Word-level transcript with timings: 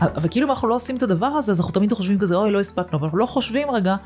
אבל 0.00 0.28
כאילו 0.28 0.46
אם 0.46 0.50
אנחנו 0.50 0.68
לא 0.68 0.74
עושים 0.74 0.96
את 0.96 1.02
הדבר 1.02 1.26
הזה, 1.26 1.52
אז 1.52 1.60
אנחנו 1.60 1.72
תמיד 1.72 1.92
חושבים 1.92 2.18
כזה, 2.18 2.34
אוי, 2.34 2.50
לא 2.50 2.60
הספקנו, 2.60 2.98
אבל 2.98 3.04
אנחנו 3.04 3.18
לא 3.18 3.26
חושבים 3.26 3.70
רגע 3.70 3.96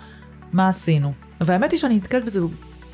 מה 0.52 0.68
עשינו. 0.68 1.12
והאמת 1.40 1.72
היא 1.72 1.80
שאני 1.80 1.96
נתקלת 1.96 2.24
בזה 2.24 2.40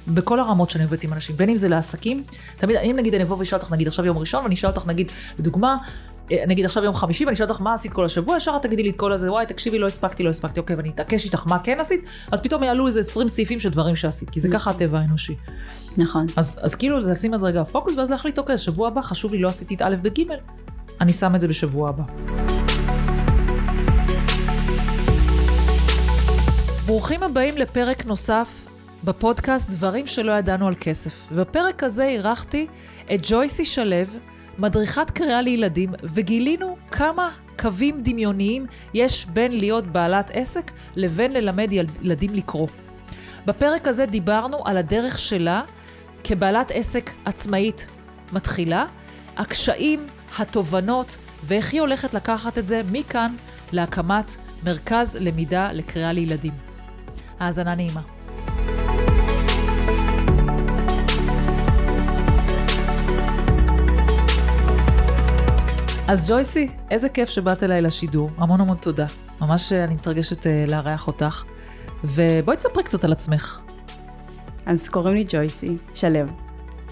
בכל 0.08 0.40
הרמות 0.40 0.70
שאני 0.70 0.84
עובדת 0.84 1.04
עם 1.04 1.12
אנשים, 1.12 1.36
בין 1.36 1.48
אם 1.48 1.56
זה 1.56 1.68
לעסקים, 1.68 2.24
תמיד, 2.58 2.76
אם 2.76 2.96
נגיד 2.98 3.14
אני 3.14 3.22
אבוא 3.22 3.36
ואשאל 3.38 3.58
אותך, 3.58 3.72
נגיד 3.72 3.88
עכשיו 3.88 4.04
יום 4.04 4.18
ראשון, 4.18 4.42
ואני 4.42 4.54
אשאל 4.54 4.70
אותך, 4.70 4.86
נגיד, 4.86 5.12
לדוגמה, 5.38 5.76
אה, 6.32 6.44
נגיד 6.46 6.64
עכשיו 6.64 6.84
יום 6.84 6.94
חמישי, 6.94 7.24
ואני 7.24 7.34
אשאל 7.34 7.48
אותך 7.48 7.60
מה 7.60 7.74
עשית 7.74 7.92
כל 7.92 8.04
השבוע, 8.04 8.36
ישר 8.36 8.58
תגידי 8.58 8.82
לי 8.82 8.90
את 8.90 8.96
כל 8.96 9.12
הזה, 9.12 9.32
וואי, 9.32 9.46
תקשיבי, 9.46 9.78
לא 9.78 9.86
הספקתי, 9.86 10.22
לא 10.22 10.30
הספקתי, 10.30 10.60
אוקיי, 10.60 10.76
ואני 10.76 10.88
אתעקש 10.88 11.24
איתך 11.24 11.46
מה 11.46 11.58
כן 11.58 11.80
עשית, 11.80 12.04
אז 12.32 12.40
פתאום 12.40 12.62
יעלו 12.62 12.86
איזה 12.86 13.00
20 13.00 13.28
סעיפים 13.28 13.58
של 13.58 13.68
דברים 13.68 13.96
שעשית, 13.96 14.30
כי 14.30 14.40
זה 14.40 14.48
ככה 14.52 14.70
הטבע 14.70 14.98
האנושי. 14.98 15.34
נכון. 15.96 16.26
אז, 16.36 16.58
אז 16.62 16.74
כאילו 16.74 17.00
לשים 17.00 17.34
על 17.34 17.40
זה 17.40 17.46
רגע 17.46 17.64
פוקוס, 17.64 17.94
ואז 17.96 18.10
להחליט, 18.10 18.38
אוקיי, 18.38 18.58
שבוע 18.58 18.88
הבא 18.88 19.02
חשוב 19.02 19.32
לי, 19.32 19.38
לא 19.38 19.48
עשיתי 19.48 19.74
את 19.74 19.82
א', 19.82 19.96
ב', 20.02 20.08
ג', 20.08 20.22
אני 21.00 21.12
שם 21.12 21.34
את 21.34 21.40
זה 21.40 21.48
בשבוע 21.48 21.88
הבא. 21.88 22.55
ברוכים 26.86 27.22
הבאים 27.22 27.56
לפרק 27.58 28.06
נוסף 28.06 28.66
בפודקאסט 29.04 29.70
דברים 29.70 30.06
שלא 30.06 30.32
ידענו 30.32 30.66
על 30.66 30.74
כסף. 30.80 31.28
ובפרק 31.32 31.82
הזה 31.82 32.04
אירחתי 32.04 32.66
את 33.14 33.20
ג'ויסי 33.22 33.64
שלו, 33.64 33.96
מדריכת 34.58 35.10
קריאה 35.10 35.42
לילדים, 35.42 35.92
וגילינו 36.02 36.76
כמה 36.90 37.30
קווים 37.58 38.02
דמיוניים 38.02 38.66
יש 38.94 39.26
בין 39.26 39.58
להיות 39.58 39.86
בעלת 39.86 40.30
עסק 40.34 40.70
לבין 40.96 41.32
ללמד 41.32 41.72
ילדים 41.72 42.34
לקרוא. 42.34 42.68
בפרק 43.46 43.88
הזה 43.88 44.06
דיברנו 44.06 44.58
על 44.64 44.76
הדרך 44.76 45.18
שלה 45.18 45.62
כבעלת 46.24 46.70
עסק 46.74 47.10
עצמאית 47.24 47.86
מתחילה, 48.32 48.86
הקשיים, 49.36 50.06
התובנות, 50.38 51.16
ואיך 51.44 51.72
היא 51.72 51.80
הולכת 51.80 52.14
לקחת 52.14 52.58
את 52.58 52.66
זה 52.66 52.82
מכאן 52.92 53.34
להקמת 53.72 54.36
מרכז 54.64 55.16
למידה 55.20 55.72
לקריאה 55.72 56.12
לילדים. 56.12 56.65
האזנה 57.38 57.74
נעימה. 57.74 58.02
אז 66.08 66.30
ג'ויסי, 66.30 66.68
איזה 66.90 67.08
כיף 67.08 67.28
שבאת 67.28 67.62
אליי 67.62 67.82
לשידור, 67.82 68.30
המון 68.36 68.60
המון 68.60 68.76
תודה. 68.76 69.06
ממש 69.40 69.72
אני 69.72 69.94
מתרגשת 69.94 70.42
uh, 70.42 70.70
לארח 70.70 71.06
אותך. 71.06 71.44
ובואי 72.04 72.56
תספרי 72.56 72.82
קצת 72.82 73.04
על 73.04 73.12
עצמך. 73.12 73.60
אז 74.66 74.88
קוראים 74.88 75.14
לי 75.14 75.24
ג'ויסי 75.28 75.76
שלו, 75.94 76.20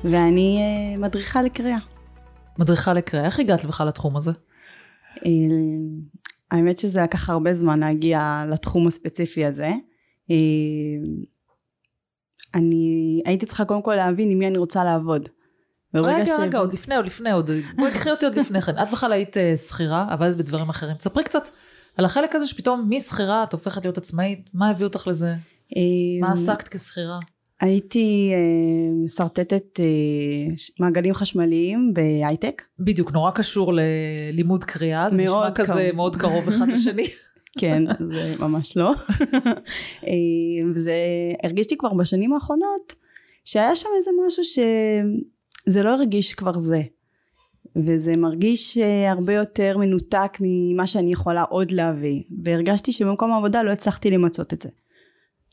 ואני 0.04 0.60
uh, 0.98 1.02
מדריכה 1.02 1.42
לקריאה. 1.42 1.78
מדריכה 2.58 2.92
לקריאה, 2.92 3.24
איך 3.24 3.40
הגעת 3.40 3.64
בכלל 3.64 3.88
לתחום 3.88 4.16
הזה? 4.16 4.32
האמת 6.50 6.78
שזה 6.78 7.02
לקח 7.02 7.30
הרבה 7.30 7.54
זמן 7.54 7.80
להגיע 7.80 8.44
לתחום 8.48 8.86
הספציפי 8.86 9.44
הזה. 9.44 9.70
Uh, 10.30 10.34
אני 12.55 13.22
הייתי 13.25 13.47
צריכה 13.47 13.64
קודם 13.64 13.83
כל 13.83 13.94
להבין 13.94 14.30
עם 14.30 14.39
מי 14.39 14.47
אני 14.47 14.58
רוצה 14.58 14.84
לעבוד. 14.84 15.28
רגע, 15.94 16.27
ש... 16.27 16.30
רגע, 16.39 16.58
עוד 16.58 16.72
לפני, 16.72 16.97
עוד 16.97 17.06
לפני, 17.06 17.33
עוד... 17.33 17.50
בואי 17.77 17.91
קחי 17.91 18.11
אותי 18.11 18.25
עוד 18.25 18.39
לפני 18.39 18.61
כן. 18.61 18.72
את 18.83 18.91
בכלל 18.92 19.12
היית 19.12 19.36
uh, 19.36 19.56
שכירה, 19.56 20.06
עבדת 20.11 20.36
בדברים 20.36 20.69
אחרים. 20.69 20.97
תספרי 20.97 21.25
קצת 21.25 21.48
על 21.97 22.05
החלק 22.05 22.34
הזה 22.34 22.47
שפתאום 22.47 22.86
משכירה 22.91 23.42
את 23.42 23.52
הופכת 23.52 23.84
להיות 23.84 23.98
עצמאית, 23.98 24.50
מה 24.55 24.70
הביא 24.70 24.86
אותך 24.86 25.06
לזה? 25.06 25.34
מה 26.20 26.33
עסקת 26.33 26.69
כשכירה? 26.69 27.19
הייתי 27.61 28.33
uh, 28.33 29.05
משרטטת 29.05 29.78
uh, 29.78 30.62
מעגלים 30.80 31.14
חשמליים 31.14 31.95
בהייטק. 31.95 32.62
בדיוק, 32.78 33.12
נורא 33.12 33.30
קשור 33.30 33.72
ללימוד 33.75 34.64
קריאה, 34.64 35.11
זה 35.11 35.17
נשמע. 35.17 35.50
כזה 35.55 35.91
מאוד 35.95 36.17
קרוב 36.17 36.48
אחד 36.48 36.69
לשני. 36.69 37.05
כן, 37.58 37.83
זה 38.12 38.34
ממש 38.38 38.77
לא. 38.77 38.92
וזה 40.74 40.95
הרגיש 41.42 41.70
לי 41.70 41.77
כבר 41.77 41.95
בשנים 41.95 42.33
האחרונות 42.33 42.95
שהיה 43.45 43.77
שם 43.77 43.89
איזה 43.96 44.11
משהו 44.27 44.45
ש... 44.45 44.58
זה 45.67 45.83
לא 45.83 45.95
הרגיש 45.95 46.34
כבר 46.34 46.58
זה. 46.58 46.83
וזה 47.86 48.17
מרגיש 48.17 48.78
אה, 48.78 49.11
הרבה 49.11 49.33
יותר 49.33 49.78
מנותק 49.78 50.39
ממה 50.40 50.86
שאני 50.86 51.12
יכולה 51.12 51.42
עוד 51.42 51.73
להביא. 51.73 52.23
והרגשתי 52.45 52.92
שבמקום 52.92 53.33
העבודה 53.33 53.62
לא 53.62 53.70
הצלחתי 53.70 54.11
למצות 54.11 54.52
את 54.52 54.62
זה. 54.62 54.68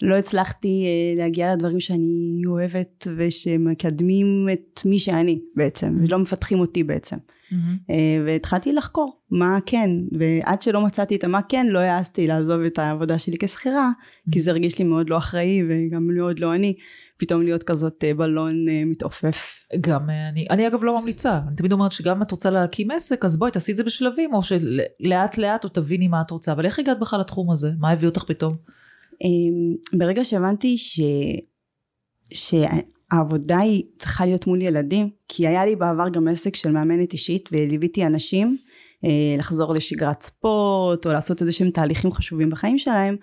לא 0.01 0.15
הצלחתי 0.15 0.85
אה, 0.85 1.21
להגיע 1.23 1.53
לדברים 1.53 1.79
שאני 1.79 2.41
אוהבת 2.45 3.07
ושמקדמים 3.17 4.47
את 4.53 4.81
מי 4.85 4.99
שאני 4.99 5.39
בעצם. 5.55 5.97
ולא 6.03 6.19
מפתחים 6.19 6.59
אותי 6.59 6.83
בעצם. 6.83 7.17
Mm-hmm. 7.51 7.93
והתחלתי 8.25 8.73
לחקור 8.73 9.21
מה 9.31 9.57
כן, 9.65 9.89
ועד 10.19 10.61
שלא 10.61 10.85
מצאתי 10.85 11.15
את 11.15 11.23
המה 11.23 11.41
כן, 11.41 11.67
לא 11.69 11.79
העזתי 11.79 12.27
לעזוב 12.27 12.61
את 12.61 12.79
העבודה 12.79 13.19
שלי 13.19 13.37
כשכירה, 13.39 13.89
mm-hmm. 13.89 14.31
כי 14.31 14.41
זה 14.41 14.51
הרגיש 14.51 14.79
לי 14.79 14.85
מאוד 14.85 15.09
לא 15.09 15.17
אחראי 15.17 15.61
וגם 15.69 16.07
מאוד 16.07 16.39
לא 16.39 16.55
אני, 16.55 16.73
פתאום 17.17 17.41
להיות 17.41 17.63
כזאת 17.63 18.03
אה, 18.03 18.13
בלון 18.13 18.65
מתעופף. 18.85 19.65
גם 19.81 20.09
אני, 20.09 20.45
אני 20.49 20.67
אגב 20.67 20.83
לא 20.83 20.99
ממליצה, 21.01 21.39
אני 21.47 21.55
תמיד 21.55 21.71
אומרת 21.73 21.91
שגם 21.91 22.15
אם 22.15 22.21
את 22.21 22.31
רוצה 22.31 22.49
להקים 22.49 22.91
עסק, 22.91 23.25
אז 23.25 23.39
בואי 23.39 23.51
תעשי 23.51 23.71
את 23.71 23.77
זה 23.77 23.83
בשלבים, 23.83 24.33
או 24.33 24.39
שלאט 24.41 25.37
לאט 25.37 25.63
או 25.63 25.69
תביני 25.69 26.07
מה 26.07 26.21
את 26.21 26.31
רוצה, 26.31 26.51
אבל 26.51 26.65
איך 26.65 26.79
הגעת 26.79 26.99
בכלל 26.99 27.19
לתחום 27.19 27.51
הזה? 27.51 27.71
מה 27.79 27.89
הביא 27.89 28.07
אותך 28.07 28.23
פתאום? 28.23 28.55
אמ, 29.23 29.99
ברגע 29.99 30.25
שהבנתי 30.25 30.77
ש... 30.77 30.99
שהעבודה 33.11 33.59
היא 33.59 33.83
צריכה 33.99 34.25
להיות 34.25 34.47
מול 34.47 34.61
ילדים, 34.61 35.09
כי 35.27 35.47
היה 35.47 35.65
לי 35.65 35.75
בעבר 35.75 36.09
גם 36.09 36.27
עסק 36.27 36.55
של 36.55 36.71
מאמנת 36.71 37.13
אישית 37.13 37.49
וליוויתי 37.51 38.05
אנשים 38.05 38.57
אה, 39.05 39.09
לחזור 39.37 39.73
לשגרת 39.73 40.21
ספורט 40.21 41.05
או 41.05 41.11
לעשות 41.11 41.41
איזה 41.41 41.51
שהם 41.51 41.69
תהליכים 41.69 42.11
חשובים 42.11 42.49
בחיים 42.49 42.79
שלהם 42.79 43.15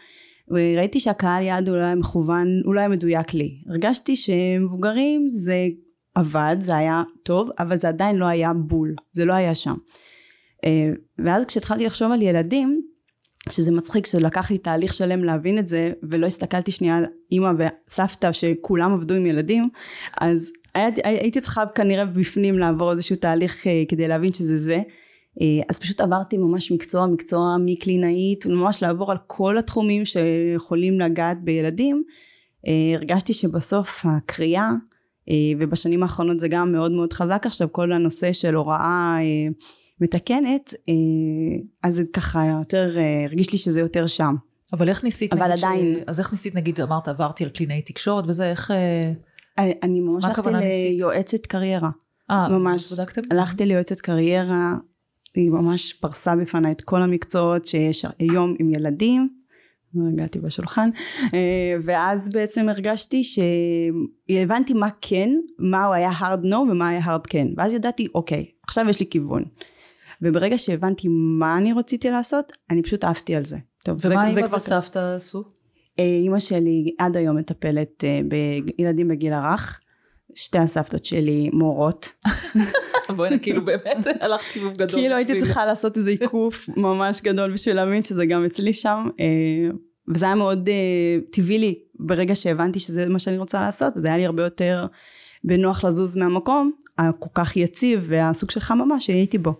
וראיתי 0.49 1.01
שהקהל 1.01 1.43
יעד 1.43 1.69
אולי 1.69 1.95
מכוון, 1.95 2.47
אולי 2.65 2.89
מדויק 2.89 3.35
לי. 3.35 3.59
הרגשתי 3.69 4.17
שמבוגרים 4.17 5.27
זה 5.29 5.67
עבד, 6.15 6.57
זה 6.61 6.77
היה 6.77 7.03
טוב, 7.23 7.51
אבל 7.59 7.79
זה 7.79 7.89
עדיין 7.89 8.17
לא 8.17 8.25
היה 8.25 8.53
בול, 8.55 8.95
זה 9.13 9.25
לא 9.25 9.33
היה 9.33 9.55
שם. 9.55 9.75
אה, 10.65 10.91
ואז 11.19 11.45
כשהתחלתי 11.45 11.87
לחשוב 11.87 12.13
על 12.13 12.23
ילדים, 12.23 12.83
שזה 13.51 13.73
מצחיק 13.73 14.07
שלקח 14.07 14.51
לי 14.51 14.59
תהליך 14.59 14.95
שלם 14.95 15.25
להבין 15.25 15.59
את 15.59 15.67
זה 15.67 15.93
ולא 16.03 16.27
הסתכלתי 16.27 16.71
שנייה 16.71 16.97
על 16.97 17.05
אימא 17.33 17.53
וסבתא 17.59 18.33
שכולם 18.33 18.93
עבדו 18.93 19.15
עם 19.15 19.27
ילדים 19.27 19.69
אז 20.21 20.53
הייתי, 20.75 21.01
הייתי 21.05 21.41
צריכה 21.41 21.63
כנראה 21.75 22.05
בפנים 22.05 22.59
לעבור 22.59 22.91
איזשהו 22.91 23.17
תהליך 23.17 23.63
uh, 23.63 23.69
כדי 23.89 24.09
להבין 24.09 24.33
שזה 24.33 24.57
זה. 24.57 24.79
uh, 24.79 25.43
אז 25.69 25.79
פשוט 25.79 26.01
עברתי 26.01 26.39
ממש 26.39 26.73
מקצוע 26.73 27.07
מקצוע 27.07 27.57
מקלינאית 27.65 28.47
ממש 28.47 28.83
לעבור 28.83 29.11
על 29.11 29.19
כל 29.27 29.59
התחומים 29.59 30.05
שיכולים 30.05 31.01
לגעת 31.01 31.45
בילדים. 31.45 32.03
uh, 32.67 32.71
הרגשתי 32.97 33.35
שבסוף 33.35 34.01
הקריאה 34.05 34.71
ובשנים 35.59 36.03
האחרונות 36.03 36.41
זה 36.41 36.49
גם 36.49 36.73
מאוד 36.73 36.93
מאוד 36.93 37.13
חזק 37.13 37.43
עכשיו 37.47 37.69
כל 37.73 37.93
הנושא 37.93 38.33
של 38.33 38.55
הוראה 38.55 39.17
מתקנת, 40.01 40.75
אה, 40.89 40.95
אז 41.83 41.95
זה 41.97 42.03
ככה 42.13 42.47
יותר, 42.47 42.99
אה, 42.99 43.25
הרגיש 43.25 43.53
לי 43.53 43.59
שזה 43.59 43.81
יותר 43.81 44.07
שם. 44.07 44.35
אבל 44.73 44.89
איך 44.89 45.05
ניסית, 45.05 45.33
אבל 45.33 45.53
עדיין... 45.53 45.99
ש... 46.01 46.05
אז 46.07 46.21
איך 46.21 46.33
ניסית, 46.33 46.55
נגיד, 46.55 46.81
אמרת, 46.81 47.09
עברתי 47.09 47.45
על 47.45 47.51
קלינאי 47.51 47.83
תקשורת 47.83 48.25
וזה, 48.29 48.51
איך... 48.51 48.71
אה, 48.71 49.71
אני 49.83 50.01
ממש 50.01 50.25
הלכתי 50.25 50.51
ליועצת 50.97 51.47
קריירה. 51.47 51.91
אה, 52.31 52.49
ממש. 52.49 52.93
בדקתם? 52.93 53.23
הלכתי 53.31 53.67
ליועצת 53.67 54.01
קריירה, 54.01 54.75
היא 55.35 55.51
ממש 55.51 55.93
פרסה 55.93 56.37
בפניי 56.37 56.73
את 56.73 56.81
כל 56.81 57.03
המקצועות 57.03 57.67
שיש 57.67 58.05
היום 58.19 58.55
עם 58.59 58.71
ילדים. 58.75 59.29
הגעתי 60.13 60.39
בשולחן 60.39 60.91
ואז 61.85 62.29
בעצם 62.29 62.69
הרגשתי 62.69 63.23
שהבנתי 63.25 64.73
מה 64.73 64.89
כן 65.01 65.31
מה 65.59 65.85
הוא 65.85 65.95
היה 65.95 66.11
hard 66.11 66.45
no 66.45 66.57
ומה 66.57 66.89
היה 66.89 67.01
hard 67.01 67.29
כן 67.29 67.49
ואז 67.57 67.73
ידעתי 67.73 68.07
אוקיי 68.15 68.47
עכשיו 68.63 68.89
יש 68.89 69.01
לי 69.01 69.07
כיוון 69.11 69.45
וברגע 70.23 70.59
שהבנתי 70.59 71.09
מה 71.11 71.59
אני 71.59 71.73
רציתי 71.73 72.11
לעשות, 72.11 72.53
אני 72.71 72.83
פשוט 72.83 73.05
עפתי 73.05 73.35
על 73.35 73.45
זה. 73.45 73.57
טוב, 73.85 73.99
ומה 74.05 74.29
אימא 74.29 74.55
וסבתא 74.55 75.15
עשו? 75.17 75.45
אה, 75.99 76.05
אימא 76.05 76.41
שלי 76.41 76.95
עד 76.99 77.17
היום 77.17 77.37
מטפלת 77.37 78.05
אה, 78.05 78.21
בילדים 78.79 79.09
בגיל 79.09 79.33
הרך. 79.33 79.81
שתי 80.35 80.59
הסבתות 80.59 81.05
שלי 81.05 81.51
מורות. 81.53 82.13
בואי 83.17 83.39
כאילו 83.43 83.65
באמת 83.65 84.07
הלכת 84.21 84.47
סיבוב 84.47 84.73
גדול. 84.73 85.01
כאילו 85.01 85.17
הייתי 85.17 85.39
צריכה 85.39 85.67
לעשות 85.67 85.97
איזה 85.97 86.11
עיקוף 86.11 86.69
ממש 86.77 87.21
גדול 87.23 87.53
בשביל 87.53 87.77
להבין 87.77 88.05
שזה 88.05 88.27
גם 88.27 88.45
אצלי 88.45 88.73
שם. 88.73 89.09
אה, 89.21 89.71
וזה 90.15 90.27
היה 90.27 90.35
מאוד 90.35 90.69
טבעי 91.33 91.59
לי 91.59 91.79
ברגע 91.95 92.35
שהבנתי 92.35 92.81
שזה 92.81 93.07
מה 93.07 93.19
שאני 93.19 93.39
רוצה 93.39 93.61
לעשות, 93.61 93.95
זה 93.97 94.09
היה 94.09 94.17
לי 94.17 94.27
הרבה 94.27 94.43
יותר 94.43 94.87
בנוח 95.45 95.85
לזוז 95.85 96.17
מהמקום 96.17 96.73
הכל 96.99 97.29
כך 97.35 97.57
יציב 97.57 98.05
והסוג 98.09 98.51
של 98.51 98.61
חממה 98.61 99.01
שהייתי 99.01 99.39
בו. 99.39 99.55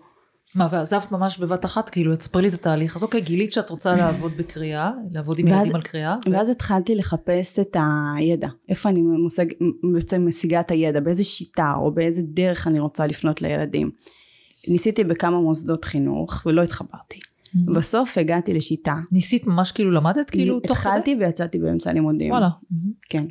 מה, 0.55 0.67
ועזבת 0.71 1.11
ממש 1.11 1.37
בבת 1.37 1.65
אחת? 1.65 1.89
כאילו, 1.89 2.15
תספרי 2.15 2.41
לי 2.41 2.47
את 2.47 2.53
התהליך. 2.53 2.95
אז 2.95 3.03
אוקיי, 3.03 3.21
גילית 3.21 3.53
שאת 3.53 3.69
רוצה 3.69 3.95
לעבוד 3.95 4.31
בקריאה, 4.37 4.91
לעבוד 5.11 5.39
עם 5.39 5.47
ואז, 5.47 5.57
ילדים 5.57 5.75
על 5.75 5.81
קריאה. 5.81 6.15
ואז 6.31 6.49
ו... 6.49 6.51
התחלתי 6.51 6.95
לחפש 6.95 7.59
את 7.59 7.77
הידע. 8.17 8.47
איפה 8.69 8.89
אני 8.89 9.01
מושג, 9.01 9.45
בעצם 9.93 10.25
משיגה 10.27 10.59
את 10.59 10.71
הידע, 10.71 10.99
באיזה 10.99 11.23
שיטה 11.23 11.73
או 11.77 11.91
באיזה 11.91 12.21
דרך 12.21 12.67
אני 12.67 12.79
רוצה 12.79 13.07
לפנות 13.07 13.41
לילדים. 13.41 13.91
ניסיתי 14.67 15.03
בכמה 15.03 15.39
מוסדות 15.39 15.85
חינוך 15.85 16.43
ולא 16.45 16.63
התחברתי. 16.63 17.19
בסוף 17.75 18.17
הגעתי 18.17 18.53
לשיטה. 18.53 18.95
ניסית 19.11 19.47
ממש 19.47 19.71
כאילו 19.71 19.91
למדת 19.91 20.29
כאילו 20.29 20.59
תוך 20.59 20.77
כדי? 20.77 20.89
התחלתי 20.89 21.15
ויצאתי 21.19 21.59
באמצע 21.59 21.89
הלימודים. 21.89 22.31
וואלה. 22.31 22.49
כן. 23.09 23.25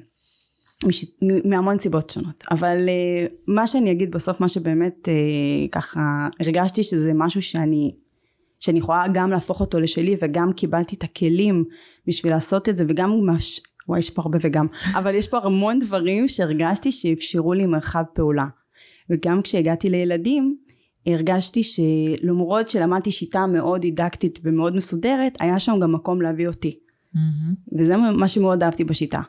מש... 0.84 1.04
מהמון 1.44 1.78
סיבות 1.78 2.10
שונות. 2.10 2.44
אבל 2.50 2.76
uh, 2.88 3.52
מה 3.54 3.66
שאני 3.66 3.92
אגיד 3.92 4.10
בסוף, 4.10 4.40
מה 4.40 4.48
שבאמת 4.48 5.08
uh, 5.08 5.70
ככה 5.72 6.28
הרגשתי 6.40 6.82
שזה 6.82 7.12
משהו 7.14 7.42
שאני, 7.42 7.94
שאני 8.60 8.78
יכולה 8.78 9.04
גם 9.12 9.30
להפוך 9.30 9.60
אותו 9.60 9.80
לשלי 9.80 10.16
וגם 10.22 10.52
קיבלתי 10.52 10.96
את 10.96 11.04
הכלים 11.04 11.64
בשביל 12.06 12.32
לעשות 12.32 12.68
את 12.68 12.76
זה 12.76 12.84
וגם 12.88 13.26
מש... 13.26 13.60
וואי 13.88 13.98
יש 13.98 14.10
פה 14.10 14.22
הרבה 14.22 14.38
וגם 14.42 14.66
אבל 14.94 15.14
יש 15.14 15.28
פה 15.28 15.38
המון 15.38 15.78
דברים 15.78 16.28
שהרגשתי 16.28 16.92
שאפשרו 16.92 17.52
לי 17.52 17.66
מרחב 17.66 18.04
פעולה 18.14 18.46
וגם 19.10 19.42
כשהגעתי 19.42 19.90
לילדים 19.90 20.56
הרגשתי 21.06 21.62
שלמרות 21.62 22.70
שלמדתי 22.70 23.12
שיטה 23.12 23.46
מאוד 23.46 23.80
דידקטית 23.80 24.38
ומאוד 24.44 24.76
מסודרת 24.76 25.36
היה 25.40 25.58
שם 25.58 25.78
גם 25.82 25.92
מקום 25.92 26.22
להביא 26.22 26.48
אותי 26.48 26.78
מהמם. 27.14 27.54
וזה 27.78 27.96
מה 27.96 28.28
שמאוד 28.28 28.62
אהבתי 28.62 28.84
בשיטה 28.84 29.20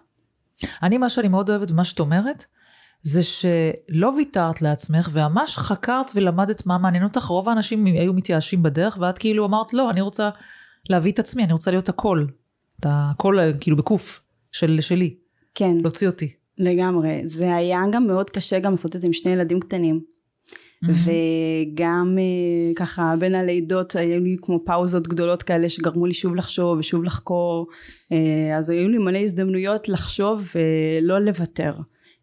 אני, 0.83 0.97
מה 0.97 1.09
שאני 1.09 1.27
מאוד 1.27 1.49
אוהבת 1.49 1.71
במה 1.71 1.83
שאת 1.83 1.99
אומרת, 1.99 2.45
זה 3.01 3.23
שלא 3.23 4.07
ויתרת 4.17 4.61
לעצמך, 4.61 5.09
וממש 5.13 5.57
חקרת 5.57 6.11
ולמדת 6.15 6.65
מה 6.65 6.77
מעניין 6.77 7.03
אותך. 7.03 7.23
רוב 7.23 7.49
האנשים 7.49 7.85
היו 7.85 8.13
מתייאשים 8.13 8.63
בדרך, 8.63 8.97
ואת 9.01 9.17
כאילו 9.17 9.45
אמרת, 9.45 9.73
לא, 9.73 9.89
אני 9.89 10.01
רוצה 10.01 10.29
להביא 10.89 11.11
את 11.11 11.19
עצמי, 11.19 11.43
אני 11.43 11.53
רוצה 11.53 11.71
להיות 11.71 11.89
הקול. 11.89 12.27
את 12.79 12.85
הקול, 12.89 13.39
כאילו, 13.61 13.77
בקוף, 13.77 14.21
של, 14.51 14.81
שלי, 14.81 15.15
כן 15.55 15.77
להוציא 15.81 16.07
אותי. 16.07 16.33
לגמרי. 16.57 17.27
זה 17.27 17.55
היה 17.55 17.81
גם 17.91 18.07
מאוד 18.07 18.29
קשה 18.29 18.59
גם 18.59 18.71
לעשות 18.71 18.95
את 18.95 19.01
זה 19.01 19.07
עם 19.07 19.13
שני 19.13 19.31
ילדים 19.31 19.59
קטנים. 19.59 20.01
וגם 20.83 22.17
אה, 22.19 22.73
ככה 22.75 23.15
בין 23.19 23.35
הלידות 23.35 23.95
היו 23.95 24.19
לי 24.19 24.35
כמו 24.41 24.65
פאוזות 24.65 25.07
גדולות 25.07 25.43
כאלה 25.43 25.69
שגרמו 25.69 26.05
לי 26.05 26.13
שוב 26.13 26.35
לחשוב 26.35 26.77
ושוב 26.77 27.03
לחקור. 27.03 27.67
אה, 28.11 28.57
אז 28.57 28.69
היו 28.69 28.89
לי 28.89 28.97
מלא 28.97 29.17
הזדמנויות 29.17 29.89
לחשוב 29.89 30.47
ולא 30.55 31.19
לוותר. 31.19 31.73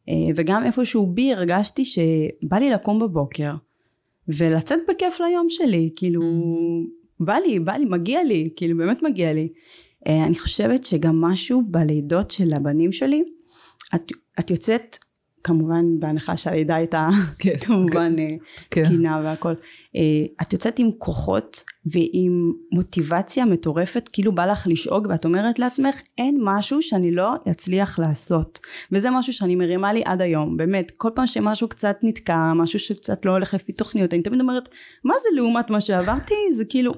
אה, 0.08 0.14
וגם 0.36 0.64
איפשהו 0.66 1.06
בי 1.06 1.32
הרגשתי 1.32 1.84
שבא 1.84 2.56
לי 2.58 2.70
לקום 2.70 3.00
בבוקר 3.00 3.54
ולצאת 4.28 4.78
בכיף 4.88 5.20
ליום 5.20 5.46
שלי. 5.48 5.90
כאילו, 5.96 6.22
בא 7.20 7.34
לי, 7.34 7.60
בא 7.60 7.72
לי, 7.72 7.84
מגיע 7.84 8.24
לי, 8.24 8.50
כאילו 8.56 8.78
באמת 8.78 9.02
מגיע 9.02 9.32
לי. 9.32 9.48
אני 10.06 10.38
חושבת 10.38 10.84
שגם 10.84 11.20
משהו 11.20 11.62
בלידות 11.68 12.30
של 12.30 12.52
הבנים 12.52 12.92
שלי, 12.92 13.22
את, 13.94 14.12
את 14.40 14.50
יוצאת, 14.50 14.96
כמובן 15.46 15.84
בהנחה 15.98 16.36
שהלידה 16.36 16.76
הייתה 16.76 17.08
כן, 17.38 17.56
כמובן 17.58 18.14
אה, 18.18 18.28
כן. 18.70 18.84
תקינה 18.84 19.20
והכל, 19.24 19.52
אה, 19.96 20.02
את 20.42 20.52
יוצאת 20.52 20.78
עם 20.78 20.90
כוחות 20.98 21.62
ועם 21.86 22.52
מוטיבציה 22.72 23.44
מטורפת, 23.44 24.08
כאילו 24.12 24.32
בא 24.32 24.46
לך 24.46 24.66
לשאוג 24.70 25.06
ואת 25.10 25.24
אומרת 25.24 25.58
לעצמך 25.58 26.00
אין 26.18 26.38
משהו 26.42 26.82
שאני 26.82 27.10
לא 27.10 27.32
אצליח 27.50 27.98
לעשות. 27.98 28.58
וזה 28.92 29.10
משהו 29.10 29.32
שאני 29.32 29.54
מרימה 29.54 29.92
לי 29.92 30.02
עד 30.04 30.20
היום, 30.20 30.56
באמת, 30.56 30.92
כל 30.96 31.10
פעם 31.14 31.26
שמשהו 31.26 31.68
קצת 31.68 31.96
נתקע, 32.02 32.52
משהו 32.52 32.78
שקצת 32.78 33.24
לא 33.24 33.30
הולך 33.30 33.54
לפי 33.54 33.72
תוכניות, 33.72 34.14
אני 34.14 34.22
תמיד 34.22 34.40
אומרת, 34.40 34.68
מה 35.04 35.14
זה 35.22 35.28
לעומת 35.36 35.70
מה 35.70 35.80
שעברתי? 35.80 36.34
זה 36.52 36.64
כאילו, 36.64 36.92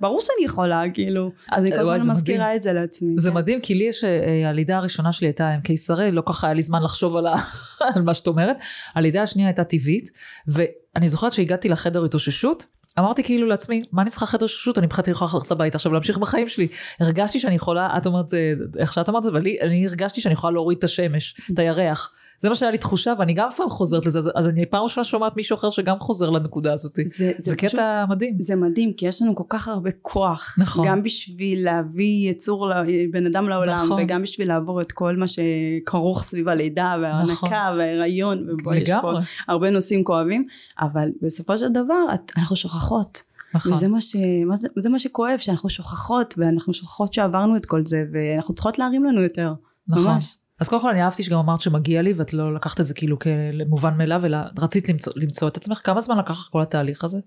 ברור 0.00 0.20
שאני 0.20 0.44
יכולה, 0.44 0.82
כאילו, 0.94 1.30
אז 1.52 1.64
אני 1.64 1.70
כל 1.70 1.78
הזמן 1.78 1.94
מדהים. 1.96 2.10
מזכירה 2.10 2.56
את 2.56 2.62
זה 2.62 2.72
לעצמי. 2.72 3.14
זה 3.18 3.30
כן. 3.30 3.36
מדהים, 3.36 3.60
כי 3.60 3.74
לי 3.74 3.84
יש, 3.84 4.04
אה, 4.04 4.48
הלידה 4.48 4.76
הראשונה 4.76 5.12
שלי 5.12 5.26
הייתה 5.26 5.50
עם 5.50 5.60
קיסרי, 5.60 6.10
לא 6.10 6.22
ככה 6.26 6.46
היה 6.46 6.54
לי 6.54 6.62
זמן 6.62 6.82
לחשוב 6.82 7.16
על, 7.16 7.26
ה, 7.26 7.34
על 7.94 8.02
מה 8.02 8.14
שאת 8.14 8.26
אומרת. 8.26 8.56
הלידה 8.94 9.22
השנייה 9.22 9.48
הייתה 9.48 9.64
טבעית, 9.64 10.10
ואני 10.48 11.08
זוכרת 11.08 11.32
שהגעתי 11.32 11.68
לחדר 11.68 12.04
התאוששות, 12.04 12.66
אמרתי 12.98 13.22
כאילו 13.22 13.46
לעצמי, 13.46 13.82
מה 13.92 14.02
אני 14.02 14.10
צריכה 14.10 14.26
חדר 14.26 14.36
התאוששות? 14.36 14.78
אני 14.78 14.86
מבחינתי 14.86 15.10
יכולה 15.10 15.30
ללכת 15.34 15.50
הביתה 15.50 15.76
עכשיו 15.76 15.92
להמשיך 15.92 16.18
בחיים 16.18 16.48
שלי. 16.48 16.68
הרגשתי 17.00 17.38
שאני 17.38 17.54
יכולה, 17.54 17.96
את 17.96 18.06
אומרת, 18.06 18.34
אה, 18.34 18.52
איך 18.78 18.92
שאת 18.92 19.08
אמרת 19.08 19.22
זה, 19.22 19.30
אבל 19.30 19.40
לי, 19.40 19.60
אני 19.60 19.86
הרגשתי 19.86 20.20
שאני 20.20 20.32
יכולה 20.32 20.52
להוריד 20.52 20.78
את 20.78 20.84
השמש, 20.84 21.40
את 21.52 21.58
הירח. 21.58 22.12
זה 22.38 22.48
מה 22.48 22.54
שהיה 22.54 22.72
לי 22.72 22.78
תחושה, 22.78 23.12
ואני 23.18 23.32
גם 23.32 23.48
פעם 23.56 23.68
חוזרת 23.68 24.06
לזה, 24.06 24.18
אז 24.34 24.46
אני 24.46 24.66
פעם 24.66 24.82
ראשונה 24.82 25.04
שומעת 25.04 25.36
מישהו 25.36 25.54
אחר 25.54 25.70
שגם 25.70 25.98
חוזר 25.98 26.30
לנקודה 26.30 26.72
הזאת. 26.72 26.92
זה, 27.06 27.32
זה 27.38 27.56
פשוט- 27.56 27.70
קטע 27.74 28.04
מדהים. 28.08 28.36
זה 28.40 28.56
מדהים 28.56 28.92
כי 28.92 29.06
יש 29.06 29.22
לנו 29.22 29.34
כל 29.34 29.44
כך 29.48 29.68
הרבה 29.68 29.90
כוח 30.02 30.54
נכון. 30.58 30.86
גם 30.88 31.02
בשביל 31.02 31.64
להביא 31.64 32.30
יצור 32.30 32.70
בן 33.12 33.26
אדם 33.26 33.48
לעולם 33.48 33.74
נכון. 33.84 34.02
וגם 34.02 34.22
בשביל 34.22 34.48
לעבור 34.48 34.80
את 34.80 34.92
כל 34.92 35.16
מה 35.16 35.24
שכרוך 35.26 36.22
סביב 36.22 36.48
הלידה 36.48 36.96
וההנקה 37.02 37.32
נכון. 37.32 37.48
וההיריון 37.78 38.46
ובוא 38.50 38.74
יש 38.74 38.90
פה 38.90 38.96
לגמרי, 39.10 39.22
הרבה 39.48 39.70
נושאים 39.70 40.04
כואבים 40.04 40.46
אבל 40.80 41.08
בסופו 41.22 41.58
של 41.58 41.68
דבר 41.68 42.04
את, 42.14 42.32
אנחנו 42.38 42.56
שוכחות 42.56 43.22
נכון. 43.54 43.72
וזה 43.72 43.88
מה, 43.88 44.00
ש, 44.00 44.16
מה 44.46 44.56
זה, 44.56 44.68
זה 44.76 44.88
מה 44.88 44.98
שכואב 44.98 45.38
שאנחנו 45.38 45.70
שוכחות 45.70 46.34
ואנחנו 46.38 46.74
שוכחות 46.74 47.14
שעברנו 47.14 47.56
את 47.56 47.66
כל 47.66 47.84
זה 47.84 48.04
ואנחנו 48.12 48.54
צריכות 48.54 48.78
להרים 48.78 49.04
לנו 49.04 49.20
יותר 49.22 49.52
נכון. 49.88 50.04
ממש 50.04 50.36
אז 50.60 50.68
קודם 50.68 50.82
כל 50.82 50.90
אני 50.90 51.02
אהבתי 51.02 51.22
שגם 51.22 51.38
אמרת 51.38 51.60
שמגיע 51.60 52.02
לי 52.02 52.12
ואת 52.12 52.32
לא 52.32 52.54
לקחת 52.54 52.80
את 52.80 52.86
זה 52.86 52.94
כאילו 52.94 53.16
כמובן 53.18 53.94
מאליו 53.98 54.24
אלא 54.26 54.38
רצית 54.58 54.88
למצוא, 54.88 55.12
למצוא 55.16 55.48
את 55.48 55.56
עצמך 55.56 55.80
כמה 55.84 56.00
זמן 56.00 56.18
לקח 56.18 56.30
לך 56.30 56.48
כל 56.52 56.62
התהליך 56.62 57.04
הזה? 57.04 57.18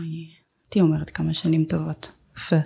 הייתי 0.00 0.80
אומרת 0.80 1.10
כמה 1.10 1.34
שנים 1.34 1.64
טובות 1.64 2.12
יפה. 2.36 2.56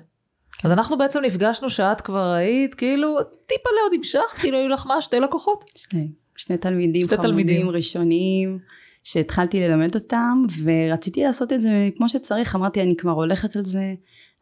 אז 0.65 0.73
אנחנו 0.73 0.99
בעצם 0.99 1.21
נפגשנו 1.21 1.71
שאת 1.71 2.01
כבר 2.01 2.33
היית 2.33 2.75
כאילו 2.75 3.17
טיפה 3.47 3.71
לעוד 3.81 3.93
המשכת 3.99 4.39
כאילו 4.41 4.59
היו 4.59 4.69
לך 4.69 4.87
מה 4.87 5.03
שתי 5.03 5.21
לקוחות? 5.21 5.65
שני, 5.75 6.13
שני 6.37 6.57
תלמידים 6.57 7.05
שתי 7.05 7.17
חמודים 7.17 7.31
תלמידים. 7.31 7.71
ראשוניים 7.71 8.59
שהתחלתי 9.05 9.61
ללמד 9.61 9.95
אותם 9.95 10.45
ורציתי 10.65 11.23
לעשות 11.23 11.53
את 11.53 11.61
זה 11.61 11.89
כמו 11.97 12.09
שצריך 12.09 12.57
אמרתי 12.57 12.83
אני 12.83 12.97
כבר 12.97 13.11
הולכת 13.11 13.57
על 13.57 13.65
זה 13.65 13.95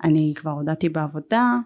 אני 0.04 0.32
כבר 0.36 0.50
הודעתי 0.50 0.88
בעבודה 0.88 1.56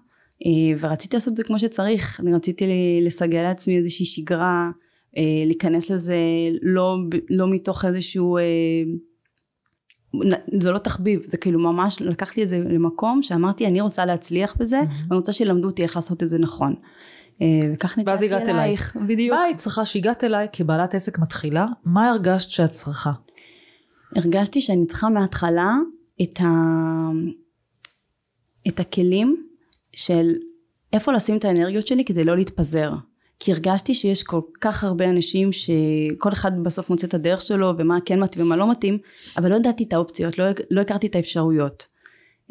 ורציתי 0.80 1.16
לעשות 1.16 1.32
את 1.32 1.36
זה 1.36 1.44
כמו 1.44 1.58
שצריך. 1.58 2.20
אני 2.20 2.34
רציתי 2.34 2.66
לסגל 3.02 3.42
לעצמי 3.42 3.78
איזושהי 3.78 4.06
שגרה 4.06 4.70
אה, 5.16 5.22
להיכנס 5.46 5.90
לזה 5.90 6.16
לא, 6.62 6.96
לא 7.30 7.50
מתוך 7.50 7.84
איזשהו 7.84 8.38
אה, 8.38 8.42
זה 10.52 10.70
לא 10.70 10.78
תחביב 10.78 11.20
זה 11.24 11.36
כאילו 11.36 11.58
ממש 11.58 12.00
לקחתי 12.00 12.42
את 12.42 12.48
זה 12.48 12.58
למקום 12.58 13.22
שאמרתי 13.22 13.66
אני 13.66 13.80
רוצה 13.80 14.06
להצליח 14.06 14.56
בזה 14.56 14.80
ואני 14.80 15.16
רוצה 15.16 15.32
שילמדו 15.32 15.66
אותי 15.66 15.82
איך 15.82 15.96
לעשות 15.96 16.22
את 16.22 16.28
זה 16.28 16.38
נכון. 16.38 16.74
אה, 17.42 17.46
וכך 17.74 17.98
ואז 18.06 18.22
הגעת 18.22 18.48
אליי. 18.48 18.64
אלייך 18.64 18.96
בדיוק. 19.06 19.36
מה 19.36 19.42
היית 19.42 19.56
צריכה 19.56 19.84
שהגעת 19.84 20.24
אליי 20.24 20.46
כבעלת 20.52 20.94
עסק 20.94 21.18
מתחילה? 21.18 21.66
מה 21.84 22.10
הרגשת 22.10 22.50
שאת 22.50 22.70
צריכה? 22.70 23.12
הרגשתי 24.16 24.60
שאני 24.60 24.86
צריכה 24.86 25.08
מההתחלה 25.08 25.74
את, 26.22 26.40
ה... 26.40 26.48
את 28.68 28.80
הכלים 28.80 29.46
של 29.96 30.32
איפה 30.92 31.12
לשים 31.12 31.36
את 31.36 31.44
האנרגיות 31.44 31.86
שלי 31.86 32.04
כדי 32.04 32.24
לא 32.24 32.36
להתפזר. 32.36 32.92
כי 33.38 33.52
הרגשתי 33.52 33.94
שיש 33.94 34.22
כל 34.22 34.40
כך 34.60 34.84
הרבה 34.84 35.10
אנשים 35.10 35.50
שכל 35.52 36.32
אחד 36.32 36.62
בסוף 36.62 36.90
מוצא 36.90 37.06
את 37.06 37.14
הדרך 37.14 37.42
שלו 37.42 37.74
ומה 37.78 37.98
כן 38.04 38.20
מתאים 38.20 38.46
ומה 38.46 38.56
לא 38.56 38.70
מתאים, 38.70 38.98
אבל 39.36 39.50
לא 39.50 39.56
ידעתי 39.56 39.84
את 39.84 39.92
האופציות, 39.92 40.38
לא, 40.38 40.44
לא 40.70 40.80
הכרתי 40.80 41.06
את 41.06 41.16
האפשרויות. 41.16 41.86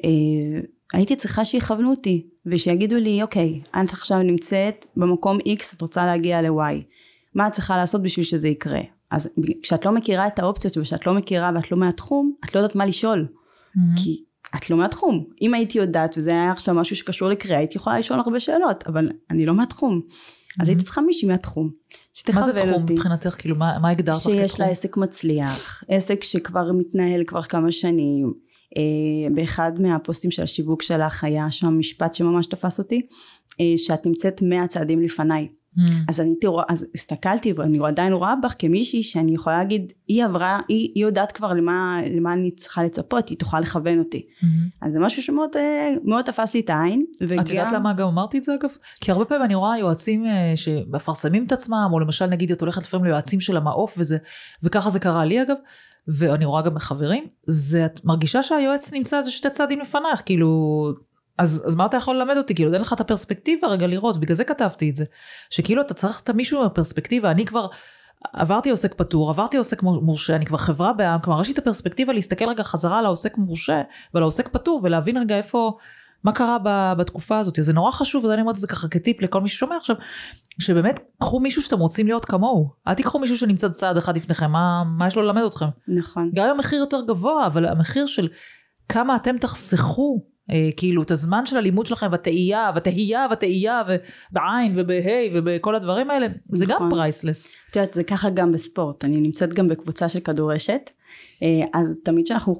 אה, 0.06 0.62
הייתי 0.94 1.16
צריכה 1.16 1.46
שיכוונו 1.46 1.90
אותי 1.90 2.28
ושיגידו 2.46 2.96
לי 2.96 3.22
אוקיי 3.22 3.62
את 3.70 3.90
עכשיו 3.90 4.22
נמצאת 4.22 4.86
במקום 4.98 5.38
X 5.38 5.76
את 5.76 5.82
רוצה 5.82 6.06
להגיע 6.06 6.42
ל-Y 6.42 6.84
מה 7.36 7.48
את 7.48 7.52
צריכה 7.52 7.78
לעשות 7.78 8.02
בשביל 8.02 8.26
שזה 8.26 8.48
יקרה 8.48 8.82
אז 9.12 9.30
כשאת 9.64 9.86
לא 9.86 9.92
מכירה 9.92 10.28
את 10.28 10.40
האופציות 10.40 10.78
ושאת 10.78 11.08
לא 11.08 11.14
מכירה 11.14 11.52
ואת 11.56 11.72
לא 11.72 11.78
מהתחום 11.78 12.34
את 12.46 12.56
לא 12.56 12.60
יודעת 12.60 12.76
מה 12.76 12.86
לשאול 12.86 13.28
כי 13.96 14.24
את 14.56 14.70
לא 14.70 14.78
מהתחום 14.78 15.26
אם 15.42 15.54
הייתי 15.54 15.78
יודעת 15.78 16.18
וזה 16.18 16.32
היה 16.32 16.52
עכשיו 16.52 16.76
משהו 16.76 16.96
שקשור 16.96 17.30
לקריאה 17.30 17.60
הייתי 17.60 17.78
יכולה 17.78 18.00
לשאול 18.00 18.20
הרבה 18.20 18.40
שאלות 18.40 18.84
אבל 18.88 19.10
אני 19.30 19.46
לא 19.46 19.54
מהתחום 19.54 20.02
אז 20.60 20.70
הייתי 20.70 20.84
צריכה 20.84 21.02
מישהי 21.02 21.28
מהתחום 21.28 21.70
מה 22.34 22.44
זה 22.44 22.54
תחום 22.54 22.84
מבחינתך 22.90 23.36
כאילו 23.38 23.56
מה, 23.56 23.80
מה 23.80 23.90
הגדרת 23.90 24.16
לך 24.16 24.22
שיש 24.22 24.52
כתחום? 24.52 24.66
לה 24.66 24.72
עסק 24.72 24.98
מצליח, 24.98 25.84
עסק 25.88 26.24
שכבר 26.24 26.72
מתנהל 26.72 27.24
כבר 27.24 27.42
כמה 27.42 27.72
שנים. 27.72 28.34
אה, 28.78 29.36
באחד 29.36 29.72
מהפוסטים 29.80 30.32
של 30.32 30.44
השיווק 30.44 30.82
שלך 30.82 31.24
היה 31.24 31.52
שם 31.52 31.80
משפט 31.80 32.16
שממש 32.16 32.46
תפס 32.46 32.80
אותי, 32.80 33.08
אה, 33.60 33.74
שאת 33.78 34.06
נמצאת 34.06 34.42
100 34.42 34.68
צעדים 34.68 35.02
לפניי. 35.02 35.48
Mm, 35.78 35.82
אז 36.10 36.22
אני 36.22 36.36
רואה, 36.46 36.64
אז 36.70 36.86
הסתכלתי 36.96 37.54
ואני 37.54 37.80
עדיין 37.88 38.14
רואה 38.14 38.36
בך 38.44 38.56
כמישהי 38.60 39.04
שאני 39.04 39.34
יכולה 39.36 39.58
להגיד, 39.58 39.94
היא 40.08 40.26
עברה, 40.26 40.60
היא, 40.68 40.92
היא 40.96 41.04
יודעת 41.04 41.32
כבר 41.32 41.54
למה, 41.54 42.02
למה 42.16 42.34
אני 42.34 42.52
צריכה 42.52 42.84
לצפות, 42.84 43.30
היא 43.30 43.38
תוכל 43.38 43.60
לכוון 43.60 44.00
אותי. 44.00 44.26
mm. 44.42 44.46
אז 44.82 44.94
זה 44.94 45.00
משהו 45.00 45.24
שמאוד 45.24 45.50
אה, 45.56 46.24
תפס 46.26 46.54
לי 46.54 46.60
את 46.60 46.70
העין. 46.70 47.06
וגם, 47.22 47.40
את 47.40 47.50
יודעת 47.50 47.74
למה 47.74 47.94
גם 47.94 48.08
אמרתי 48.08 48.38
את 48.38 48.44
זה 48.44 48.54
אגב? 48.54 48.70
כי 49.02 49.12
הרבה 49.12 49.26
פעמים 49.26 49.44
אני 49.44 49.56
רואה 49.56 49.78
יועצים 49.78 50.26
אה, 50.26 50.54
שמפרסמים 50.56 51.46
את 51.46 51.52
עצמם, 51.52 51.90
או 51.94 52.00
למשל 52.00 52.26
נגיד 52.26 52.52
את 52.52 52.62
הולכת 52.62 52.82
לפעמים 52.82 53.06
ליועצים 53.06 53.40
של 53.40 53.58
המעוף 53.58 53.96
וזה, 53.98 54.18
וככה 54.64 54.90
זה 54.90 55.00
קרה 55.00 55.26
לי 55.26 55.42
אגב, 55.42 55.56
ואני 56.08 56.46
רואה 56.46 56.62
גם 56.62 56.76
מחברים, 56.76 57.28
זה 57.48 57.86
את 57.86 58.06
מרגישה 58.06 58.44
שהיועץ 58.44 58.94
נמצא 58.94 59.18
איזה 59.18 59.32
שתי 59.32 59.50
צעדים 59.50 59.80
לפנייך, 59.80 60.22
כאילו, 60.26 60.50
אז, 61.38 61.64
אז 61.68 61.76
מה 61.76 61.86
אתה 61.86 61.98
יכול 61.98 62.16
ללמד 62.16 62.38
אותי? 62.38 62.56
כאילו 62.56 62.74
אין 62.74 62.82
לך 62.82 62.94
את 62.94 63.00
הפרספקטיבה 63.00 63.68
רגע 63.68 63.88
לראות, 63.88 64.20
בגלל 64.20 64.36
זה 64.36 64.44
כתבתי 64.44 64.90
את 64.90 64.96
זה, 64.96 65.06
שכאילו 65.50 65.82
אתה 65.82 65.94
צריך 65.94 66.22
את 66.24 66.30
המישהו 66.30 66.60
עם 66.60 66.66
הפרספקטיבה, 66.66 67.32
אני 67.32 67.46
כבר... 67.46 67.68
עברתי 68.34 68.70
עוסק 68.70 68.94
פטור, 68.94 69.30
עברתי 69.30 69.58
עוסק 69.58 69.84
מורשה, 69.84 70.36
אני 70.36 70.46
כבר 70.46 70.58
חברה 70.58 70.94
בעם, 70.94 71.20
כלומר 71.20 71.42
יש 71.42 71.48
לי 71.48 71.54
את 71.54 71.58
הפרספקטיבה 71.58 72.14
להסתכל 72.14 72.50
רגע 72.50 72.64
חזרה 72.64 73.00
על 73.00 73.06
העוסק 73.06 73.38
מורשה 73.38 73.82
ועל 74.14 74.24
העוסק 74.24 74.48
פטור 74.48 74.80
ולהבין 74.84 75.18
רגע 75.18 75.38
איפה, 75.38 75.78
מה 76.24 76.32
קרה 76.32 76.58
ב, 76.64 76.94
בתקופה 76.98 77.40
הזאת? 77.40 77.56
זה 77.62 77.74
נורא 77.74 77.92
חשוב, 77.92 78.26
ואני 78.26 78.42
אומרת 78.42 78.56
את 78.56 78.62
זה 78.62 78.68
ככה 78.68 78.88
כטיפ 78.88 79.22
לכל 79.22 79.42
מי 79.42 79.50
ששומע 79.50 79.78
עכשיו, 79.78 79.96
שבאמת, 80.60 81.00
קחו 81.20 81.40
מישהו 81.40 81.62
שאתם 81.62 81.80
רוצים 81.80 82.08
להיות 82.08 82.26
כמוהו. 82.26 82.70
אל 82.88 82.94
תיקחו 82.94 83.20
מישהו 83.20 83.38
שנמצא 83.38 83.70
צעד 83.70 83.98
אחד 83.98 84.18
לפניכם, 84.18 84.52
מה, 84.52 84.84
מה 84.98 85.08
יש 85.08 85.16
לו 85.16 85.22
ללמד 85.22 85.42
אתכם? 85.48 85.66
נכון. 85.88 86.32
גם 86.36 86.50
המחיר 86.50 86.80
יותר 86.80 87.02
גבוה, 87.02 87.48
אבל 87.48 87.66
המחיר 87.66 88.06
של 88.06 88.28
כמה 88.90 89.16
אתם 89.16 89.38
תחסכו 89.38 90.26
כאילו 90.78 91.02
את 91.02 91.12
הזמן 91.12 91.46
של 91.46 91.58
הלימוד 91.58 91.86
שלכם 91.86 92.08
והתהייה 92.12 92.72
והתהייה 92.76 93.26
והתהייה 93.30 93.82
ובעין 93.88 94.74
ובה' 94.76 95.12
ובכל 95.34 95.76
הדברים 95.76 96.10
האלה 96.10 96.28
זה 96.50 96.66
גם 96.66 96.76
נכון. 96.76 96.90
פרייסלס. 96.90 97.50
את 97.72 97.76
יודעת, 97.76 97.94
זה 97.94 98.04
ככה 98.04 98.30
גם 98.30 98.52
בספורט. 98.52 99.06
אני 99.06 99.22
נמצאת 99.22 99.54
גם 99.54 99.68
בקבוצה 99.68 100.10
של 100.10 100.20
כדורשת, 100.20 100.90
אה, 101.44 101.48
אז 101.74 102.00
תמיד 102.04 102.26
כשאנחנו 102.26 102.56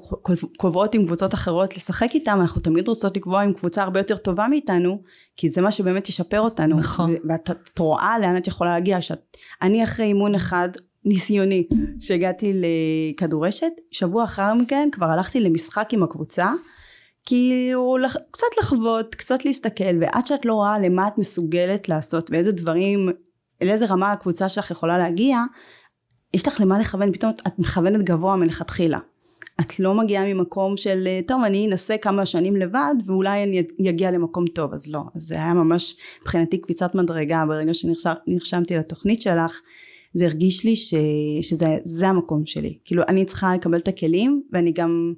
קובעות 0.56 0.94
עם 0.94 1.06
קבוצות 1.06 1.34
אחרות 1.34 1.76
לשחק 1.76 2.08
איתם, 2.14 2.38
אנחנו 2.40 2.60
תמיד 2.60 2.88
רוצות 2.88 3.16
לקבוע 3.16 3.42
עם 3.42 3.52
קבוצה 3.52 3.82
הרבה 3.82 4.00
יותר 4.00 4.16
טובה 4.16 4.46
מאיתנו, 4.48 5.02
כי 5.36 5.50
זה 5.50 5.60
מה 5.60 5.70
שבאמת 5.70 6.08
ישפר 6.08 6.40
אותנו. 6.40 6.76
נכון. 6.76 7.16
ואת 7.28 7.50
את 7.50 7.78
רואה 7.78 8.18
לאן 8.18 8.36
את 8.36 8.46
יכולה 8.46 8.70
להגיע. 8.70 9.00
שאת, 9.00 9.36
אני 9.62 9.84
אחרי 9.84 10.06
אימון 10.06 10.34
אחד 10.34 10.68
ניסיוני 11.04 11.68
שהגעתי 12.00 12.52
לכדורשת, 12.54 13.72
שבוע 13.90 14.24
אחר 14.24 14.54
מכן 14.54 14.88
כבר 14.92 15.06
הלכתי 15.06 15.40
למשחק 15.40 15.88
עם 15.92 16.02
הקבוצה. 16.02 16.52
כאילו 17.26 17.96
קצת 18.30 18.46
לחוות, 18.60 19.14
קצת 19.14 19.44
להסתכל, 19.44 19.96
ועד 20.00 20.26
שאת 20.26 20.44
לא 20.44 20.54
רואה 20.54 20.78
למה 20.78 21.08
את 21.08 21.18
מסוגלת 21.18 21.88
לעשות 21.88 22.30
ואיזה 22.30 22.52
דברים, 22.52 23.08
לאיזה 23.60 23.86
רמה 23.86 24.12
הקבוצה 24.12 24.48
שלך 24.48 24.70
יכולה 24.70 24.98
להגיע, 24.98 25.38
יש 26.34 26.48
לך 26.48 26.60
למה 26.60 26.78
לכוון, 26.78 27.12
פתאום 27.12 27.32
את 27.46 27.58
מכוונת 27.58 28.02
גבוה 28.02 28.36
מלכתחילה. 28.36 28.98
את 29.60 29.80
לא 29.80 29.94
מגיעה 29.94 30.34
ממקום 30.34 30.76
של 30.76 31.08
טוב 31.26 31.42
אני 31.44 31.68
אנסה 31.68 31.96
כמה 31.96 32.26
שנים 32.26 32.56
לבד 32.56 32.94
ואולי 33.06 33.42
אני 33.42 33.90
אגיע 33.90 34.10
למקום 34.10 34.46
טוב. 34.46 34.74
אז 34.74 34.88
לא. 34.88 35.00
אז 35.14 35.22
זה 35.22 35.34
היה 35.34 35.54
ממש 35.54 35.96
מבחינתי 36.22 36.58
קפיצת 36.60 36.94
מדרגה. 36.94 37.44
ברגע 37.48 37.74
שנרשמתי 37.74 38.76
לתוכנית 38.76 39.22
שלך 39.22 39.60
זה 40.14 40.24
הרגיש 40.24 40.64
לי 40.64 40.76
ש, 40.76 40.94
שזה 41.42 41.66
זה 41.84 42.08
המקום 42.08 42.46
שלי. 42.46 42.78
כאילו 42.84 43.02
אני 43.08 43.24
צריכה 43.24 43.54
לקבל 43.54 43.78
את 43.78 43.88
הכלים 43.88 44.42
ואני 44.52 44.72
גם 44.72 45.14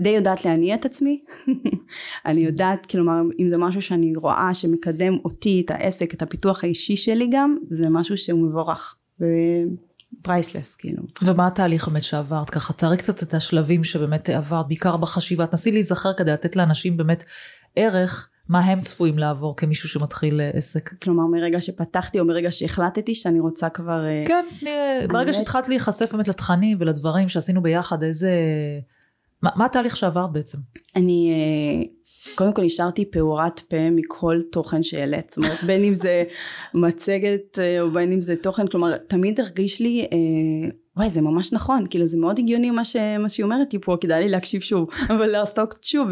די 0.00 0.08
יודעת 0.08 0.44
להניע 0.44 0.74
את 0.74 0.84
עצמי 0.84 1.24
אני 2.26 2.40
יודעת 2.40 2.86
כלומר 2.86 3.22
אם 3.38 3.48
זה 3.48 3.56
משהו 3.56 3.82
שאני 3.82 4.16
רואה 4.16 4.54
שמקדם 4.54 5.18
אותי 5.24 5.62
את 5.64 5.70
העסק 5.70 6.14
את 6.14 6.22
הפיתוח 6.22 6.64
האישי 6.64 6.96
שלי 6.96 7.28
גם 7.32 7.56
זה 7.70 7.88
משהו 7.88 8.16
שהוא 8.16 8.48
מבורך 8.48 8.96
פרייסלס 10.22 10.76
כאילו. 10.76 11.02
ומה 11.22 11.46
התהליך 11.46 11.88
באמת 11.88 12.02
שעברת 12.02 12.50
ככה 12.50 12.72
תארי 12.72 12.96
קצת 12.96 13.22
את 13.22 13.34
השלבים 13.34 13.84
שבאמת 13.84 14.28
עברת 14.28 14.68
בעיקר 14.68 14.96
בחשיבה 14.96 15.46
תנסי 15.46 15.72
להיזכר 15.72 16.12
כדי 16.12 16.32
לתת 16.32 16.56
לאנשים 16.56 16.96
באמת 16.96 17.24
ערך 17.76 18.28
מה 18.48 18.60
הם 18.60 18.80
צפויים 18.80 19.18
לעבור 19.18 19.56
כמישהו 19.56 19.88
שמתחיל 19.88 20.40
עסק. 20.52 20.90
כלומר 21.02 21.26
מרגע 21.26 21.60
שפתחתי 21.60 22.20
או 22.20 22.24
מרגע 22.24 22.50
שהחלטתי 22.50 23.14
שאני 23.14 23.40
רוצה 23.40 23.68
כבר... 23.68 24.00
כן, 24.26 24.46
ברגע 25.08 25.32
שהתחלת 25.32 25.68
להיחשף 25.68 26.12
באמת 26.12 26.28
לתכנים 26.28 26.76
ולדברים 26.80 27.28
שעשינו 27.28 27.62
ביחד 27.62 28.02
איזה... 28.02 28.30
מה, 29.42 29.50
מה 29.56 29.64
התהליך 29.64 29.96
שעברת 29.96 30.32
בעצם? 30.32 30.58
אני 30.96 31.32
קודם 32.34 32.52
כל 32.52 32.62
נשארתי 32.62 33.10
פעורת 33.10 33.60
פה 33.60 33.90
מכל 33.90 34.40
תוכן 34.52 34.82
שהעלית, 34.82 35.30
זאת 35.30 35.38
אומרת 35.38 35.64
בין 35.66 35.84
אם 35.84 35.94
זה 35.94 36.24
מצגת 36.74 37.58
או 37.80 37.90
בין 37.90 38.12
אם 38.12 38.20
זה 38.20 38.36
תוכן, 38.36 38.68
כלומר 38.68 38.96
תמיד 38.96 39.40
הרגיש 39.40 39.80
לי 39.80 40.06
וואי 40.96 41.10
זה 41.10 41.20
ממש 41.20 41.52
נכון, 41.52 41.86
כאילו 41.90 42.06
זה 42.06 42.18
מאוד 42.18 42.38
הגיוני 42.38 42.70
מה, 42.70 42.84
ש, 42.84 42.96
מה 43.18 43.28
שהיא 43.28 43.44
אומרת. 43.44 43.72
לי 43.72 43.78
פה, 43.82 43.96
כדאי 44.00 44.24
לי 44.24 44.28
להקשיב 44.28 44.60
שוב, 44.60 44.88
אבל 45.12 45.26
לעשות 45.26 45.74
שוב, 45.82 46.08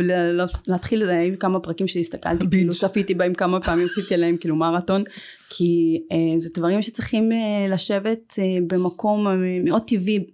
להתחיל, 0.67 1.11
היו 1.11 1.39
כמה 1.39 1.61
פרקים 1.61 1.87
שהסתכלתי, 1.87 2.47
כאילו 2.51 2.73
צפיתי 2.73 3.15
בהם 3.15 3.35
כמה 3.35 3.61
פעמים, 3.61 3.87
עשיתי 3.91 4.15
עליהם 4.15 4.37
כאילו 4.37 4.57
מרתון, 4.57 5.03
כי 5.51 6.01
אה, 6.13 6.39
זה 6.39 6.49
דברים 6.55 6.83
שצריכים 6.83 7.33
אה, 7.33 7.69
לשבת 7.69 8.35
אה, 8.39 8.45
במקום 8.67 9.27
מאוד 9.65 9.83
טבעי 9.87 10.27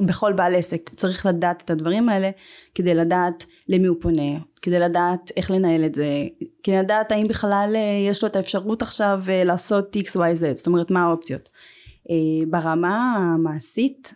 בכל 0.00 0.32
בעל 0.32 0.54
עסק 0.54 0.90
צריך 0.96 1.26
לדעת 1.26 1.62
את 1.62 1.70
הדברים 1.70 2.08
האלה 2.08 2.30
כדי 2.74 2.94
לדעת 2.94 3.46
למי 3.68 3.86
הוא 3.86 3.96
פונה 4.00 4.38
כדי 4.62 4.78
לדעת 4.78 5.30
איך 5.36 5.50
לנהל 5.50 5.84
את 5.84 5.94
זה 5.94 6.06
כדי 6.62 6.76
לדעת 6.76 7.12
האם 7.12 7.28
בכלל 7.28 7.76
יש 8.10 8.22
לו 8.22 8.28
את 8.28 8.36
האפשרות 8.36 8.82
עכשיו 8.82 9.22
לעשות 9.44 9.96
xyz 9.96 10.54
זאת 10.54 10.66
אומרת 10.66 10.90
מה 10.90 11.04
האופציות. 11.04 11.48
ברמה 12.50 13.16
המעשית 13.16 14.14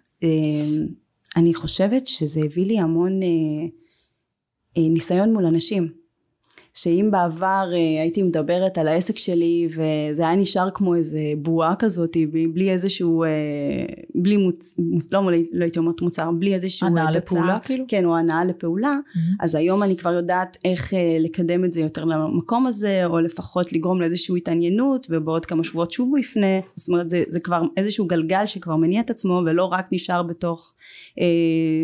אני 1.37 1.55
חושבת 1.55 2.07
שזה 2.07 2.41
הביא 2.45 2.67
לי 2.67 2.79
המון 2.79 3.21
ניסיון 4.77 5.33
מול 5.33 5.47
אנשים 5.47 5.98
שאם 6.79 7.09
בעבר 7.11 7.69
הייתי 8.01 8.23
מדברת 8.23 8.79
על 8.79 8.89
העסק 8.89 9.19
שלי 9.19 9.69
וזה 9.71 10.23
היה 10.23 10.37
נשאר 10.37 10.69
כמו 10.75 10.95
איזה 10.95 11.21
בועה 11.39 11.75
כזאת 11.79 12.17
בלי 12.53 12.71
איזשהו 12.71 13.25
בלי 14.15 14.37
מוצ... 14.37 14.75
לא, 15.13 15.31
לא 15.53 15.65
הייתי 15.65 15.79
אומרת 15.79 16.03
מוצר 16.03 16.31
בלי 16.31 16.55
איזשהו 16.55 16.87
הנעה 16.87 17.11
לפעולה 17.11 17.59
כאילו? 17.65 17.85
כן 17.89 18.05
או 18.05 18.17
הנעה 18.17 18.45
לפעולה 18.45 18.99
mm-hmm. 18.99 19.45
אז 19.45 19.55
היום 19.55 19.83
אני 19.83 19.97
כבר 19.97 20.13
יודעת 20.13 20.57
איך 20.65 20.93
לקדם 21.21 21.65
את 21.65 21.73
זה 21.73 21.81
יותר 21.81 22.05
למקום 22.05 22.67
הזה 22.67 23.07
או 23.07 23.21
לפחות 23.21 23.73
לגרום 23.73 24.01
לאיזושהי 24.01 24.37
התעניינות 24.37 25.07
ובעוד 25.11 25.47
כמה 25.47 25.65
שבועות 25.65 25.91
שוב 25.91 26.09
הוא 26.09 26.19
יפנה 26.19 26.61
זאת 26.77 26.89
אומרת 26.89 27.11
זה, 27.11 27.25
זה 27.29 27.41
כבר 27.41 27.63
איזשהו 27.77 28.07
גלגל 28.07 28.47
שכבר 28.47 28.77
מניע 28.77 29.01
את 29.01 29.11
עצמו 29.11 29.43
ולא 29.47 29.65
רק 29.65 29.87
נשאר 29.93 30.23
בתוך 30.23 30.75
אה, 31.21 31.25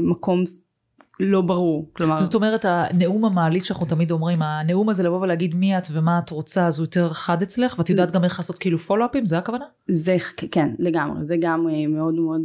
מקום 0.02 0.44
לא 1.21 1.40
ברור, 1.40 1.90
כלומר... 1.92 2.21
זאת 2.21 2.35
אומרת, 2.35 2.64
הנאום 2.64 3.25
המעלית 3.25 3.64
שאנחנו 3.64 3.87
תמיד 3.87 4.11
אומרים, 4.11 4.42
הנאום 4.42 4.88
הזה 4.88 5.02
לבוא 5.02 5.21
ולהגיד 5.21 5.54
מי 5.54 5.78
את 5.78 5.87
ומה 5.92 6.18
את 6.18 6.30
רוצה, 6.30 6.66
אז 6.66 6.78
הוא 6.78 6.85
יותר 6.85 7.09
חד 7.09 7.42
אצלך, 7.42 7.78
ואת 7.78 7.90
יודעת 7.90 8.11
גם 8.11 8.25
איך 8.25 8.38
לעשות 8.38 8.59
כאילו 8.59 8.78
פולו-אפים, 8.78 9.26
זה 9.26 9.38
הכוונה? 9.38 9.64
זה, 9.88 10.16
כן, 10.50 10.68
לגמרי, 10.78 11.25
זה 11.25 11.37
גם 11.40 11.66
מאוד 11.88 12.14
מאוד, 12.14 12.42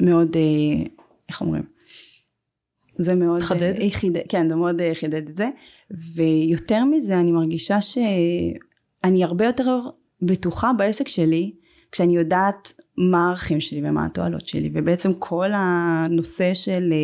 מאוד, 0.00 0.36
איך 1.28 1.40
אומרים? 1.40 1.62
זה 2.98 3.14
מאוד... 3.14 3.40
חדד? 3.40 3.74
חידד, 3.90 4.20
כן, 4.28 4.48
זה 4.48 4.54
מאוד 4.54 4.80
חידד 4.94 5.28
את 5.28 5.36
זה, 5.36 5.48
ויותר 6.14 6.84
מזה 6.84 7.20
אני 7.20 7.32
מרגישה 7.32 7.80
שאני 7.80 9.24
הרבה 9.24 9.44
יותר 9.44 9.80
בטוחה 10.22 10.72
בעסק 10.78 11.08
שלי, 11.08 11.52
כשאני 11.94 12.16
יודעת 12.16 12.72
מה 12.98 13.26
הערכים 13.26 13.60
שלי 13.60 13.80
ומה 13.84 14.06
התועלות 14.06 14.48
שלי 14.48 14.70
ובעצם 14.74 15.14
כל 15.18 15.50
הנושא 15.54 16.54
של 16.54 16.94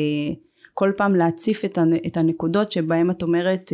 כל 0.75 0.93
פעם 0.97 1.15
להציף 1.15 1.65
את 2.07 2.17
הנקודות 2.17 2.73
שבהם 2.73 3.11
את 3.11 3.23
אומרת 3.23 3.73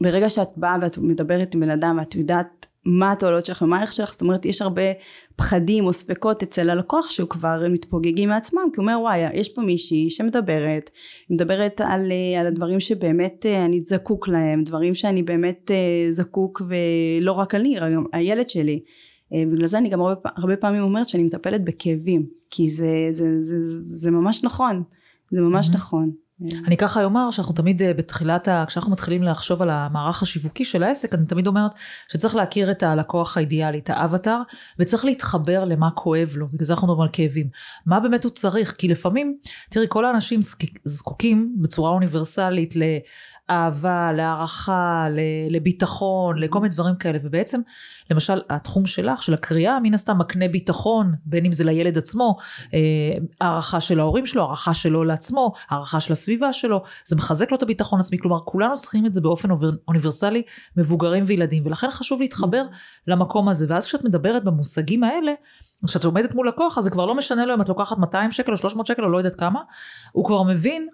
ברגע 0.00 0.30
שאת 0.30 0.48
באה 0.56 0.76
ואת 0.82 0.98
מדברת 0.98 1.54
עם 1.54 1.60
בן 1.60 1.70
אדם 1.70 1.96
ואת 1.98 2.14
יודעת 2.14 2.66
מה 2.84 3.12
התועלות 3.12 3.46
שלך 3.46 3.62
ומה 3.62 3.78
הערך 3.78 3.92
שלך 3.92 4.12
זאת 4.12 4.20
אומרת 4.20 4.44
יש 4.44 4.62
הרבה 4.62 4.82
פחדים 5.36 5.84
או 5.84 5.92
ספקות 5.92 6.42
אצל 6.42 6.70
הלקוח 6.70 7.10
שהוא 7.10 7.28
כבר 7.28 7.62
מתפוגגים 7.70 8.28
מעצמם 8.28 8.68
כי 8.72 8.76
הוא 8.76 8.82
אומר 8.82 9.00
וואי 9.00 9.34
יש 9.34 9.48
פה 9.48 9.62
מישהי 9.62 10.10
שמדברת 10.10 10.90
מדברת 11.30 11.80
על, 11.80 12.12
על 12.40 12.46
הדברים 12.46 12.80
שבאמת 12.80 13.46
אני 13.46 13.82
זקוק 13.86 14.28
להם 14.28 14.62
דברים 14.62 14.94
שאני 14.94 15.22
באמת 15.22 15.70
זקוק 16.10 16.62
ולא 16.68 17.32
רק 17.32 17.54
אני 17.54 17.78
גם 17.80 18.04
הילד 18.12 18.50
שלי 18.50 18.80
בגלל 19.34 19.66
זה 19.66 19.78
אני 19.78 19.88
גם 19.88 20.00
הרבה, 20.00 20.30
הרבה 20.36 20.56
פעמים 20.56 20.82
אומרת 20.82 21.08
שאני 21.08 21.24
מטפלת 21.24 21.64
בכאבים 21.64 22.26
כי 22.50 22.70
זה, 22.70 23.08
זה, 23.10 23.42
זה, 23.42 23.64
זה, 23.64 23.96
זה 23.96 24.10
ממש 24.10 24.44
נכון 24.44 24.82
זה 25.30 25.40
ממש 25.40 25.68
mm-hmm. 25.68 25.74
נכון 25.74 26.10
אני 26.66 26.76
ככה 26.76 27.04
אומר 27.04 27.30
שאנחנו 27.30 27.54
תמיד 27.54 27.82
בתחילת, 27.96 28.48
ה... 28.48 28.64
כשאנחנו 28.66 28.92
מתחילים 28.92 29.22
לחשוב 29.22 29.62
על 29.62 29.70
המערך 29.70 30.22
השיווקי 30.22 30.64
של 30.64 30.82
העסק, 30.82 31.14
אני 31.14 31.26
תמיד 31.26 31.46
אומרת 31.46 31.70
שצריך 32.08 32.34
להכיר 32.34 32.70
את 32.70 32.82
הלקוח 32.82 33.36
האידיאלי, 33.36 33.78
את 33.78 33.90
האבטר, 33.90 34.38
וצריך 34.78 35.04
להתחבר 35.04 35.64
למה 35.64 35.90
כואב 35.90 36.32
לו, 36.36 36.46
בגלל 36.48 36.64
זה 36.64 36.72
אנחנו 36.72 36.88
מדברים 36.88 37.02
על 37.02 37.08
כאבים. 37.12 37.48
מה 37.86 38.00
באמת 38.00 38.24
הוא 38.24 38.32
צריך? 38.32 38.72
כי 38.72 38.88
לפעמים, 38.88 39.38
תראי, 39.70 39.86
כל 39.88 40.04
האנשים 40.04 40.40
זקוקים 40.84 41.54
בצורה 41.58 41.90
אוניברסלית 41.90 42.76
ל... 42.76 42.82
אהבה, 43.52 44.12
להערכה, 44.12 45.06
לביטחון, 45.50 46.38
לכל 46.38 46.60
מיני 46.60 46.74
דברים 46.74 46.94
כאלה. 46.96 47.18
ובעצם, 47.22 47.60
למשל, 48.10 48.40
התחום 48.50 48.86
שלך, 48.86 49.22
של 49.22 49.34
הקריאה, 49.34 49.80
מן 49.80 49.94
הסתם 49.94 50.18
מקנה 50.18 50.48
ביטחון, 50.48 51.14
בין 51.24 51.44
אם 51.44 51.52
זה 51.52 51.64
לילד 51.64 51.98
עצמו, 51.98 52.36
הערכה 53.40 53.80
של 53.80 54.00
ההורים 54.00 54.26
שלו, 54.26 54.42
הערכה 54.42 54.74
שלו 54.74 55.04
לעצמו, 55.04 55.52
הערכה 55.68 56.00
של 56.00 56.12
הסביבה 56.12 56.52
שלו, 56.52 56.82
זה 57.04 57.16
מחזק 57.16 57.50
לו 57.50 57.56
את 57.56 57.62
הביטחון 57.62 58.00
עצמי. 58.00 58.18
כלומר, 58.18 58.38
כולנו 58.44 58.76
צריכים 58.76 59.06
את 59.06 59.14
זה 59.14 59.20
באופן 59.20 59.48
אוניברסלי, 59.88 60.42
מבוגרים 60.76 61.24
וילדים, 61.26 61.66
ולכן 61.66 61.90
חשוב 61.90 62.20
להתחבר 62.20 62.64
למקום 63.06 63.48
הזה. 63.48 63.66
ואז 63.68 63.86
כשאת 63.86 64.04
מדברת 64.04 64.44
במושגים 64.44 65.04
האלה, 65.04 65.32
כשאת 65.86 66.04
עומדת 66.04 66.34
מול 66.34 66.48
לקוח, 66.48 66.78
אז 66.78 66.84
זה 66.84 66.90
כבר 66.90 67.06
לא 67.06 67.14
משנה 67.14 67.46
לו 67.46 67.54
אם 67.54 67.60
את 67.60 67.68
לוקחת 67.68 67.98
200 67.98 68.30
שקל 68.30 68.52
או 68.52 68.56
300 68.56 68.86
שקל 68.86 69.04
או 69.04 69.08
לא 69.08 69.18
יודעת 69.18 69.34
כמה, 69.34 69.60
הוא 70.12 70.24
כבר 70.24 70.42
מבין 70.42 70.88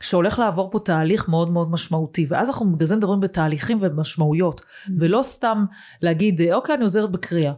שהולך 0.00 0.38
לעבור 0.38 0.70
פה 0.70 0.78
תהליך 0.78 1.28
מאוד 1.28 1.50
מאוד 1.50 1.70
משמעותי 1.70 2.26
ואז 2.28 2.48
אנחנו 2.48 2.72
בגלל 2.72 2.86
זה 2.86 2.96
מדברים 2.96 3.20
בתהליכים 3.20 3.78
ומשמעויות 3.80 4.60
mm-hmm. 4.60 4.90
ולא 4.98 5.20
סתם 5.22 5.64
להגיד 6.02 6.40
אוקיי 6.52 6.74
אני 6.74 6.82
עוזרת 6.82 7.10
בקריאה. 7.10 7.52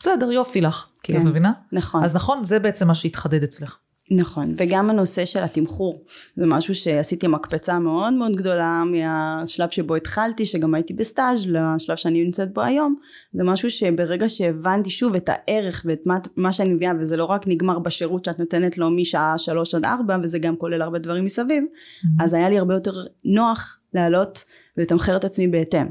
בסדר 0.00 0.32
יופי 0.32 0.60
לך, 0.60 0.86
כן, 0.86 1.00
כאילו 1.02 1.18
את 1.18 1.24
מבינה? 1.24 1.52
נכון. 1.72 2.04
אז 2.04 2.16
נכון 2.16 2.44
זה 2.44 2.58
בעצם 2.58 2.86
מה 2.86 2.94
שהתחדד 2.94 3.42
אצלך. 3.42 3.78
נכון, 4.10 4.54
וגם 4.58 4.90
הנושא 4.90 5.24
של 5.24 5.38
התמחור, 5.38 6.04
זה 6.36 6.46
משהו 6.46 6.74
שעשיתי 6.74 7.26
מקפצה 7.26 7.78
מאוד 7.78 8.12
מאוד 8.12 8.36
גדולה 8.36 8.82
מהשלב 8.84 9.68
שבו 9.68 9.94
התחלתי, 9.94 10.46
שגם 10.46 10.74
הייתי 10.74 10.94
בסטאז' 10.94 11.46
לשלב 11.46 11.96
שאני 11.96 12.24
נמצאת 12.24 12.54
בו 12.54 12.62
היום, 12.62 12.94
זה 13.32 13.44
משהו 13.44 13.70
שברגע 13.70 14.28
שהבנתי 14.28 14.90
שוב 14.90 15.14
את 15.14 15.28
הערך 15.32 15.82
ואת 15.88 16.00
מה, 16.06 16.18
מה 16.36 16.52
שאני 16.52 16.74
מביאה, 16.74 16.92
וזה 17.00 17.16
לא 17.16 17.24
רק 17.24 17.46
נגמר 17.46 17.78
בשירות 17.78 18.24
שאת 18.24 18.38
נותנת 18.38 18.78
לו 18.78 18.90
משעה 18.90 19.38
שלוש 19.38 19.74
עד 19.74 19.84
ארבע, 19.84 20.16
וזה 20.22 20.38
גם 20.38 20.56
כולל 20.56 20.82
הרבה 20.82 20.98
דברים 20.98 21.24
מסביב, 21.24 21.64
mm-hmm. 21.64 22.24
אז 22.24 22.34
היה 22.34 22.48
לי 22.48 22.58
הרבה 22.58 22.74
יותר 22.74 22.92
נוח 23.24 23.78
לעלות 23.94 24.44
ולתמחר 24.76 25.16
את 25.16 25.24
עצמי 25.24 25.48
בהתאם. 25.48 25.86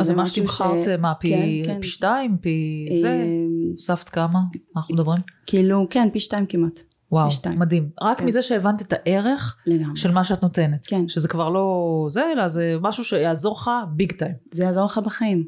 אז 0.00 0.10
מה 0.10 0.26
שתמחרת, 0.26 0.84
ש... 0.84 0.88
מה, 0.88 1.14
פי, 1.14 1.62
כן, 1.64 1.72
כן. 1.72 1.80
פי 1.80 1.86
שתיים, 1.86 2.36
פי 2.40 2.88
זה? 3.00 3.22
אמ, 3.22 3.70
הוספת 3.70 4.08
כמה? 4.08 4.38
אנחנו 4.76 4.94
מדברים? 4.94 5.18
כאילו, 5.46 5.86
כן, 5.90 6.08
פי 6.12 6.20
שתיים 6.20 6.46
כמעט. 6.46 6.91
וואו, 7.12 7.30
שתיים. 7.30 7.58
מדהים. 7.58 7.88
רק 8.02 8.18
כן. 8.18 8.24
מזה 8.24 8.42
שהבנת 8.42 8.82
את 8.82 8.92
הערך 8.92 9.56
לגמרי. 9.66 9.96
של 9.96 10.10
מה 10.10 10.24
שאת 10.24 10.42
נותנת. 10.42 10.86
כן. 10.86 11.08
שזה 11.08 11.28
כבר 11.28 11.48
לא 11.48 12.06
זה, 12.08 12.32
אלא 12.32 12.48
זה 12.48 12.76
משהו 12.80 13.04
שיעזור 13.04 13.56
לך 13.56 13.70
ביג 13.90 14.12
טיים. 14.12 14.34
זה 14.52 14.64
יעזור 14.64 14.84
לך 14.84 14.98
בחיים. 14.98 15.44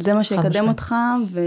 זה 0.00 0.14
מה 0.14 0.24
שיקדם 0.24 0.68
אותך, 0.68 0.94
ו- 1.30 1.40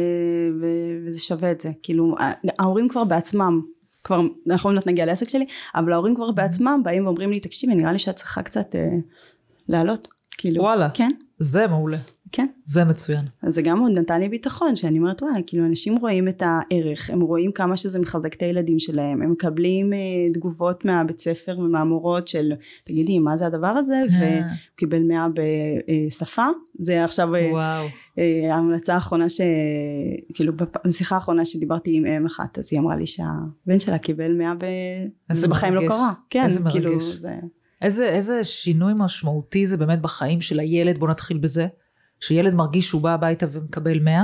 ו- 0.62 1.06
וזה 1.06 1.20
שווה 1.20 1.52
את 1.52 1.62
זה. 1.62 1.72
כאילו, 1.84 2.16
ההורים 2.60 2.90
כבר 2.90 3.04
בעצמם, 3.04 3.62
כבר, 4.04 4.22
אנחנו 4.50 4.70
עוד 4.70 4.80
נגיע 4.86 5.06
לעסק 5.06 5.30
שלי, 5.30 5.46
אבל 5.76 5.94
ההורים 5.94 6.16
כבר 6.16 6.32
בעצמם 6.32 6.82
באים 6.84 7.06
ואומרים 7.06 7.32
לי, 7.32 7.40
תקשיבי, 7.40 7.76
נראה 7.76 7.92
לי 7.92 8.00
שאת 8.00 8.16
צריכה 8.16 8.42
קצת 8.44 8.76
אה, 8.76 8.90
לעלות. 9.70 10.08
כאילו, 10.38 10.64
וואלה. 10.64 10.90
כן. 10.94 11.10
זה 11.40 11.68
מעולה. 11.68 11.98
כן. 12.32 12.48
זה 12.66 12.84
מצוין. 12.84 13.26
אז 13.44 13.56
זה 13.56 13.62
גם 13.62 13.80
עוד 13.80 13.92
נתן 13.92 14.20
לי 14.20 14.30
ביטחון, 14.30 14.76
שאני 14.76 15.00
אומרת 15.00 15.24
וואי, 15.24 15.44
כאילו 15.48 15.66
אנשים 15.66 15.98
רואים 15.98 16.28
את 16.28 16.44
הערך, 16.46 17.10
הם 17.10 17.22
רואים 17.22 17.52
כמה 17.52 17.78
שזה 17.78 18.00
מחזק 18.00 18.34
את 18.34 18.42
הילדים 18.42 18.80
שלהם, 18.80 19.22
הם 19.22 19.32
מקבלים 19.32 19.94
אה, 19.94 20.00
תגובות 20.34 20.86
מהבית 20.86 21.20
ספר 21.20 21.60
ומהמורות 21.60 22.28
של 22.28 22.52
תגידי 22.84 23.20
מה 23.20 23.38
זה 23.38 23.48
הדבר 23.48 23.68
הזה, 23.68 24.02
והוא 24.20 24.44
קיבל 24.76 25.04
מאה 25.04 25.28
בשפה, 26.08 26.46
זה 26.80 27.04
עכשיו 27.04 27.36
אה, 27.36 27.50
וואו. 27.52 27.88
אה, 28.20 28.56
ההמלצה 28.56 28.94
האחרונה 28.94 29.30
ש... 29.30 29.42
כאילו 30.34 30.54
בשיחה 30.86 31.16
האחרונה 31.16 31.46
שדיברתי 31.46 31.98
עם 31.98 32.06
אם 32.06 32.26
אחת, 32.26 32.58
אז 32.58 32.70
היא 32.72 32.80
אמרה 32.80 32.96
לי 32.96 33.08
שהבן 33.08 33.80
שלה 33.80 33.98
קיבל 33.98 34.32
מאה 34.34 34.54
ב... 34.56 34.66
זה 35.32 35.48
בחיים 35.48 35.74
לא 35.74 35.88
קרה. 35.88 36.12
כן, 36.30 36.44
איזה 36.44 36.64
כאילו 36.72 36.90
מרגש. 36.90 37.04
זה... 37.04 37.36
איזה, 37.82 38.10
איזה 38.10 38.44
שינוי 38.44 38.94
משמעותי 38.96 39.68
זה 39.68 39.78
באמת 39.78 40.02
בחיים 40.02 40.42
של 40.42 40.60
הילד, 40.60 40.98
בוא 40.98 41.08
נתחיל 41.08 41.38
בזה. 41.38 41.68
שילד 42.22 42.56
מרגיש 42.56 42.88
שהוא 42.88 43.02
בא 43.02 43.14
הביתה 43.14 43.46
ומקבל 43.52 44.00
100, 44.00 44.24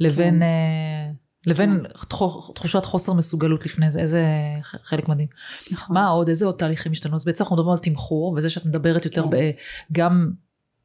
לבין, 0.00 0.34
כן. 0.34 0.42
אה, 0.42 1.10
לבין 1.46 1.80
כן. 1.82 2.52
תחושת 2.54 2.84
חוסר 2.84 3.12
מסוגלות 3.12 3.66
לפני 3.66 3.90
זה, 3.90 4.00
איזה 4.00 4.24
חלק 4.62 5.08
מדהים. 5.08 5.28
נכון. 5.72 5.94
מה 5.96 6.08
עוד, 6.08 6.28
איזה 6.28 6.46
עוד 6.46 6.54
תהליכים 6.54 6.92
השתנו? 6.92 7.14
אז 7.14 7.24
בעצם 7.24 7.44
אנחנו 7.44 7.56
מדברים 7.56 7.72
על 7.72 7.78
תמחור, 7.78 8.34
וזה 8.36 8.50
שאת 8.50 8.66
מדברת 8.66 9.04
יותר 9.04 9.22
כן. 9.22 9.30
ב, 9.30 9.50
גם 9.92 10.30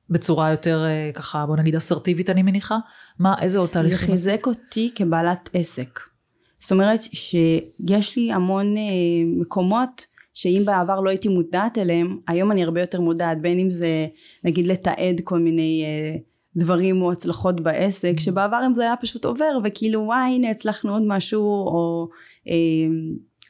בצורה 0.10 0.52
יותר 0.52 0.86
אה, 0.86 1.12
ככה, 1.14 1.46
בוא 1.46 1.58
נגיד 1.58 1.76
אסרטיבית 1.76 2.30
אני 2.30 2.44
מניחה, 2.44 2.78
מה, 3.20 3.36
איזה 3.42 3.60
עוד 3.60 3.70
תהליכים? 3.70 3.98
זה 3.98 4.06
חיזק 4.06 4.48
אותי 4.48 4.92
כבעלת 4.96 5.50
עסק. 5.54 6.00
זאת 6.60 6.72
אומרת 6.72 7.02
שיש 7.14 8.18
לי 8.18 8.34
המון 8.34 8.78
אה, 8.78 8.82
מקומות 9.42 10.06
שאם 10.34 10.62
בעבר 10.66 11.02
לא 11.02 11.10
הייתי 11.10 11.28
מודעת 11.28 11.78
אליהם, 11.78 12.18
היום 12.28 12.52
אני 12.52 12.64
הרבה 12.64 12.82
יותר 12.82 13.02
מודעת, 13.02 13.42
בין 13.42 13.60
אם 13.60 13.70
זה 13.70 14.08
נגיד 14.44 14.68
לתעד 14.68 15.22
כל 15.24 15.40
מיני 15.40 15.84
אה, 15.86 16.18
דברים 16.56 17.02
או 17.02 17.12
הצלחות 17.12 17.62
בעסק, 17.62 18.14
mm-hmm. 18.18 18.22
שבעבר 18.22 18.62
אם 18.66 18.74
זה 18.74 18.82
היה 18.82 18.96
פשוט 18.96 19.26
עובר 19.26 19.58
וכאילו 19.64 20.02
וואי 20.02 20.36
הנה 20.36 20.50
הצלחנו 20.50 20.94
עוד 20.94 21.04
משהו, 21.06 21.44
או 21.44 22.10
אה, 22.48 22.54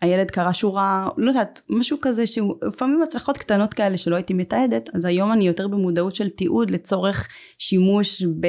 הילד 0.01 0.31
קרא 0.31 0.51
שורה, 0.51 1.09
לא 1.17 1.29
יודעת, 1.29 1.61
משהו 1.69 1.97
כזה 2.01 2.27
שלפעמים 2.27 3.01
הצלחות 3.01 3.37
קטנות 3.37 3.73
כאלה 3.73 3.97
שלא 3.97 4.15
הייתי 4.15 4.33
מתעדת, 4.33 4.89
אז 4.93 5.05
היום 5.05 5.31
אני 5.31 5.47
יותר 5.47 5.67
במודעות 5.67 6.15
של 6.15 6.29
תיעוד 6.29 6.71
לצורך 6.71 7.27
שימוש 7.57 8.23
ב... 8.23 8.47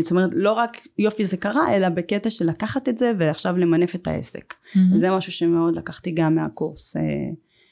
זאת 0.00 0.10
אומרת, 0.10 0.30
לא 0.32 0.52
רק 0.52 0.88
יופי 0.98 1.24
זה 1.24 1.36
קרה, 1.36 1.76
אלא 1.76 1.88
בקטע 1.88 2.30
של 2.30 2.48
לקחת 2.48 2.88
את 2.88 2.98
זה 2.98 3.12
ועכשיו 3.18 3.58
למנף 3.58 3.94
את 3.94 4.06
העסק. 4.06 4.54
Mm-hmm. 4.54 4.98
זה 4.98 5.10
משהו 5.10 5.32
שמאוד 5.32 5.76
לקחתי 5.76 6.10
גם 6.10 6.34
מהקורס. 6.34 6.96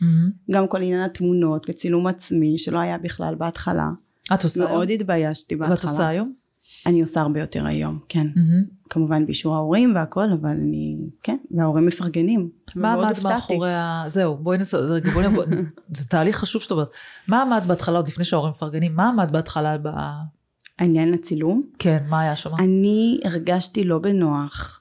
אה, 0.02 0.06
Mm-hmm. 0.06 0.52
גם 0.52 0.68
כל 0.68 0.82
עניין 0.82 1.00
התמונות 1.00 1.66
וצילום 1.68 2.06
עצמי 2.06 2.58
שלא 2.58 2.78
היה 2.78 2.98
בכלל 2.98 3.34
בהתחלה. 3.34 3.90
את 4.34 4.44
עושה 4.44 4.60
היום? 4.60 4.72
מאוד 4.72 4.90
התביישתי 4.90 5.56
בהתחלה. 5.56 5.76
ואת 5.76 5.84
עושה 5.84 6.08
היום? 6.08 6.32
אני 6.86 7.00
עושה 7.00 7.20
הרבה 7.20 7.40
יותר 7.40 7.66
היום, 7.66 7.98
כן. 8.08 8.26
Mm-hmm. 8.26 8.88
כמובן 8.90 9.26
באישור 9.26 9.54
ההורים 9.54 9.94
והכל, 9.94 10.32
אבל 10.40 10.50
אני, 10.50 10.98
כן, 11.22 11.36
וההורים 11.50 11.86
מפרגנים. 11.86 12.50
מה 12.76 12.92
עמד 12.92 13.14
מאחורי 13.24 13.74
ה... 13.74 14.04
זהו, 14.06 14.36
בואי 14.36 14.58
נעשה, 14.58 14.76
רגע, 14.76 15.10
בואי 15.10 15.26
נבוא, 15.26 15.44
זה 15.96 16.06
תהליך 16.08 16.36
חשוב 16.36 16.62
שאתה 16.62 16.74
אומר. 16.74 16.84
מה 17.28 17.42
עמד 17.42 17.62
בהתחלה, 17.68 17.96
עוד 17.96 18.08
לפני 18.08 18.24
שההורים 18.24 18.50
מפרגנים, 18.50 18.96
מה 18.96 19.08
עמד 19.08 19.32
בהתחלה 19.32 19.78
ב... 19.78 19.88
העניין 20.78 21.14
הצילום? 21.14 21.62
כן, 21.78 22.02
מה 22.08 22.20
היה 22.20 22.36
שם? 22.36 22.50
אני 22.58 23.20
הרגשתי 23.24 23.84
לא 23.84 23.98
בנוח. 23.98 24.80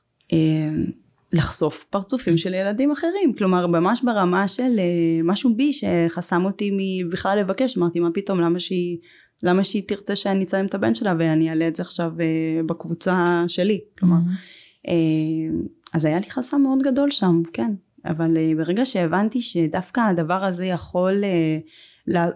אה, 1.34 1.40
לחשוף 1.40 1.84
פרצופים 1.84 2.38
של 2.38 2.54
ילדים 2.54 2.92
אחרים. 2.92 3.34
כלומר 3.38 3.68
ממש 3.68 4.02
ברמה 4.04 4.48
של 4.48 4.76
uh, 4.76 5.24
משהו 5.24 5.56
בי 5.56 5.74
שחסם 5.74 6.46
אותי 6.46 6.72
מבכלל 6.78 7.40
לבקש. 7.40 7.78
אמרתי 7.78 8.00
מה 8.00 8.10
פתאום? 8.14 8.40
למה 8.42 8.60
שהיא 8.60 8.98
למה 9.44 9.64
שהיא 9.64 9.84
תרצה 9.88 10.16
שאני 10.16 10.44
אצלם 10.44 10.66
את 10.66 10.76
הבן 10.76 10.96
שלה 10.96 11.16
ואני 11.20 11.50
אעלה 11.50 11.68
את 11.68 11.76
זה 11.76 11.84
עכשיו 11.84 12.12
uh, 12.18 12.68
בקבוצה 12.68 13.44
שלי? 13.48 13.80
כלומר 14.00 14.18
mm-hmm. 14.18 14.88
uh, 14.88 15.68
אז 15.94 16.06
היה 16.06 16.18
לי 16.18 16.30
חסם 16.30 16.62
מאוד 16.62 16.84
גדול 16.84 17.12
שם 17.12 17.42
כן. 17.54 17.72
אבל 18.06 18.38
ברגע 18.58 18.86
שהבנתי 18.86 19.42
שדווקא 19.42 20.00
הדבר 20.00 20.46
הזה 20.46 20.66
יכול 20.66 21.24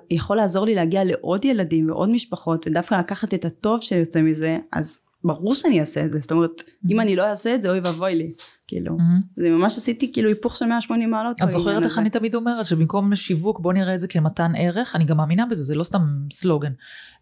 יכול 0.09 0.37
לעזור 0.37 0.65
לי 0.65 0.75
להגיע 0.75 1.03
לעוד 1.03 1.45
ילדים 1.45 1.89
ועוד 1.89 2.09
משפחות 2.09 2.67
ודווקא 2.67 2.95
לקחת 2.95 3.33
את 3.33 3.45
הטוב 3.45 3.81
שיוצא 3.81 4.21
מזה 4.21 4.57
אז 4.71 4.99
ברור 5.23 5.55
שאני 5.55 5.79
אעשה 5.79 6.05
את 6.05 6.11
זה 6.11 6.19
זאת 6.19 6.31
אומרת 6.31 6.61
mm-hmm. 6.61 6.91
אם 6.91 6.99
אני 6.99 7.15
לא 7.15 7.29
אעשה 7.29 7.55
את 7.55 7.61
זה 7.61 7.69
אוי 7.69 7.79
ואבוי 7.83 8.15
לי 8.15 8.33
כאילו. 8.67 8.97
Mm-hmm. 8.97 9.41
זה 9.43 9.49
ממש 9.49 9.77
עשיתי 9.77 10.13
כאילו 10.13 10.29
היפוך 10.29 10.55
של 10.55 10.65
180 10.65 11.11
מעלות 11.11 11.37
את 11.43 11.51
זוכרת 11.51 11.83
איך 11.83 11.99
אני 11.99 12.09
תמיד 12.09 12.35
אומרת 12.35 12.65
שבמקום 12.65 13.15
שיווק 13.15 13.59
בוא 13.59 13.73
נראה 13.73 13.95
את 13.95 13.99
זה 13.99 14.07
כמתן 14.07 14.51
ערך 14.57 14.95
אני 14.95 15.05
גם 15.05 15.17
מאמינה 15.17 15.45
בזה 15.45 15.63
זה 15.63 15.75
לא 15.75 15.83
סתם 15.83 16.01
סלוגן. 16.31 16.71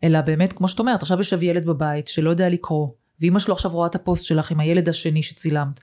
אלא 0.04 0.22
באמת 0.22 0.54
כמו 0.54 0.68
שאת 0.68 0.80
אומרת 0.80 1.02
עכשיו 1.02 1.18
יושב 1.18 1.44
ילד 1.44 1.66
בבית 1.66 2.08
שלא 2.08 2.30
יודע 2.30 2.50
לקרוא 2.50 2.88
ואימא 3.20 3.40
שלו 3.40 3.54
עכשיו 3.54 3.72
רואה 3.72 3.88
את 3.88 3.96
הפוסט 3.96 4.24
שלך 4.24 4.52
עם 4.52 4.60
הילד 4.60 4.90
השני 4.90 5.24
שצילמת 5.24 5.80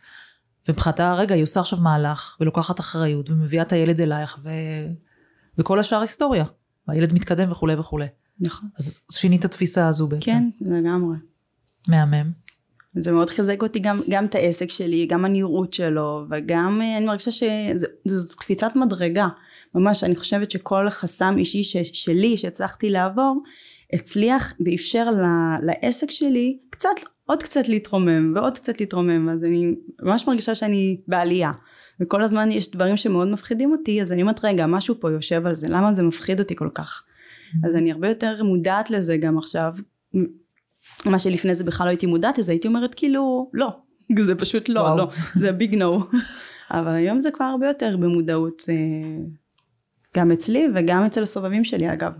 ומבחינתה 0.68 1.14
רגע 1.14 1.34
היא 1.34 1.42
עושה 1.42 1.60
עכשיו 1.60 1.78
מהלך 1.80 2.36
ולוקחת 2.40 2.80
אחריות 2.80 3.30
ומביאה 3.30 3.62
את 3.62 3.72
הילד 3.72 4.00
אלייך 4.00 4.38
ו... 4.42 4.50
וכל 5.58 5.80
השאר 5.80 6.00
היסטוריה. 6.00 6.44
והילד 6.88 7.12
מתקדם 7.12 7.50
וכולי 7.50 7.74
וכולי 7.74 8.06
נכון. 8.40 8.68
אז 8.78 9.02
שינית 9.12 9.40
את 9.40 9.44
התפיסה 9.44 9.88
הזו 9.88 10.06
בעצם. 10.06 10.24
כן 10.26 10.48
לגמרי 10.60 11.16
מהמם. 11.88 12.30
זה 12.94 13.12
מאוד 13.12 13.30
חיזק 13.30 13.62
אותי 13.62 13.78
גם, 13.78 14.00
גם 14.08 14.24
את 14.24 14.34
העסק 14.34 14.70
שלי, 14.70 15.06
גם 15.06 15.24
הנראות 15.24 15.72
שלו, 15.72 16.24
וגם 16.30 16.80
אה, 16.82 16.96
אני 16.96 17.06
מרגישה 17.06 17.30
שזו 17.30 18.36
קפיצת 18.36 18.76
מדרגה. 18.76 19.28
ממש, 19.74 20.04
אני 20.04 20.16
חושבת 20.16 20.50
שכל 20.50 20.90
חסם 20.90 21.34
אישי 21.38 21.64
ש, 21.64 21.76
שלי 21.76 22.38
שהצלחתי 22.38 22.90
לעבור, 22.90 23.42
הצליח 23.92 24.54
ואפשר 24.66 25.10
ל, 25.10 25.24
לעסק 25.62 26.10
שלי 26.10 26.58
קצת, 26.70 26.88
עוד 27.26 27.42
קצת 27.42 27.68
להתרומם, 27.68 28.32
ועוד 28.34 28.58
קצת 28.58 28.80
להתרומם, 28.80 29.28
אז 29.28 29.44
אני 29.44 29.74
ממש 30.02 30.26
מרגישה 30.26 30.54
שאני 30.54 31.00
בעלייה. 31.08 31.52
וכל 32.00 32.22
הזמן 32.22 32.50
יש 32.52 32.70
דברים 32.70 32.96
שמאוד 32.96 33.28
מפחידים 33.28 33.72
אותי, 33.72 34.02
אז 34.02 34.12
אני 34.12 34.22
אומרת, 34.22 34.44
רגע, 34.44 34.66
משהו 34.66 35.00
פה 35.00 35.10
יושב 35.10 35.46
על 35.46 35.54
זה, 35.54 35.68
למה 35.68 35.94
זה 35.94 36.02
מפחיד 36.02 36.40
אותי 36.40 36.56
כל 36.56 36.68
כך? 36.74 37.02
Mm-hmm. 37.02 37.68
אז 37.68 37.76
אני 37.76 37.92
הרבה 37.92 38.08
יותר 38.08 38.44
מודעת 38.44 38.90
לזה 38.90 39.16
גם 39.16 39.38
עכשיו, 39.38 39.72
מה 41.06 41.18
שלפני 41.18 41.54
זה 41.54 41.64
בכלל 41.64 41.86
לא 41.86 41.90
הייתי 41.90 42.06
מודעת 42.06 42.38
לזה, 42.38 42.52
הייתי 42.52 42.68
אומרת 42.68 42.94
כאילו, 42.94 43.50
לא, 43.54 43.68
זה 44.18 44.34
פשוט 44.34 44.68
לא, 44.68 44.80
וואו. 44.80 44.96
לא, 44.96 45.08
זה 45.34 45.52
ביג 45.52 45.74
נו. 45.74 46.00
אבל 46.70 46.92
היום 46.92 47.20
זה 47.20 47.30
כבר 47.30 47.44
הרבה 47.44 47.66
יותר 47.66 47.96
במודעות, 47.96 48.62
אה, 48.68 48.74
גם 50.16 50.32
אצלי 50.32 50.66
וגם 50.74 51.04
אצל 51.04 51.22
הסובבים 51.22 51.64
שלי 51.64 51.92
אגב. 51.92 52.12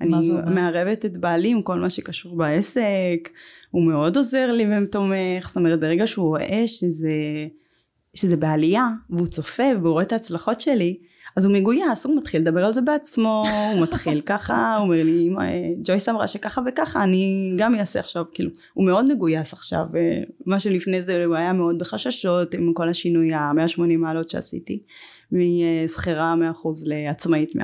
אני 0.00 0.16
מערבת 0.54 1.04
את 1.04 1.16
בעלי 1.16 1.48
עם 1.48 1.62
כל 1.62 1.80
מה 1.80 1.90
שקשור 1.90 2.36
בעסק, 2.36 3.28
הוא 3.70 3.82
מאוד 3.82 4.16
עוזר 4.16 4.52
לי 4.52 4.66
ותומך, 4.78 5.46
זאת 5.46 5.56
אומרת 5.56 5.80
ברגע 5.80 6.06
שהוא 6.06 6.28
רואה 6.28 6.62
שזה, 6.66 7.12
שזה 8.14 8.36
בעלייה 8.36 8.88
והוא 9.10 9.26
צופה 9.26 9.62
והוא 9.82 9.92
רואה 9.92 10.04
את 10.04 10.12
ההצלחות 10.12 10.60
שלי, 10.60 10.98
אז 11.36 11.44
הוא 11.44 11.54
מגויס, 11.54 12.06
הוא 12.06 12.16
מתחיל 12.16 12.42
לדבר 12.42 12.64
על 12.64 12.72
זה 12.72 12.80
בעצמו, 12.80 13.44
הוא 13.72 13.82
מתחיל 13.82 14.20
ככה, 14.30 14.76
הוא 14.76 14.84
אומר 14.84 15.02
לי, 15.02 15.30
ג'ויס 15.84 16.08
אמרה 16.08 16.28
שככה 16.28 16.60
וככה, 16.66 17.02
אני 17.02 17.54
גם 17.58 17.74
אעשה 17.74 18.00
עכשיו, 18.00 18.24
כאילו, 18.34 18.50
הוא 18.74 18.86
מאוד 18.86 19.12
מגויס 19.12 19.52
עכשיו, 19.52 19.86
מה 20.46 20.60
שלפני 20.60 21.02
זה 21.02 21.24
הוא 21.24 21.34
היה 21.34 21.52
מאוד 21.52 21.78
בחששות 21.78 22.54
עם 22.54 22.72
כל 22.74 22.88
השינוי 22.88 23.34
ה-180 23.34 23.96
מעלות 23.98 24.30
שעשיתי, 24.30 24.82
משכירה 25.32 26.34
100% 26.54 26.68
לעצמאית 26.86 27.50
100%, 27.56 27.60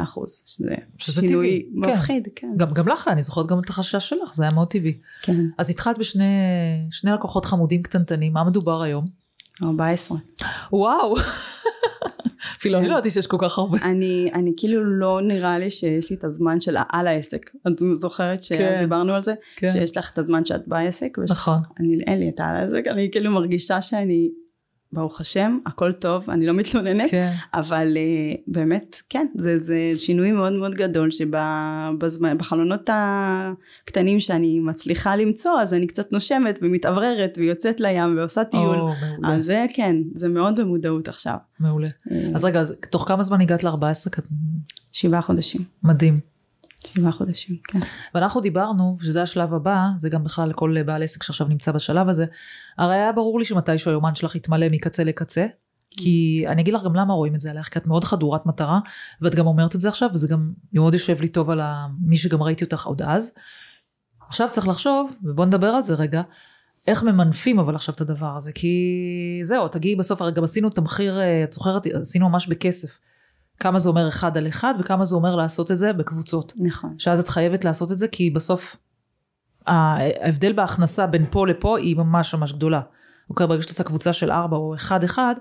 שזה, 0.46 0.74
שזה 0.98 1.20
שינוי 1.20 1.68
טבעי. 1.72 1.92
מפחיד, 1.94 2.28
כן. 2.36 2.48
כן. 2.48 2.56
גם, 2.56 2.72
גם 2.72 2.88
לך, 2.88 3.08
אני 3.08 3.22
זוכרת 3.22 3.46
גם 3.46 3.58
את 3.58 3.68
החשש 3.68 4.08
שלך, 4.08 4.34
זה 4.34 4.42
היה 4.44 4.52
מאוד 4.52 4.68
טבעי. 4.68 4.98
כן. 5.22 5.44
אז 5.58 5.70
התחלת 5.70 5.98
בשני 5.98 7.10
לקוחות 7.14 7.44
חמודים 7.44 7.82
קטנטנים, 7.82 8.32
מה 8.32 8.44
מדובר 8.44 8.82
היום? 8.82 9.04
14. 9.64 10.18
וואו. 10.72 11.14
אפילו 12.58 12.78
אני 12.78 12.88
לא 12.88 12.92
ידעתי 12.92 13.10
שיש 13.10 13.26
כל 13.26 13.36
כך 13.40 13.58
הרבה. 13.58 13.78
אני, 13.82 14.30
אני 14.34 14.52
כאילו 14.56 14.84
לא 14.84 15.20
נראה 15.22 15.58
לי 15.58 15.70
שיש 15.70 16.10
לי 16.10 16.16
את 16.16 16.24
הזמן 16.24 16.60
של 16.60 16.76
על 16.92 17.06
העסק. 17.06 17.50
את 17.66 17.72
זוכרת 17.94 18.38
כן. 18.48 18.76
שדיברנו 18.78 19.14
על 19.14 19.22
זה? 19.22 19.34
כן. 19.56 19.70
שיש 19.70 19.96
לך 19.96 20.12
את 20.12 20.18
הזמן 20.18 20.44
שאת 20.44 20.68
בעסק? 20.68 21.18
נכון. 21.30 21.58
אני, 21.80 21.98
אין 22.06 22.18
לי 22.20 22.28
את 22.28 22.40
העל 22.40 22.56
העסק, 22.56 22.86
אני 22.86 23.10
כאילו 23.12 23.30
מרגישה 23.30 23.82
שאני, 23.82 24.30
ברוך 24.92 25.20
השם, 25.20 25.58
הכל 25.66 25.92
טוב, 25.92 26.30
אני 26.30 26.46
לא 26.46 26.52
מתלוננת. 26.54 27.10
כן. 27.10 27.32
אבל 27.54 27.96
uh, 27.96 28.40
באמת, 28.46 29.02
כן, 29.08 29.26
זה, 29.38 29.58
זה 29.58 29.76
שינוי 29.96 30.32
מאוד 30.32 30.52
מאוד 30.52 30.74
גדול 30.74 31.10
שבחלונות 31.10 32.90
הקטנים 32.92 34.20
שאני 34.20 34.60
מצליחה 34.60 35.16
למצוא, 35.16 35.60
אז 35.60 35.74
אני 35.74 35.86
קצת 35.86 36.12
נושמת 36.12 36.58
ומתאווררת 36.62 37.38
ויוצאת 37.38 37.80
לים 37.80 38.18
ועושה 38.18 38.44
טיול. 38.44 38.76
או, 38.76 38.86
מעולה. 38.86 39.36
אז 39.36 39.44
זה 39.44 39.66
כן, 39.74 39.96
זה 40.14 40.28
מאוד 40.28 40.60
במודעות 40.60 41.08
עכשיו. 41.08 41.36
מעולה. 41.60 41.88
אה, 42.10 42.30
אז 42.34 42.44
רגע, 42.44 42.60
אז 42.60 42.76
תוך 42.90 43.04
כמה 43.08 43.22
זמן 43.22 43.40
הגעת 43.40 43.64
ל-14? 43.64 44.20
שבעה 44.92 45.22
חודשים. 45.22 45.60
מדהים. 45.82 46.20
שבעה 46.86 47.12
חודשים, 47.12 47.56
כן. 47.68 47.78
ואנחנו 48.14 48.40
דיברנו, 48.40 48.96
שזה 49.00 49.22
השלב 49.22 49.54
הבא, 49.54 49.86
זה 49.98 50.08
גם 50.08 50.24
בכלל 50.24 50.48
לכל 50.48 50.82
בעל 50.82 51.02
עסק 51.02 51.22
שעכשיו 51.22 51.48
נמצא 51.48 51.72
בשלב 51.72 52.08
הזה, 52.08 52.26
הרי 52.78 52.94
היה 52.94 53.12
ברור 53.12 53.38
לי 53.38 53.44
שמתישהו 53.44 53.90
היומן 53.90 54.14
שלך 54.14 54.34
יתמלא 54.34 54.68
מקצה 54.68 55.04
לקצה, 55.04 55.46
כי 55.90 56.44
אני 56.48 56.62
אגיד 56.62 56.74
לך 56.74 56.82
גם 56.84 56.94
למה 56.94 57.14
רואים 57.14 57.34
את 57.34 57.40
זה 57.40 57.50
עליך, 57.50 57.68
כי 57.68 57.78
את 57.78 57.86
מאוד 57.86 58.04
חדורת 58.04 58.46
מטרה, 58.46 58.80
ואת 59.20 59.34
גם 59.34 59.46
אומרת 59.46 59.74
את 59.74 59.80
זה 59.80 59.88
עכשיו, 59.88 60.10
וזה 60.14 60.28
גם 60.28 60.52
מאוד 60.72 60.94
יושב 60.94 61.20
לי 61.20 61.28
טוב 61.28 61.50
על. 61.50 61.60
מי 62.00 62.16
שגם 62.16 62.42
ראיתי 62.42 62.64
אותך 62.64 62.86
עוד 62.86 63.02
אז. 63.02 63.32
עכשיו 64.28 64.48
צריך 64.50 64.68
לחשוב, 64.68 65.12
ובוא 65.22 65.44
נדבר 65.44 65.68
על 65.68 65.84
זה 65.84 65.94
רגע, 65.94 66.22
איך 66.86 67.02
ממנפים 67.02 67.58
אבל 67.58 67.74
עכשיו 67.74 67.94
את 67.94 68.00
הדבר 68.00 68.36
הזה, 68.36 68.52
כי 68.52 69.40
זהו, 69.42 69.68
תגיעי 69.68 69.96
בסוף, 69.96 70.22
הרי 70.22 70.32
גם 70.32 70.44
עשינו 70.44 70.70
תמחיר, 70.70 71.20
אה, 71.20 71.44
את 71.44 71.52
זוכרת, 71.52 71.86
עשינו 71.86 72.28
ממש 72.28 72.46
בכסף. 72.46 72.98
כמה 73.60 73.78
זה 73.78 73.88
אומר 73.88 74.08
אחד 74.08 74.36
על 74.36 74.48
אחד, 74.48 74.74
וכמה 74.80 75.04
זה 75.04 75.14
אומר 75.14 75.36
לעשות 75.36 75.70
את 75.70 75.76
זה 75.76 75.92
בקבוצות. 75.92 76.52
נכון. 76.56 76.94
שאז 76.98 77.20
את 77.20 77.28
חייבת 77.28 77.64
לעשות 77.64 77.92
את 77.92 77.98
זה, 77.98 78.08
כי 78.08 78.30
בסוף 78.30 78.76
ההבדל 79.66 80.52
בהכנסה 80.52 81.06
בין 81.06 81.26
פה 81.30 81.46
לפה 81.46 81.78
היא 81.78 81.96
ממש 81.96 82.34
ממש 82.34 82.52
גדולה. 82.52 82.80
אוקיי, 83.30 83.46
ברגע 83.46 83.62
שאת 83.62 83.70
עושה 83.70 83.84
קבוצה 83.84 84.12
של 84.12 84.30
ארבע 84.30 84.56
או 84.56 84.74
אחד 84.74 85.04
אחד, 85.04 85.34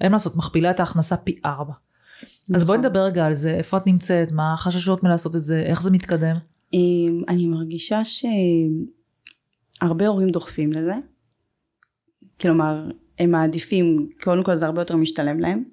אין 0.00 0.10
מה 0.10 0.14
לעשות, 0.14 0.36
מכפילה 0.36 0.70
את 0.70 0.80
ההכנסה 0.80 1.16
פי 1.16 1.38
ארבע. 1.44 1.72
אז 2.54 2.64
בואי 2.64 2.78
נכון. 2.78 2.90
נדבר 2.90 3.04
רגע 3.04 3.26
על 3.26 3.34
זה, 3.34 3.54
איפה 3.54 3.76
את 3.76 3.86
נמצאת, 3.86 4.32
מה 4.32 4.52
החששות 4.52 5.02
מלעשות 5.02 5.36
את 5.36 5.44
זה, 5.44 5.62
איך 5.66 5.82
זה 5.82 5.90
מתקדם. 5.90 6.36
אמ, 6.72 7.22
אני 7.28 7.46
מרגישה 7.46 8.00
שהרבה 9.80 10.06
הורים 10.06 10.28
דוחפים 10.28 10.72
לזה. 10.72 10.94
כלומר, 12.40 12.90
הם 13.18 13.30
מעדיפים, 13.30 14.08
קודם 14.22 14.44
כל 14.44 14.56
זה 14.56 14.66
הרבה 14.66 14.80
יותר 14.80 14.96
משתלם 14.96 15.40
להם. 15.40 15.64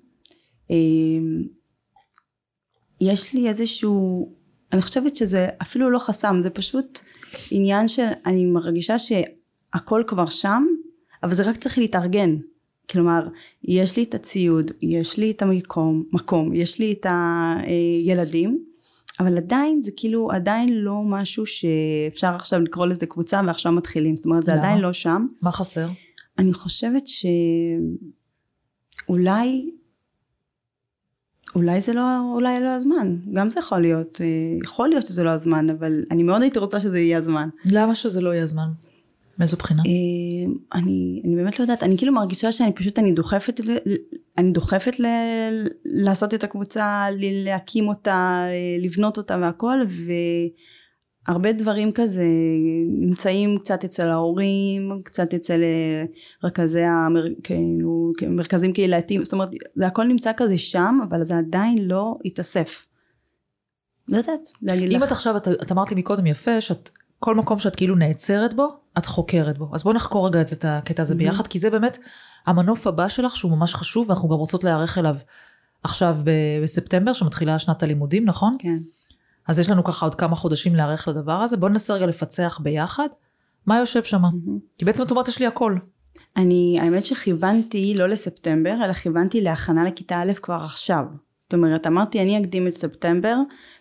יש 3.01 3.33
לי 3.33 3.49
איזשהו, 3.49 4.29
אני 4.73 4.81
חושבת 4.81 5.15
שזה 5.15 5.47
אפילו 5.61 5.89
לא 5.89 5.99
חסם, 5.99 6.39
זה 6.41 6.49
פשוט 6.49 6.99
עניין 7.51 7.87
של, 7.87 8.07
אני 8.25 8.45
מרגישה 8.45 8.95
שהכל 8.99 10.03
כבר 10.07 10.25
שם, 10.25 10.65
אבל 11.23 11.33
זה 11.33 11.49
רק 11.49 11.57
צריך 11.57 11.77
להתארגן. 11.77 12.35
כלומר, 12.89 13.27
יש 13.63 13.97
לי 13.97 14.03
את 14.03 14.15
הציוד, 14.15 14.71
יש 14.81 15.17
לי 15.17 15.31
את 15.31 15.41
המקום, 15.41 16.03
מקום, 16.11 16.53
יש 16.53 16.79
לי 16.79 16.93
את 16.93 17.05
הילדים, 17.09 18.63
אבל 19.19 19.37
עדיין 19.37 19.81
זה 19.83 19.91
כאילו 19.97 20.31
עדיין 20.31 20.73
לא 20.73 21.01
משהו 21.05 21.45
שאפשר 21.45 22.35
עכשיו 22.35 22.59
לקרוא 22.59 22.85
לזה 22.85 23.05
קבוצה 23.05 23.41
ועכשיו 23.47 23.71
מתחילים, 23.71 24.17
זאת 24.17 24.25
אומרת 24.25 24.45
זה 24.45 24.51
למה? 24.51 24.61
עדיין 24.61 24.81
לא 24.81 24.93
שם. 24.93 25.27
מה 25.41 25.51
חסר? 25.51 25.87
אני 26.37 26.53
חושבת 26.53 27.03
שאולי 29.07 29.71
אולי 31.55 31.81
זה 31.81 31.93
לא, 31.93 32.01
אולי 32.33 32.59
לא 32.59 32.67
הזמן, 32.67 33.15
גם 33.33 33.49
זה 33.49 33.59
יכול 33.59 33.81
להיות, 33.81 34.21
אה, 34.21 34.25
יכול 34.63 34.89
להיות 34.89 35.07
שזה 35.07 35.23
לא 35.23 35.29
הזמן, 35.29 35.69
אבל 35.69 36.03
אני 36.11 36.23
מאוד 36.23 36.41
הייתי 36.41 36.59
רוצה 36.59 36.79
שזה 36.79 36.99
יהיה 36.99 37.17
הזמן. 37.17 37.49
למה 37.65 37.95
שזה 37.95 38.21
לא 38.21 38.29
יהיה 38.29 38.45
זמן? 38.45 38.69
מאיזו 39.39 39.57
בחינה? 39.57 39.83
אה, 39.85 40.51
אני, 40.73 41.21
אני 41.25 41.35
באמת 41.35 41.59
לא 41.59 41.63
יודעת, 41.63 41.83
אני 41.83 41.97
כאילו 41.97 42.13
מרגישה 42.13 42.51
שאני 42.51 42.73
פשוט, 42.73 42.99
אני 42.99 43.11
דוחפת, 43.11 43.61
אני 44.37 44.51
דוחפת 44.51 44.99
ל, 44.99 45.05
לעשות 45.85 46.33
את 46.33 46.43
הקבוצה, 46.43 47.05
להקים 47.19 47.87
אותה, 47.87 48.45
אה, 48.47 48.83
לבנות 48.83 49.17
אותה 49.17 49.37
והכל, 49.41 49.77
והרבה 51.29 51.51
דברים 51.51 51.91
כזה 51.91 52.25
נמצאים 52.87 53.57
קצת 53.59 53.83
אצל 53.83 54.09
ההורים, 54.09 55.01
קצת 55.03 55.33
אצל 55.33 55.61
אה, 55.63 56.03
רכזי 56.43 56.81
המר, 56.81 57.23
כאילו, 57.43 58.11
מרכזים 58.29 58.73
קהילתיים, 58.73 59.23
זאת 59.23 59.33
אומרת, 59.33 59.49
זה 59.75 59.87
הכל 59.87 60.03
נמצא 60.03 60.31
כזה 60.37 60.57
שם, 60.57 60.99
אבל 61.09 61.23
זה 61.23 61.37
עדיין 61.37 61.77
לא 61.77 62.15
התאסף. 62.25 62.85
לא 64.07 64.17
יודעת, 64.17 64.39
להגיד 64.61 64.91
אם 64.91 64.97
לך. 64.97 65.07
את 65.07 65.11
עכשיו, 65.11 65.37
את, 65.37 65.47
את 65.47 65.71
אמרת 65.71 65.91
לי 65.91 65.95
מקודם 65.99 66.25
יפה, 66.25 66.61
שאת, 66.61 66.89
כל 67.19 67.35
מקום 67.35 67.59
שאת 67.59 67.75
כאילו 67.75 67.95
נעצרת 67.95 68.53
בו, 68.53 68.67
את 68.97 69.05
חוקרת 69.05 69.57
בו. 69.57 69.69
אז 69.73 69.83
בואי 69.83 69.95
נחקור 69.95 70.27
רגע 70.27 70.41
את 70.41 70.65
הקטע 70.67 71.01
הזה 71.01 71.13
Mhm. 71.13 71.17
ביחד, 71.17 71.47
כי 71.47 71.59
זה 71.59 71.69
באמת 71.69 71.97
המנוף 72.45 72.87
הבא 72.87 73.07
שלך 73.07 73.35
שהוא 73.35 73.51
ממש 73.51 73.75
חשוב, 73.75 74.09
ואנחנו 74.09 74.29
גם 74.29 74.35
רוצות 74.35 74.63
להיערך 74.63 74.97
אליו 74.97 75.15
עכשיו 75.83 76.17
בספטמבר, 76.23 77.13
שמתחילה 77.13 77.59
שנת 77.59 77.83
הלימודים, 77.83 78.25
נכון? 78.25 78.55
כן. 78.59 78.77
אז 79.49 79.59
יש 79.59 79.69
לנו 79.69 79.83
ככה 79.83 80.05
עוד 80.05 80.15
כמה 80.15 80.35
חודשים 80.35 80.75
להיערך 80.75 81.07
לדבר 81.07 81.33
הזה. 81.33 81.57
בואי 81.57 81.71
ננסה 81.71 81.93
רגע 81.93 82.05
לפצח 82.05 82.59
ביחד 82.63 83.07
מה 83.65 83.79
יושב 83.79 84.03
שם. 84.03 84.21
מהמם. 84.21 84.59
כי 84.77 84.85
בעצם 84.85 85.03
את 85.03 85.11
אומרת, 85.11 85.27
יש 85.27 85.39
לי 85.39 85.45
הכל. 85.45 85.75
אני, 86.37 86.77
האמת 86.81 87.05
שכיוונתי 87.05 87.93
לא 87.97 88.09
לספטמבר, 88.09 88.73
אלא 88.85 88.93
כיוונתי 88.93 89.41
להכנה 89.41 89.85
לכיתה 89.85 90.21
א' 90.21 90.33
כבר 90.41 90.61
עכשיו. 90.65 91.03
זאת 91.43 91.53
אומרת, 91.53 91.87
אמרתי, 91.87 92.21
אני 92.21 92.41
אקדים 92.41 92.67
את 92.67 92.71
ספטמבר, 92.71 93.35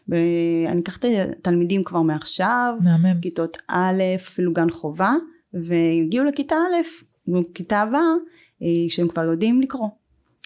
ואני 0.08 0.80
אקח 0.82 0.96
את 0.96 1.04
התלמידים 1.38 1.84
כבר 1.84 2.02
מעכשיו, 2.02 2.74
מהמם. 2.80 3.20
כיתות 3.20 3.58
א', 3.68 4.02
אפילו 4.16 4.52
גן 4.52 4.70
חובה, 4.70 5.14
והגיעו 5.54 6.24
לכיתה 6.24 6.54
א', 6.56 6.76
בכיתה 7.28 7.80
הבאה, 7.80 8.12
אה, 8.62 8.68
כשהם 8.88 9.08
כבר 9.08 9.24
יודעים 9.24 9.62
לקרוא. 9.62 9.88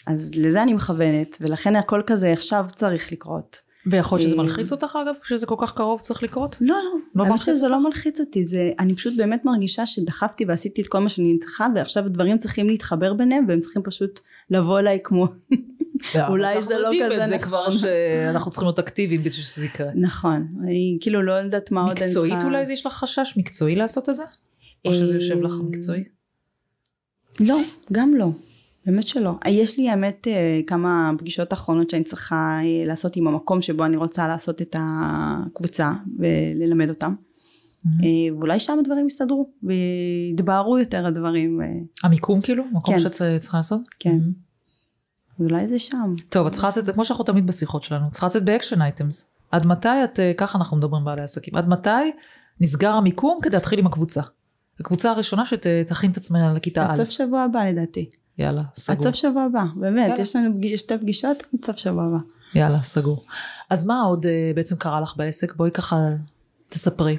אז 0.07 0.35
לזה 0.35 0.63
אני 0.63 0.73
מכוונת, 0.73 1.37
ולכן 1.41 1.77
הכל 1.77 2.03
כזה 2.07 2.33
עכשיו 2.33 2.67
צריך 2.75 3.13
לקרות. 3.13 3.72
ויכול 3.87 4.19
להיות 4.19 4.29
שזה 4.29 4.37
אה, 4.37 4.43
מלחיץ 4.43 4.73
אותך 4.73 4.99
אגב, 5.03 5.15
כשזה 5.23 5.47
כל 5.47 5.55
כך 5.59 5.75
קרוב 5.75 6.01
צריך 6.01 6.23
לקרות? 6.23 6.57
לא, 6.61 6.77
לא 6.77 7.01
לא, 7.15 7.25
האמת 7.25 7.43
שזה? 7.43 7.69
לא 7.69 7.85
מלחיץ 7.85 8.21
אותי, 8.21 8.47
זה, 8.47 8.71
אני 8.79 8.95
פשוט 8.95 9.17
באמת 9.17 9.45
מרגישה 9.45 9.87
שדחפתי 9.87 10.45
ועשיתי 10.45 10.83
את 10.83 10.87
כל 10.87 10.99
מה 10.99 11.09
שאני 11.09 11.39
צריכה, 11.39 11.67
ועכשיו 11.75 12.05
הדברים 12.05 12.39
צריכים 12.39 12.69
להתחבר 12.69 13.15
ביניהם, 13.15 13.45
והם 13.49 13.61
צריכים 13.61 13.83
פשוט 13.83 14.21
לבוא 14.51 14.79
אליי 14.79 14.99
כמו, 15.05 15.29
אולי 16.29 16.63
זה 16.63 16.79
לא 16.79 16.91
כזה 17.05 17.23
את 17.23 17.29
זה 17.29 17.37
נכון. 17.37 17.49
כבר 17.49 17.71
שאנחנו 17.71 18.51
צריכים 18.51 18.67
להיות 18.67 18.79
אקטיביים 18.79 19.21
בשביל 19.21 19.45
שזה 19.45 19.65
יקרה. 19.65 19.91
נכון, 19.95 20.47
אני 20.63 20.99
כאילו 21.01 21.23
לא 21.23 21.33
יודעת 21.33 21.71
מה 21.71 21.81
עוד 21.81 21.91
אני 21.91 21.99
צריכה. 21.99 22.21
מקצועית 22.21 22.45
אולי 22.45 22.73
יש 22.73 22.87
לך 22.87 22.93
חשש 22.93 23.35
מקצועי 23.37 23.77
לעשות 23.77 24.09
את 24.09 24.17
זה? 24.17 24.23
או 24.85 24.93
שזה 24.95 25.15
יושב 25.15 25.43
לך 25.43 25.53
אה, 25.53 25.63
מקצועי? 25.63 26.05
לא, 27.41 27.59
גם 27.93 28.11
לא, 28.17 28.29
באמת 28.87 29.09
שלא. 29.09 29.35
יש 29.49 29.79
לי 29.79 29.91
האמת 29.91 30.27
אה, 30.29 30.61
כמה 30.67 31.11
פגישות 31.19 31.53
אחרונות 31.53 31.91
שאני 31.91 32.05
צריכה 32.05 32.59
אה, 32.65 32.87
לעשות 32.87 33.17
עם 33.17 33.27
המקום 33.29 33.63
שבו 33.63 33.85
אני 33.85 33.97
רוצה 33.97 34.29
לעשות 34.29 34.63
את 34.63 34.77
הקבוצה 34.79 35.93
וללמד 36.19 36.89
אותם. 36.89 37.15
אה, 37.87 38.37
ואולי 38.39 38.61
שם 38.61 38.79
הדברים 38.79 39.07
יסתדרו 39.07 39.51
ויתבהרו 39.63 40.79
יותר 40.79 41.07
הדברים, 41.07 41.61
המיקום 42.05 42.41
כאילו? 42.41 42.65
מקום 42.73 42.95
כן. 42.95 43.01
שאת 43.01 43.41
צריכה 43.41 43.57
לעשות? 43.57 43.81
כן. 43.99 44.11
מהמם. 44.11 44.33
אולי 45.41 45.69
זה 45.69 45.79
שם. 45.79 46.13
טוב, 46.29 46.47
את 46.47 46.53
צריכה 46.53 46.69
לצאת, 46.69 46.91
כמו 46.91 47.05
שאנחנו 47.05 47.25
תמיד 47.25 47.47
בשיחות 47.47 47.83
שלנו, 47.83 48.11
צריכה 48.11 48.27
לצאת 48.27 48.45
ב 48.45 48.50
action 48.50 48.83
items. 48.83 49.31
עד 49.51 49.67
מתי 49.67 50.05
את, 50.05 50.19
ככה 50.37 50.59
אנחנו 50.59 50.77
מדברים 50.77 51.05
בעלי 51.05 51.23
עסקים, 51.23 51.57
עד 51.57 51.69
מתי 51.69 52.13
נסגר 52.61 52.91
המיקום 52.91 53.39
כדי 53.43 53.57
להתחיל 53.57 53.79
עם 53.79 53.87
הקבוצה? 53.87 54.23
הקבוצה 54.81 55.11
הראשונה 55.11 55.47
שתכין 55.47 56.11
את 56.11 56.17
עצמה 56.17 56.55
לכיתה 56.55 56.85
עד 56.85 56.91
א'. 56.91 56.97
סוף 56.97 57.11
שבוע 57.11 57.43
הבא 57.43 57.65
לדעתי. 57.65 58.11
יאללה, 58.39 58.61
עד 58.61 58.75
סגור. 58.75 59.03
סוף 59.03 59.15
שבוע 59.15 59.43
הבא, 59.43 59.65
באמת, 59.77 60.09
יאללה. 60.09 60.21
יש 60.21 60.37
לנו 60.37 60.61
שתי 60.77 60.99
פגישות 60.99 61.43
עד 61.55 61.65
סוף 61.65 61.77
שבוע 61.77 62.05
הבא. 62.05 62.19
יאללה, 62.55 62.83
סגור. 62.83 63.25
אז 63.71 63.87
מה 63.87 64.01
עוד 64.01 64.27
אה, 64.27 64.53
בעצם 64.55 64.77
קרה 64.77 65.01
לך 65.01 65.17
בעסק? 65.17 65.57
בואי 65.57 65.71
ככה 65.71 65.97
תספרי. 66.69 67.17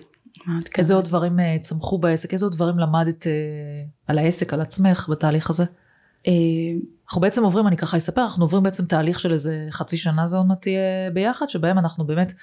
איזה? 0.78 0.94
עוד 0.94 1.06
דברים 1.06 1.40
אה, 1.40 1.58
צמחו 1.62 1.98
בעסק? 1.98 2.34
איזה 2.34 2.46
עוד 2.46 2.54
דברים 2.54 2.80
למדת 2.80 3.28
אה, 3.28 3.32
על 4.08 4.18
העסק, 4.18 4.54
על 4.54 4.62
עצמך 4.62 5.08
בתהליך 5.12 5.50
הזה? 5.50 5.64
אנחנו 7.06 7.22
בעצם 7.22 7.44
עוברים, 7.44 7.68
אני 7.68 7.78
ככה 7.78 7.98
אספר, 7.98 8.22
אנחנו 8.22 8.44
עוברים 8.44 8.64
בעצם 8.64 8.86
תהליך 8.86 9.20
של 9.20 9.34
איזה 9.34 9.68
חצי 9.72 9.98
שנה 9.98 10.28
זה 10.28 10.38
עוד 10.38 10.46
מעט 10.46 10.62
תהיה 10.62 11.12
ביחד, 11.14 11.50
שבהם 11.50 11.80
אנחנו 11.80 12.06
באמת 12.06 12.34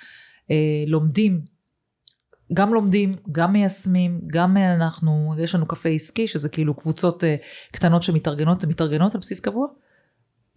אה, 0.51 0.85
לומדים, 0.87 1.41
גם 2.53 2.75
לומדים, 2.75 3.17
גם 3.33 3.53
מיישמים, 3.53 4.21
גם 4.27 4.57
אה, 4.57 4.75
אנחנו, 4.75 5.35
יש 5.39 5.55
לנו 5.55 5.67
קפה 5.67 5.89
עסקי, 5.89 6.29
שזה 6.29 6.49
כאילו 6.49 6.75
קבוצות 6.75 7.25
אה, 7.25 7.37
קטנות 7.73 8.03
שמתארגנות, 8.03 8.65
מתארגנות 8.65 9.15
על 9.15 9.21
בסיס 9.21 9.41
קבוע. 9.41 9.67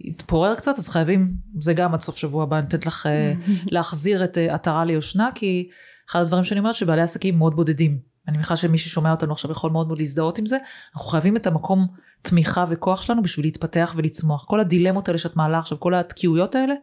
התפורר 0.06 0.56
קצת, 0.56 0.78
אז 0.78 0.90
חייבים, 0.90 1.34
זה 1.62 1.74
גם 1.74 1.94
עד 1.94 2.02
סוף 2.02 2.16
שבוע 2.16 2.44
הבא, 2.44 2.58
אני 2.58 2.64
נותנת 2.64 2.86
לך 2.86 3.06
אה, 3.06 3.34
להחזיר 3.74 4.24
את 4.24 4.38
עטרה 4.38 4.86
ליושנה, 4.86 5.30
כי 5.36 5.70
אחד 6.10 6.22
הדברים 6.22 6.44
שאני 6.44 6.60
אומרת 6.60 6.76
שבעלי 6.76 7.02
עסקים 7.02 7.38
מאוד 7.38 7.56
בודדים. 7.56 8.00
אני 8.28 8.38
מניחה 8.38 8.56
שמי 8.56 8.78
ששומע 8.78 9.12
אותנו 9.12 9.32
עכשיו 9.32 9.52
יכול 9.52 9.72
מאוד 9.72 9.88
מאוד 9.88 9.98
להזדהות 9.98 10.38
עם 10.38 10.46
זה, 10.46 10.58
אנחנו 10.96 11.08
חייבים 11.10 11.38
את 11.38 11.48
המקום 11.48 11.88
תמיכה 12.22 12.66
וכוח 12.70 13.02
שלנו 13.02 13.24
בשביל 13.24 13.46
להתפתח 13.46 13.94
ולצמוח. 13.98 14.46
כל 14.46 14.60
הדילמות 14.60 15.08
האלה 15.08 15.18
שאת 15.18 15.36
מעלה 15.36 15.60
עכשיו, 15.60 15.80
כל 15.80 15.96
התקיעויות 15.96 16.56
האלה, 16.56 16.74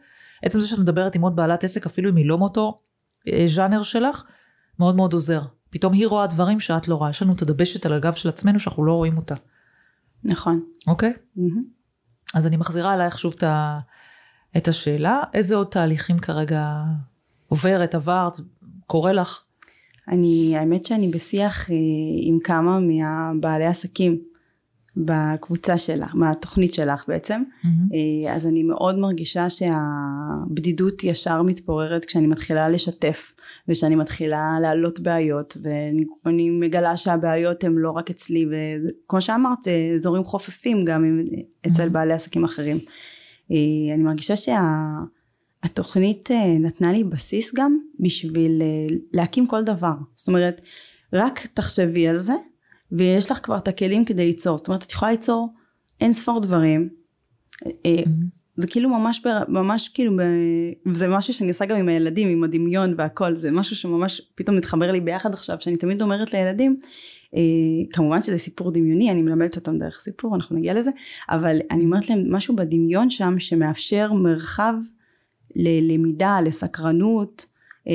עצם 0.42 0.60
זה 0.60 0.68
שאת 0.68 0.78
מדברת 0.78 1.14
עם 1.14 1.22
עוד 1.22 1.36
בעלת 1.36 1.64
עסק, 1.64 1.86
אפילו 1.86 2.10
אם 2.10 2.16
היא 2.16 2.26
לא 2.26 2.38
מאותו 2.38 2.76
ז'אנר 3.46 3.82
שלך, 3.82 4.24
מאוד 4.80 4.96
מאוד 4.96 5.12
עוזר. 5.12 5.42
פתאום 5.70 5.92
היא 5.92 6.06
רואה 6.06 6.26
דברים 6.26 6.60
שאת 6.60 6.88
לא 6.88 6.94
רואה. 6.94 7.10
יש 7.10 7.22
לנו 7.22 7.32
את 7.32 7.42
הדבשת 7.42 7.86
על 7.86 7.92
הגב 7.92 8.12
של 8.12 8.28
עצמנו 8.28 8.58
שאנחנו 8.58 8.84
לא 8.84 8.92
רואים 8.92 9.16
אותה. 9.16 9.34
נכון. 10.24 10.64
אוקיי? 10.86 11.12
מהמם. 11.36 11.64
אז 12.34 12.46
אני 12.46 12.56
מחזירה 12.56 12.94
אלייך 12.94 13.18
שוב 13.18 13.34
את, 13.36 13.42
ה, 13.42 13.78
את 14.56 14.68
השאלה. 14.68 15.20
איזה 15.34 15.54
עוד 15.54 15.66
תהליכים 15.66 16.18
כרגע 16.18 16.74
עוברת, 17.48 17.94
עברת, 17.94 18.40
קורה 18.86 19.12
לך? 19.12 19.42
אני, 20.08 20.56
האמת 20.56 20.84
שאני 20.84 21.08
בשיח 21.08 21.70
אה, 21.70 21.76
עם 22.22 22.38
כמה 22.44 22.78
מהבעלי 22.80 23.66
עסקים 23.66 24.22
בקבוצה 25.06 25.78
שלך, 25.78 26.14
מהתוכנית 26.14 26.74
שלך 26.74 27.04
בעצם. 27.08 27.42
אה, 27.64 28.34
אז 28.34 28.46
אני 28.46 28.62
מאוד 28.62 28.98
מרגישה 28.98 29.46
שהבדידות 29.50 31.04
ישר 31.04 31.42
מתפוררת 31.42 32.04
כשאני 32.04 32.26
מתחילה 32.26 32.68
לשתף 32.68 33.34
ושאני 33.68 33.96
מתחילה 33.96 34.56
להעלות 34.62 35.00
בעיות 35.00 35.56
ואני 36.24 36.50
מגלה 36.50 36.96
שהבעיות 36.96 37.64
הן 37.64 37.74
לא 37.74 37.90
רק 37.90 38.10
אצלי 38.10 38.46
וכמו 38.46 39.20
שאמרת 39.20 39.58
זה 39.62 39.72
אזורים 39.94 40.24
חופפים 40.24 40.84
גם 40.84 41.04
עם- 41.04 41.24
אצל 41.66 41.86
Mhm. 41.86 41.90
בעלי 41.90 42.12
עסקים 42.12 42.44
אחרים. 42.44 42.78
אה, 43.50 43.56
אני 43.94 44.02
מרגישה 44.02 44.34
שהתוכנית 45.62 46.28
נתנה 46.60 46.92
לי 46.92 47.04
בסיס 47.04 47.54
גם 47.54 47.78
בשביל 48.00 48.62
אה, 48.62 48.96
להקים 49.12 49.46
כל 49.46 49.64
דבר 49.64 49.92
זאת 50.14 50.28
אומרת 50.28 50.60
רק 51.12 51.46
תחשבי 51.54 52.08
על 52.08 52.18
זה 52.18 52.32
ויש 52.92 53.30
לך 53.30 53.38
כבר 53.42 53.56
את 53.56 53.68
הכלים 53.68 54.04
כדי 54.04 54.26
ליצור. 54.26 54.58
זאת 54.58 54.68
אומרת 54.68 54.82
את 54.82 54.92
יכולה 54.92 55.10
ליצור 55.10 55.48
אין 56.00 56.12
ספור 56.12 56.40
דברים. 56.40 56.88
אה, 57.86 58.02
זה 58.56 58.66
כאילו 58.66 58.88
ממש, 58.88 59.22
ממש 59.48 59.88
כאילו, 59.88 60.12
זה 60.92 61.08
משהו 61.08 61.34
שאני 61.34 61.48
עושה 61.48 61.64
גם 61.64 61.76
עם 61.76 61.88
הילדים, 61.88 62.28
עם 62.28 62.44
הדמיון 62.44 62.94
והכל, 62.98 63.36
זה 63.36 63.50
משהו 63.50 63.76
שממש 63.76 64.22
פתאום 64.34 64.56
מתחבר 64.56 64.92
לי 64.92 65.00
ביחד 65.00 65.34
עכשיו, 65.34 65.56
שאני 65.60 65.76
תמיד 65.76 66.02
אומרת 66.02 66.32
לילדים, 66.32 66.76
אה, 67.34 67.40
כמובן 67.92 68.22
שזה 68.22 68.38
סיפור 68.38 68.70
דמיוני, 68.70 69.10
אני 69.10 69.22
מלמדת 69.22 69.56
אותם 69.56 69.78
דרך 69.78 70.00
סיפור, 70.00 70.36
אנחנו 70.36 70.56
נגיע 70.56 70.74
לזה, 70.74 70.90
אבל 71.30 71.58
אני 71.70 71.84
אומרת 71.84 72.10
להם 72.10 72.34
משהו 72.34 72.56
בדמיון 72.56 73.10
שם 73.10 73.38
שמאפשר 73.38 74.12
מרחב 74.12 74.74
ללמידה, 75.56 76.40
לסקרנות, 76.44 77.46
אה, 77.88 77.92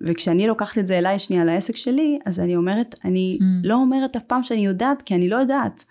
וכשאני 0.00 0.46
לוקחת 0.46 0.78
את 0.78 0.86
זה 0.86 0.98
אליי 0.98 1.18
שנייה 1.18 1.44
לעסק 1.44 1.76
שלי, 1.76 2.18
אז 2.24 2.40
אני 2.40 2.56
אומרת, 2.56 2.94
אני 3.04 3.38
Mm. 3.40 3.44
לא 3.64 3.74
אומרת 3.74 4.16
אף 4.16 4.22
פעם 4.22 4.42
שאני 4.42 4.66
יודעת, 4.66 5.02
כי 5.02 5.14
אני 5.14 5.28
לא 5.28 5.36
יודעת. 5.36 5.84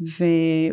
ו... 0.00 0.24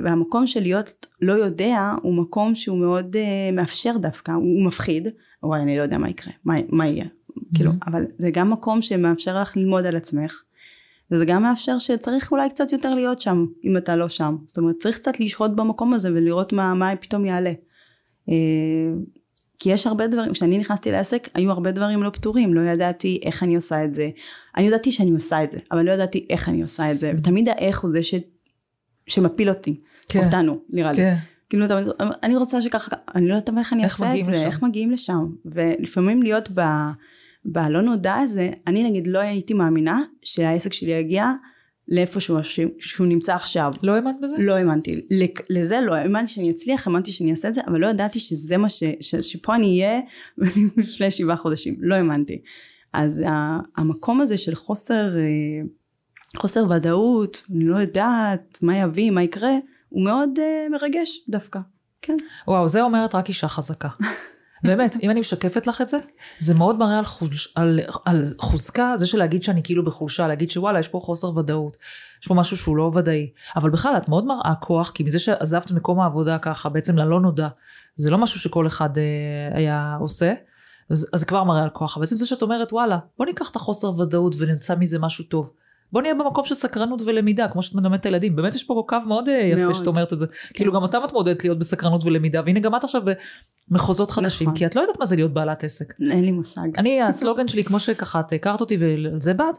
והמקום 0.04 0.47
של 0.47 0.62
להיות 0.62 1.08
לא 1.21 1.34
יודע 1.34 1.93
הוא 2.02 2.13
מקום 2.13 2.56
שהוא 2.56 2.78
מאוד 2.78 3.15
uh, 3.15 3.56
מאפשר 3.56 3.97
דווקא, 3.97 4.32
הוא 4.32 4.65
מפחיד, 4.67 5.08
וואי 5.43 5.62
אני 5.62 5.78
לא 5.78 5.82
יודע 5.82 5.97
מה 5.97 6.10
יקרה, 6.10 6.34
מה, 6.45 6.54
מה 6.69 6.88
יהיה, 6.88 7.06
כאילו, 7.56 7.71
אבל 7.88 8.06
זה 8.17 8.32
גם 8.32 8.50
מקום 8.50 8.82
שמאפשר 8.82 9.41
לך 9.41 9.58
ללמוד 9.58 9.86
על 9.86 9.95
עצמך, 9.95 10.43
וזה 11.12 11.26
גם 11.26 11.43
מאפשר 11.43 11.78
שצריך 11.78 12.32
אולי 12.32 12.50
קצת 12.50 12.71
יותר 12.71 12.95
להיות 12.95 13.21
שם, 13.21 13.45
אם 13.63 13.78
אתה 13.78 13.95
לא 13.95 14.10
שם, 14.10 14.36
זאת 14.47 14.58
אומרת 14.58 14.76
צריך 14.76 14.97
קצת 14.97 15.19
לשהות 15.19 15.56
במקום 15.56 15.93
הזה 15.93 16.10
ולראות 16.13 16.54
מה, 16.54 16.73
מה 16.73 16.95
פתאום 16.95 17.26
יעלה. 17.26 17.52
כי 19.60 19.70
יש 19.70 19.88
הרבה 19.88 20.08
דברים, 20.08 20.34
כשאני 20.34 20.58
נכנסתי 20.58 20.91
לעסק 20.91 21.30
היו 21.34 21.52
הרבה 21.52 21.72
דברים 21.72 22.04
לא 22.04 22.10
פתורים, 22.10 22.54
לא 22.54 22.62
ידעתי 22.62 23.20
איך 23.24 23.43
אני 23.43 23.56
עושה 23.56 23.84
את 23.84 23.93
זה, 23.93 24.10
אני 24.58 24.67
ידעתי 24.67 24.91
שאני 24.91 25.12
עושה 25.12 25.43
את 25.43 25.52
זה, 25.52 25.58
אבל 25.72 25.82
לא 25.82 25.91
ידעתי 25.91 26.26
איך 26.30 26.50
אני 26.50 26.62
עושה 26.62 26.91
את 26.91 27.00
זה, 27.00 27.12
ותמיד 27.17 27.50
האיך 27.50 27.80
הוא 27.80 27.91
זה 27.91 28.04
ש... 28.04 28.15
שמפיל 29.08 29.50
אותי, 29.50 29.80
כן, 30.10 30.26
אותנו 30.26 30.60
נראה 30.70 30.91
לי. 30.91 30.98
כן. 30.98 31.15
כאילו 31.50 31.65
אני 32.24 32.36
רוצה 32.36 32.62
שככה, 32.62 32.96
אני 33.15 33.28
לא 33.28 33.36
יודעת 33.36 33.58
איך 33.58 33.74
אני 33.74 33.84
איך 33.84 34.02
אעשה 34.02 34.20
את 34.20 34.26
זה, 34.26 34.32
לשם? 34.32 34.46
איך 34.46 34.63
מגיעים 34.63 34.91
לשם, 34.91 35.26
ולפעמים 35.46 36.24
להיות 36.24 36.50
ב... 36.54 36.62
בלא 37.46 37.82
נודע 37.82 38.15
הזה, 38.15 38.50
אני 38.67 38.84
נגיד 38.84 39.08
לא 39.08 39.20
הייתי 39.20 39.54
מאמינה 39.54 40.02
שהעסק 40.24 40.74
שלי 40.74 40.91
יגיע 40.91 41.32
לאיפה 41.88 42.19
שהוא, 42.19 42.39
שהוא 42.80 43.08
נמצא 43.08 43.36
עכשיו. 43.36 43.71
לא 43.84 43.91
האמנת 43.91 44.15
בזה? 44.21 44.36
לא 44.39 44.54
האמנתי, 44.54 45.02
לזה 45.50 45.82
לא, 45.82 45.93
האמנתי 45.93 46.32
שאני 46.32 46.52
אצליח, 46.52 46.88
האמנתי 46.88 47.12
שאני 47.12 47.32
אעשה 47.32 47.47
את 47.47 47.54
זה, 47.54 47.62
אבל 47.67 47.80
לא 47.80 47.88
ידעתי 47.88 48.19
שזה 48.19 48.58
מה 48.58 48.69
ש... 48.69 48.84
ש 49.02 49.15
שפה 49.15 49.56
אני 49.56 49.67
אהיה 49.67 50.00
לפני 50.78 51.12
שבעה 51.12 51.38
חודשים, 51.38 51.76
לא 51.80 51.95
האמנתי. 51.95 52.41
אז 52.93 53.23
המקום 53.78 54.21
הזה 54.21 54.38
של 54.38 54.56
חוסר, 54.56 55.17
אה, 55.17 55.67
חוסר 56.38 56.69
ודאות, 56.69 57.43
אני 57.52 57.63
לא 57.63 57.78
יודעת 57.78 58.60
מה 58.62 58.78
יביא, 58.78 59.12
מה 59.12 59.23
יקרה, 59.23 59.52
הוא 59.89 60.04
מאוד 60.04 60.30
אה, 60.39 60.67
מרגש 60.71 61.26
דווקא, 61.30 61.60
כן. 62.02 62.17
וואו, 62.47 62.67
זה 62.67 62.82
אומרת 62.82 63.15
רק 63.15 63.28
אישה 63.28 63.47
חזקה. 63.47 63.89
באמת, 64.63 64.98
אם 65.04 65.10
אני 65.10 65.20
משקפת 65.20 65.67
לך 65.67 65.82
את 65.82 65.88
זה, 65.88 65.98
זה 66.39 66.54
מאוד 66.54 66.78
מראה 66.80 66.98
על, 66.98 67.06
חוש, 67.06 67.54
על, 67.56 67.80
על 68.06 68.24
חוזקה, 68.39 68.93
זה 68.98 69.08
של 69.08 69.17
להגיד 69.17 69.43
שאני 69.43 69.63
כאילו 69.63 69.86
בחולשה, 69.86 70.28
להגיד 70.28 70.50
שוואלה, 70.50 70.80
יש 70.80 70.88
פה 70.88 71.00
חוסר 71.00 71.38
ודאות, 71.38 71.78
יש 72.22 72.28
פה 72.28 72.34
משהו 72.34 72.58
שהוא 72.58 72.78
לא 72.78 72.91
ודאי. 72.96 73.30
אבל 73.56 73.70
בכלל, 73.70 73.98
את 73.98 74.10
מאוד 74.10 74.26
מראה 74.26 74.56
כוח, 74.56 74.89
כי 74.89 75.04
מזה 75.04 75.20
שעזבת 75.20 75.72
מקום 75.72 76.00
העבודה 76.00 76.38
ככה, 76.38 76.70
בעצם 76.70 76.98
ללא 76.98 77.20
נודע, 77.20 77.48
זה 77.96 78.10
לא 78.10 78.17
משהו 78.17 78.39
שכל 78.39 78.67
אחד 78.67 78.98
אה, 78.98 79.04
היה 79.58 79.98
עושה, 80.00 80.34
אז, 80.89 81.10
אז 81.13 81.20
זה 81.20 81.26
כבר 81.26 81.43
מראה 81.43 81.63
על 81.63 81.70
כוח. 81.70 81.98
אבל 81.98 82.04
עצם 82.06 82.15
זה 82.15 82.26
שאת 82.26 82.41
אומרת, 82.41 82.74
וואלה, 82.74 83.00
בוא 83.17 83.26
ניקח 83.26 83.50
את 83.50 83.56
החוסר 83.56 84.00
ודאות 84.00 84.36
ונמצא 84.38 84.76
מזה 84.80 85.00
משהו 85.00 85.24
טוב. 85.24 85.52
בוא 85.91 86.02
נהיה 86.02 86.13
במקום 86.13 86.45
של 86.45 86.56
סקרנות 86.56 87.02
ולמידה, 87.06 87.47
כמו 87.47 87.62
שאת 87.62 87.76
מלמדת 87.76 88.00
את 88.00 88.06
הילדים. 88.06 88.36
באמת 88.36 88.56
יש 88.56 88.63
פה 88.63 88.84
קו 88.88 88.97
מאוד 89.08 89.30
אה, 89.30 89.34
יפה 89.34 89.62
מאוד. 89.62 89.76
שאת 89.76 89.88
אומרת 89.88 90.13
את 90.13 90.19
זה. 90.19 90.26
כאילו 90.54 90.73
גם 90.73 90.86
אתה 90.86 91.00
מתמודדת 91.00 91.43
להיות 91.43 91.60
בסקרנות 91.60 92.04
ולמידה, 92.04 92.41
והנה 92.45 92.60
גם 92.60 92.76
את 92.76 92.84
עכשיו 92.84 93.02
במחוזות 93.71 94.12
חדשים, 94.12 94.47
נכון. 94.47 94.58
כי 94.58 94.65
את 94.65 94.76
לא 94.76 94.82
יודעת 94.82 95.00
מה 95.00 95.06
זה 95.06 95.15
להיות 95.15 95.34
בעלת 95.34 95.63
עסק. 95.63 95.93
אין 96.12 96.26
לי 96.26 96.32
מושג. 96.32 96.67
אני, 96.78 97.02
הסלוגן 97.02 97.47
שלי, 97.47 97.63
כמו 97.63 97.80
שככה 97.80 98.19
את 98.19 98.34
הכרת 98.34 98.62
אותי 98.62 98.78
ועל 98.78 99.08
זה 99.13 99.34
באת, 99.34 99.58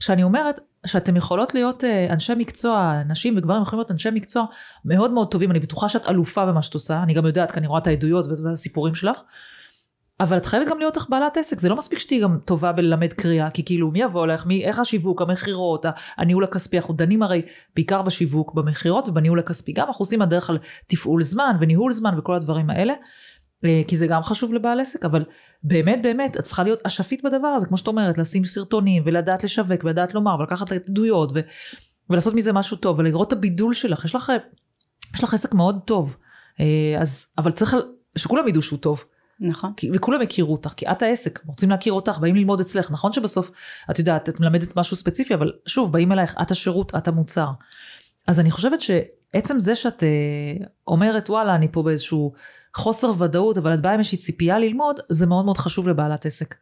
שאני 0.00 0.22
אומרת 0.22 0.60
שאתם 0.86 1.16
יכולות 1.16 1.54
להיות 1.54 1.84
אה, 1.84 2.06
אנשי 2.10 2.32
מקצוע, 2.36 3.02
נשים 3.08 3.34
וגברים 3.36 3.62
יכולים 3.62 3.78
להיות 3.80 3.90
אנשי 3.90 4.10
מקצוע 4.10 4.44
מאוד 4.84 5.10
מאוד 5.10 5.30
טובים, 5.30 5.50
אני 5.50 5.60
בטוחה 5.60 5.88
שאת 5.88 6.06
אלופה 6.08 6.46
במה 6.46 6.62
שאת 6.62 6.74
עושה, 6.74 7.02
אני 7.02 7.14
גם 7.14 7.26
יודעת, 7.26 7.52
כי 7.52 7.58
אני 7.58 7.66
רואה 7.66 7.80
את 7.80 7.86
העדויות 7.86 8.26
והסיפורים 8.44 8.94
שלך, 8.94 9.20
אבל 10.24 10.36
את 10.36 10.46
חייבת 10.46 10.68
גם 10.68 10.78
להיות 10.78 10.96
לך 10.96 11.06
בעלת 11.08 11.36
עסק, 11.36 11.60
זה 11.60 11.68
לא 11.68 11.76
מספיק 11.76 11.98
שתהיי 11.98 12.20
גם 12.20 12.38
טובה 12.44 12.72
בללמד 12.72 13.12
קריאה, 13.12 13.50
כי 13.50 13.64
כאילו 13.64 13.90
מי 13.90 14.02
יבוא 14.02 14.26
לך, 14.26 14.46
מי, 14.46 14.64
איך 14.64 14.78
השיווק, 14.78 15.22
המכירות, 15.22 15.86
הניהול 16.16 16.44
הכספי, 16.44 16.78
אנחנו 16.78 16.94
דנים 16.94 17.22
הרי 17.22 17.42
בעיקר 17.74 18.02
בשיווק, 18.02 18.54
במכירות 18.54 19.08
ובניהול 19.08 19.38
הכספי, 19.38 19.72
גם 19.72 19.86
אנחנו 19.86 20.02
עושים 20.02 20.22
הדרך 20.22 20.50
על 20.50 20.58
תפעול 20.86 21.22
זמן 21.22 21.56
וניהול 21.60 21.92
זמן 21.92 22.18
וכל 22.18 22.34
הדברים 22.34 22.70
האלה, 22.70 22.94
אה, 23.64 23.82
כי 23.88 23.96
זה 23.96 24.06
גם 24.06 24.22
חשוב 24.22 24.54
לבעל 24.54 24.80
עסק, 24.80 25.04
אבל 25.04 25.24
באמת 25.62 26.02
באמת 26.02 26.36
את 26.36 26.42
צריכה 26.42 26.62
להיות 26.62 26.80
אשפית 26.86 27.24
בדבר 27.24 27.48
הזה, 27.48 27.66
כמו 27.66 27.76
שאת 27.76 27.86
אומרת, 27.86 28.18
לשים 28.18 28.44
סרטונים 28.44 29.02
ולדעת 29.06 29.44
לשווק 29.44 29.84
ולדעת 29.84 30.14
לומר 30.14 30.36
ולקחת 30.38 30.72
עדויות 30.72 31.30
ו, 31.34 31.40
ולעשות 32.10 32.34
מזה 32.34 32.52
משהו 32.52 32.76
טוב 32.76 32.98
ולראות 32.98 33.28
את 33.28 33.32
הבידול 33.32 33.74
שלך, 33.74 34.04
יש 34.04 34.14
לך, 34.14 34.32
יש 35.14 35.24
לך 35.24 35.34
עסק 35.34 35.54
מאוד 35.54 35.80
טוב, 35.84 36.16
אה, 36.60 36.96
אז, 36.98 37.26
אבל 37.38 37.52
צריך 37.52 37.76
שכולם 38.16 38.48
ידעו 38.48 38.62
שהוא 38.62 38.78
טוב. 38.78 39.04
נכון. 39.40 39.72
וכולם 39.94 40.22
יכירו 40.22 40.52
אותך, 40.52 40.72
כי 40.76 40.86
את 40.90 41.02
העסק, 41.02 41.40
רוצים 41.46 41.70
להכיר 41.70 41.92
אותך, 41.92 42.18
באים 42.18 42.34
ללמוד 42.36 42.60
אצלך. 42.60 42.90
נכון 42.90 43.12
שבסוף, 43.12 43.50
את 43.90 43.98
יודעת, 43.98 44.28
את 44.28 44.40
מלמדת 44.40 44.76
משהו 44.76 44.96
ספציפי, 44.96 45.34
אבל 45.34 45.52
שוב, 45.66 45.92
באים 45.92 46.12
אלייך, 46.12 46.34
את 46.42 46.50
השירות, 46.50 46.94
את 46.94 47.08
המוצר. 47.08 47.48
אז 48.26 48.40
אני 48.40 48.50
חושבת 48.50 48.80
שעצם 48.80 49.58
זה 49.58 49.74
שאת 49.74 50.02
אה, 50.02 50.66
אומרת, 50.86 51.30
וואלה, 51.30 51.54
אני 51.54 51.68
פה 51.72 51.82
באיזשהו 51.82 52.32
חוסר 52.74 53.12
ודאות, 53.18 53.58
אבל 53.58 53.74
את 53.74 53.80
באה 53.82 53.92
עם 53.92 53.98
איזושהי 53.98 54.18
ציפייה 54.18 54.58
ללמוד, 54.58 55.00
זה 55.08 55.26
מאוד 55.26 55.44
מאוד 55.44 55.58
חשוב 55.58 55.88
לבעלת 55.88 56.26
עסק. 56.26 56.54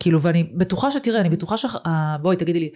כאילו, 0.00 0.22
ואני 0.22 0.42
בטוחה 0.42 0.90
שתראה, 0.90 1.20
אני 1.20 1.28
בטוחה 1.28 1.56
ש... 1.56 1.66
אה, 1.86 2.16
בואי, 2.22 2.36
תגידי 2.36 2.60
לי, 2.60 2.70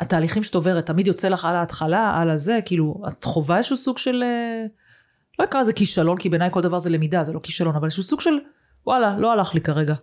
התהליכים 0.00 0.44
שאת 0.44 0.54
עוברת, 0.54 0.86
תמיד 0.86 1.06
יוצא 1.06 1.28
לך 1.28 1.44
על 1.44 1.56
ההתחלה, 1.56 2.20
על 2.20 2.30
הזה, 2.30 2.58
כאילו, 2.64 3.02
את 3.08 3.24
חווה 3.24 3.56
איזשהו 3.56 3.76
סוג 3.76 3.98
של... 3.98 4.22
אה, 4.22 4.66
לא 5.38 5.44
אקרא 5.44 5.60
לזה 5.60 5.72
כישלון, 5.72 6.18
כי 6.18 6.28
בעיניי 6.28 6.48
כל 6.52 6.60
דבר 6.60 6.78
זה 6.78 6.90
למידה, 6.90 7.24
זה 7.24 7.32
לא 7.32 7.40
כישלון, 7.42 7.76
אבל 7.76 7.84
איזשהו 7.84 8.02
סוג 8.02 8.20
של, 8.20 8.38
וואלה, 8.86 9.16
לא 9.18 9.32
הלך 9.32 9.54
לי 9.54 9.60
כרגע. 9.60 9.94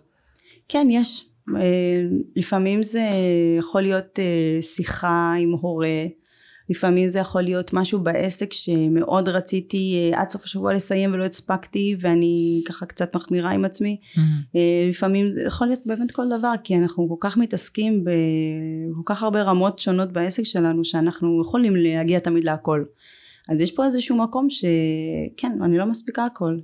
כן, 0.68 0.86
יש. 0.90 1.26
אה, 1.56 2.04
לפעמים 2.36 2.82
זה 2.82 3.08
יכול 3.58 3.82
להיות 3.82 4.18
אה, 4.18 4.62
שיחה 4.62 5.34
עם 5.38 5.52
הורה, 5.52 6.06
לפעמים 6.70 7.08
זה 7.08 7.18
יכול 7.18 7.42
להיות 7.42 7.72
משהו 7.72 8.00
בעסק 8.00 8.52
שמאוד 8.52 9.28
רציתי 9.28 10.10
אה, 10.12 10.20
עד 10.20 10.28
סוף 10.28 10.44
השבוע 10.44 10.74
לסיים 10.74 11.12
ולא 11.12 11.24
הספקתי 11.24 11.96
ואני 12.00 12.62
ככה 12.68 12.86
קצת 12.86 13.16
מחמירה 13.16 13.50
עם 13.50 13.64
עצמי. 13.64 14.00
אה, 14.56 14.86
לפעמים 14.88 15.30
זה 15.30 15.42
יכול 15.46 15.66
להיות 15.66 15.80
באמת 15.86 16.12
כל 16.12 16.26
דבר 16.38 16.52
כי 16.64 16.76
אנחנו 16.76 17.08
כל 17.08 17.28
כך 17.28 17.36
מתעסקים 17.36 18.04
בכל 18.04 19.02
כך 19.04 19.22
הרבה 19.22 19.42
רמות 19.42 19.78
שונות 19.78 20.12
בעסק 20.12 20.42
שלנו 20.42 20.84
שאנחנו 20.84 21.42
יכולים 21.42 21.76
להגיע 21.76 22.18
תמיד 22.18 22.44
להכל. 22.44 22.84
אז 23.48 23.60
יש 23.60 23.72
פה 23.72 23.86
איזשהו 23.86 24.16
מקום 24.16 24.50
שכן, 24.50 25.62
אני 25.62 25.78
לא 25.78 25.86
מספיקה 25.86 26.24
הכל. 26.24 26.58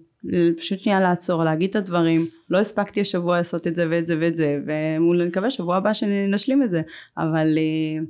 פשוט 0.57 0.79
שנייה 0.79 1.01
לעצור, 1.01 1.45
להגיד 1.45 1.71
את 1.71 1.77
הדברים, 1.77 2.27
לא 2.51 2.59
הספקתי 2.59 3.01
השבוע 3.01 3.37
לעשות 3.37 3.67
את 3.67 3.77
זה 3.77 3.87
ואת 3.91 4.07
זה 4.07 4.17
ואת 4.21 4.37
זה, 4.37 4.59
ונקווה 4.67 5.51
שבוע 5.51 5.77
הבא 5.77 5.93
שנשלים 5.93 6.63
את 6.63 6.71
זה, 6.71 6.83
אבל, 7.19 7.59
אה, 7.59 8.05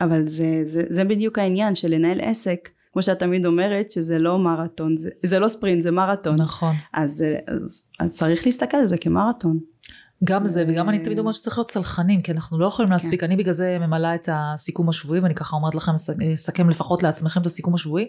אבל 0.00 0.28
זה, 0.28 0.62
זה, 0.64 0.82
זה 0.88 1.04
בדיוק 1.04 1.38
העניין 1.38 1.74
של 1.74 1.90
לנהל 1.90 2.20
עסק, 2.20 2.68
כמו 2.92 3.02
שאת 3.02 3.18
תמיד 3.18 3.46
אומרת, 3.46 3.90
שזה 3.90 4.18
לא 4.18 4.38
מרתון, 4.38 4.96
זה, 4.96 5.10
זה 5.22 5.38
לא 5.38 5.48
ספרינט, 5.48 5.82
זה 5.82 5.90
מרתון. 5.90 6.36
נכון. 6.38 6.74
אז, 6.92 7.24
אז, 7.46 7.82
אז 8.00 8.16
צריך 8.16 8.46
להסתכל 8.46 8.76
על 8.76 8.86
זה 8.86 8.98
כמרתון. 8.98 9.58
גם 10.24 10.46
זה, 10.46 10.64
וגם 10.68 10.88
אני 10.88 10.98
תמיד 10.98 11.18
אומרת 11.18 11.34
שצריך 11.34 11.58
להיות 11.58 11.68
צלחנים, 11.68 12.22
כי 12.22 12.32
אנחנו 12.32 12.58
לא 12.58 12.66
יכולים 12.66 12.92
להספיק. 12.92 13.20
כן. 13.20 13.26
אני 13.26 13.36
בגלל 13.36 13.52
זה 13.52 13.76
ממלאה 13.80 14.14
את 14.14 14.28
הסיכום 14.32 14.88
השבועי, 14.88 15.20
ואני 15.20 15.34
ככה 15.34 15.56
אומרת 15.56 15.74
לכם, 15.74 15.92
סכם 16.34 16.70
לפחות 16.70 17.02
לעצמכם 17.02 17.40
את 17.40 17.46
הסיכום 17.46 17.74
השבועי, 17.74 18.08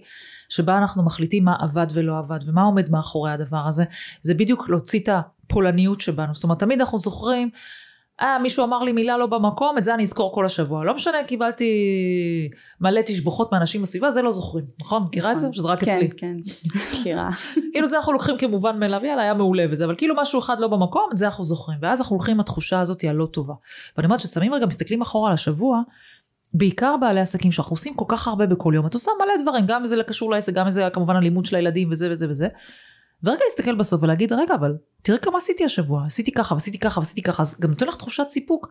שבה 0.49 0.77
אנחנו 0.77 1.03
מחליטים 1.03 1.45
מה 1.45 1.55
עבד 1.59 1.87
ולא 1.93 2.17
עבד, 2.17 2.39
ומה 2.45 2.63
עומד 2.63 2.89
מאחורי 2.91 3.31
הדבר 3.31 3.67
הזה. 3.67 3.83
זה 4.21 4.33
בדיוק 4.33 4.69
להוציא 4.69 4.99
את 4.99 5.09
הפולניות 5.09 6.01
שבנו. 6.01 6.33
זאת 6.33 6.43
אומרת, 6.43 6.59
תמיד 6.59 6.79
אנחנו 6.79 6.99
זוכרים, 6.99 7.49
אה, 8.21 8.39
מישהו 8.39 8.63
אמר 8.63 8.83
לי 8.83 8.91
מילה 8.91 9.17
לא 9.17 9.25
במקום, 9.25 9.77
את 9.77 9.83
זה 9.83 9.93
אני 9.93 10.03
אזכור 10.03 10.33
כל 10.33 10.45
השבוע. 10.45 10.83
לא 10.83 10.93
משנה, 10.93 11.17
קיבלתי 11.27 11.69
מלא 12.81 13.01
תשבחות 13.01 13.51
מאנשים 13.51 13.81
בסביבה, 13.81 14.11
זה 14.11 14.21
לא 14.21 14.31
זוכרים, 14.31 14.65
נכון? 14.79 15.03
מכירה 15.03 15.31
את 15.31 15.39
זה? 15.39 15.47
נכון. 15.47 15.53
שזה 15.53 15.67
רק 15.67 15.83
כן, 15.83 15.91
אצלי. 15.91 16.09
כן, 16.09 16.35
מכירה. 16.91 17.29
כאילו 17.73 17.87
זה 17.87 17.95
אנחנו 17.95 18.13
לוקחים 18.13 18.37
כמובן 18.37 18.79
מאליו, 18.79 19.05
יאללה, 19.05 19.21
היה 19.21 19.33
מעולה 19.33 19.65
וזה, 19.71 19.85
אבל 19.85 19.95
כאילו 19.97 20.15
משהו 20.17 20.39
אחד 20.39 20.59
לא 20.59 20.67
במקום, 20.67 21.09
את 21.11 21.17
זה 21.17 21.25
אנחנו 21.25 21.43
זוכרים. 21.43 21.79
ואז 21.81 22.01
אנחנו 22.01 22.15
הולכים 22.15 22.33
עם 22.33 22.39
התחושה 22.39 22.79
הזאת 22.79 23.03
הלא 23.03 23.25
טובה. 23.25 23.53
ואני 23.97 24.05
אומרת 24.05 24.19
ששמים 24.19 24.53
רגע, 24.53 24.65
מסתכלים 24.65 25.01
אחורה 25.01 25.29
על 25.29 25.33
השבוע, 25.33 25.81
בעיקר 26.53 26.95
בעלי 27.01 27.19
עסקים 27.19 27.51
שאנחנו 27.51 27.73
עושים 27.73 27.93
כל 27.93 28.05
כך 28.07 28.27
הרבה 28.27 28.45
בכל 28.45 28.73
יום, 28.75 28.87
את 28.87 28.93
עושה 28.93 29.11
מלא 29.21 29.41
דברים, 29.41 29.65
גם 29.67 29.85
זה 29.85 30.03
קשור 30.03 30.31
לעסק, 30.31 30.53
גם 30.53 30.69
זה 30.69 30.87
כמובן 30.93 31.15
הלימוד 31.15 31.45
של 31.45 31.55
הילדים 31.55 31.91
וזה 31.91 32.11
וזה 32.11 32.29
וזה. 32.29 32.47
ורגע 33.23 33.39
להסתכל 33.45 33.75
בסוף 33.75 34.03
ולהגיד, 34.03 34.33
רגע, 34.33 34.55
אבל 34.55 34.75
תראה 35.05 35.17
כמה 35.17 35.37
עשיתי 35.37 35.65
השבוע, 35.65 36.05
עשיתי 36.05 36.31
ככה 36.31 36.53
ועשיתי 36.53 36.77
ככה 36.77 36.99
ועשיתי 36.99 37.21
ככה, 37.21 37.43
אז 37.43 37.59
גם 37.59 37.69
נותן 37.69 37.87
לך 37.87 37.95
תחושת 37.95 38.25
סיפוק. 38.29 38.67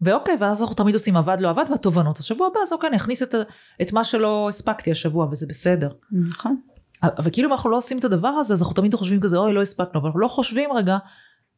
ואוקיי, 0.00 0.36
ואז 0.40 0.60
אנחנו 0.60 0.74
תמיד 0.74 0.94
עושים 0.94 1.16
עבד 1.16 1.36
לא 1.40 1.50
עבד 1.50 1.64
והתובנות. 1.70 2.18
השבוע 2.18 2.46
הבא, 2.46 2.60
אז 2.62 2.72
אוקיי, 2.72 2.88
אני 2.88 2.96
אכניס 2.96 3.22
את, 3.22 3.34
את 3.82 3.92
מה 3.92 4.04
שלא 4.04 4.48
הספקתי 4.48 4.90
השבוע, 4.90 5.26
וזה 5.30 5.46
בסדר. 5.48 5.90
נכון. 6.12 6.56
אבל 7.02 7.30
כאילו 7.30 7.48
אם 7.48 7.52
אנחנו 7.52 7.70
לא 7.70 7.76
עושים 7.76 7.98
את 7.98 8.04
הדבר 8.04 8.28
הזה, 8.28 8.54
אז 8.54 8.62
אנחנו 8.62 8.74
תמיד 8.74 8.94
חושבים 8.94 9.20
כזה, 9.20 9.36
אוי, 9.36 9.52
לא 9.52 9.62
הספקנו, 9.62 10.00
אבל 10.00 10.06
אנחנו 10.06 10.20
לא 10.20 10.28
חושבים 10.28 10.72
רגע 10.72 10.98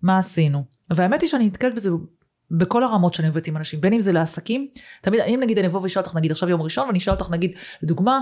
מה 0.03 0.19
עשינו. 0.19 0.65
והאמת 0.91 1.21
היא 1.21 1.29
שאני 1.29 1.47
נתקלת 1.47 1.75
בזה 1.75 1.91
בכל 2.51 2.85
הרמות 2.85 3.15
שאני 3.15 3.29
עובדת 3.29 3.47
עם 3.47 3.57
אנשים, 3.57 3.81
בין 3.81 3.93
אם 3.93 4.01
זה 4.01 4.13
לעסקים, 4.13 4.69
תמיד, 5.01 5.21
אם 5.21 5.41
נגיד 5.43 5.59
אני 5.59 5.67
אבוא 5.67 5.81
ואשאל 5.81 6.03
אותך, 6.03 6.17
נגיד 6.17 6.31
עכשיו 6.31 6.49
יום 6.49 6.63
ראשון, 6.63 6.87
ואני 6.87 6.99
אשאל 6.99 7.15
אותך, 7.15 7.31
נגיד, 7.31 7.57
לדוגמה, 7.83 8.21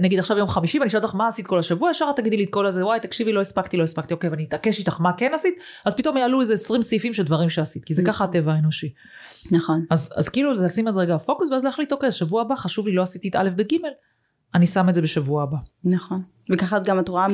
נגיד 0.00 0.18
עכשיו 0.18 0.38
יום 0.38 0.48
חמישי 0.48 0.78
ואני 0.78 0.88
אשאל 0.88 1.00
אותך 1.00 1.14
מה 1.14 1.28
עשית 1.28 1.46
כל 1.46 1.58
השבוע, 1.58 1.90
ישר 1.90 2.06
את 2.10 2.16
תגידי 2.16 2.36
לי 2.36 2.44
את 2.44 2.48
כל 2.50 2.66
הזה, 2.66 2.84
וואי 2.84 3.00
תקשיבי 3.00 3.32
לא 3.32 3.40
הספקתי, 3.40 3.76
לא 3.76 3.82
הספקתי, 3.82 4.14
אוקיי, 4.14 4.30
ואני 4.30 4.44
אתעקש 4.44 4.78
איתך 4.78 5.00
מה 5.00 5.12
כן 5.12 5.30
עשית, 5.34 5.54
אז 5.84 5.94
פתאום 5.94 6.16
יעלו 6.16 6.40
איזה 6.40 6.54
20 6.54 6.82
סעיפים 6.82 7.12
של 7.12 7.22
דברים 7.22 7.48
שעשית, 7.48 7.84
כי 7.84 7.94
זה 7.94 8.02
ככה 8.06 8.24
הטבע 8.24 8.52
האנושי. 8.52 8.92
נכון. 9.50 9.84
אז, 9.90 10.12
אז 10.16 10.28
כאילו 10.28 10.52
לשים 10.52 10.86
על 10.86 10.92
זה 10.92 11.00
רגע 11.00 11.18
פוקוס, 11.18 11.50
ואז 11.50 11.64
להחליט, 11.64 11.92
אוקיי, 11.92 12.12
שבוע 12.12 12.42
הבא 12.42 12.54
חשוב 12.56 12.88
לי, 12.88 12.94
לא 12.94 13.02
עשיתי 13.02 13.28
את 13.28 13.36
א' 13.36 13.48
ב' 13.56 13.62
ג', 13.62 13.76
אני 14.54 14.66
שם 14.66 14.88
את 14.88 14.94
זה 14.94 15.02
בשבוע 15.02 15.42
הבא. 15.42 15.56
נכון. 15.84 16.22
וככה 16.52 16.78
גם 16.78 17.00
את 17.00 17.08
רואה, 17.08 17.26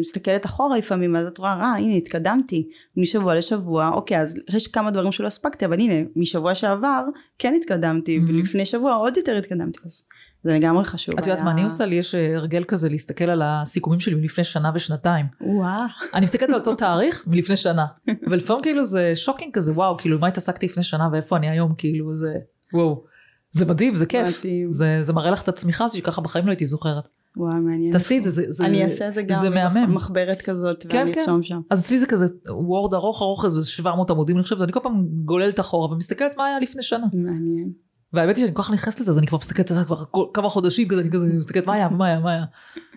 מסתכלת 0.00 0.46
אחורה 0.46 0.78
לפעמים, 0.78 1.16
אז 1.16 1.26
את 1.26 1.38
רואה, 1.38 1.52
אה, 1.52 1.76
הנה, 1.76 1.94
התקדמתי 1.94 2.68
משבוע 2.96 3.34
לשבוע, 3.34 3.90
אוקיי, 3.94 4.20
אז 4.20 4.34
יש 4.56 4.66
כמה 4.66 4.90
דברים 4.90 5.12
שלא 5.12 5.26
הספקתי, 5.26 5.64
אבל 5.64 5.80
הנה, 5.80 6.08
משבוע 6.16 6.54
שעבר 6.54 7.04
כן 7.38 7.54
התקדמתי, 7.56 8.18
mm-hmm. 8.18 8.28
ולפני 8.28 8.66
שבוע 8.66 8.94
עוד 8.94 9.16
יותר 9.16 9.36
התקדמתי, 9.36 9.78
אז 9.84 10.06
זה 10.44 10.52
לגמרי 10.52 10.84
חשוב. 10.84 11.14
את 11.18 11.26
יודעת 11.26 11.44
מה 11.44 11.50
אני 11.50 11.64
עושה? 11.64 11.84
לי 11.86 11.94
יש 11.94 12.14
אה, 12.14 12.36
הרגל 12.36 12.64
כזה 12.64 12.88
להסתכל 12.88 13.24
על 13.24 13.42
הסיכומים 13.44 14.00
שלי 14.00 14.14
מלפני 14.14 14.44
שנה 14.44 14.70
ושנתיים. 14.74 15.26
וואו. 15.40 15.82
אני 16.14 16.24
מסתכלת 16.24 16.48
על 16.48 16.54
אותו 16.54 16.74
תאריך 16.74 17.24
מלפני 17.26 17.56
שנה. 17.56 17.86
ולפעמים 18.30 18.62
כאילו 18.62 18.84
זה 18.84 19.12
shocking 19.14 19.54
כזה, 19.54 19.72
וואו, 19.72 19.96
כאילו 19.98 20.18
מה 20.18 20.26
התעסקתי 20.26 20.66
לפני 20.66 20.82
שנה 20.82 21.08
ואיפה 21.12 21.36
אני 21.36 21.50
היום, 21.50 21.74
כאילו 21.78 22.14
זה, 22.14 22.34
וואו. 22.74 23.04
זה 23.52 23.66
מדהים, 23.66 23.96
זה 23.96 24.06
כיף. 24.06 24.38
מדהים. 24.38 24.70
זה, 24.70 24.98
זה 25.02 25.12
מראה 25.12 25.30
לך 25.30 25.42
את 25.42 25.48
הצמיחה 25.48 25.84
הזו 25.84 25.98
שככה 25.98 26.20
בחיים 26.20 26.46
לא 26.46 26.50
הייתי 26.50 26.66
זוכרת. 26.66 27.04
וואו, 27.36 27.52
מעניין. 27.52 27.92
תעשי 27.92 28.18
את 28.18 28.22
זה, 28.22 28.30
זה, 28.30 28.42
זה, 28.48 28.66
אני 28.66 28.84
אעשה 28.84 29.08
את 29.08 29.14
זה 29.14 29.22
גם, 29.22 29.40
זה 29.40 29.50
מהמם. 29.50 29.94
מחברת 29.94 30.42
כזאת, 30.42 30.86
כן, 30.88 30.98
ואני 30.98 31.12
כן. 31.12 31.20
ארשום 31.20 31.42
שם. 31.42 31.60
אז 31.70 31.80
אצלי 31.80 31.98
זה 31.98 32.06
כזה 32.06 32.26
וורד 32.48 32.94
ארוך 32.94 33.22
ארוך, 33.22 33.44
איזה 33.44 33.70
700 33.70 34.10
עמודים 34.10 34.36
אני 34.36 34.42
חושבת, 34.42 34.60
ואני 34.60 34.72
כל 34.72 34.80
פעם 34.82 35.06
גוללת 35.24 35.60
אחורה 35.60 35.92
ומסתכלת 35.92 36.32
מה 36.36 36.46
היה 36.46 36.58
לפני 36.60 36.82
שנה. 36.82 37.06
מעניין. 37.12 37.70
והאמת 38.12 38.36
היא 38.36 38.44
שאני 38.44 38.54
כל 38.54 38.62
כך 38.62 38.70
נכנסת 38.70 39.00
לזה, 39.00 39.10
אז 39.10 39.18
אני 39.18 39.26
כבר 39.26 39.38
מסתכלת 39.38 39.70
עליו 39.70 39.84
כבר 39.86 40.04
כמה 40.34 40.48
חודשים 40.48 40.88
כזה, 40.88 41.00
אני 41.00 41.10
כזה 41.10 41.38
מסתכלת 41.38 41.66
מה 41.66 41.74
היה, 41.74 41.88
מה 41.88 42.06
היה, 42.06 42.20
מה 42.20 42.30
היה. 42.30 42.44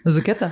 זה 0.05 0.21
קטע, 0.21 0.47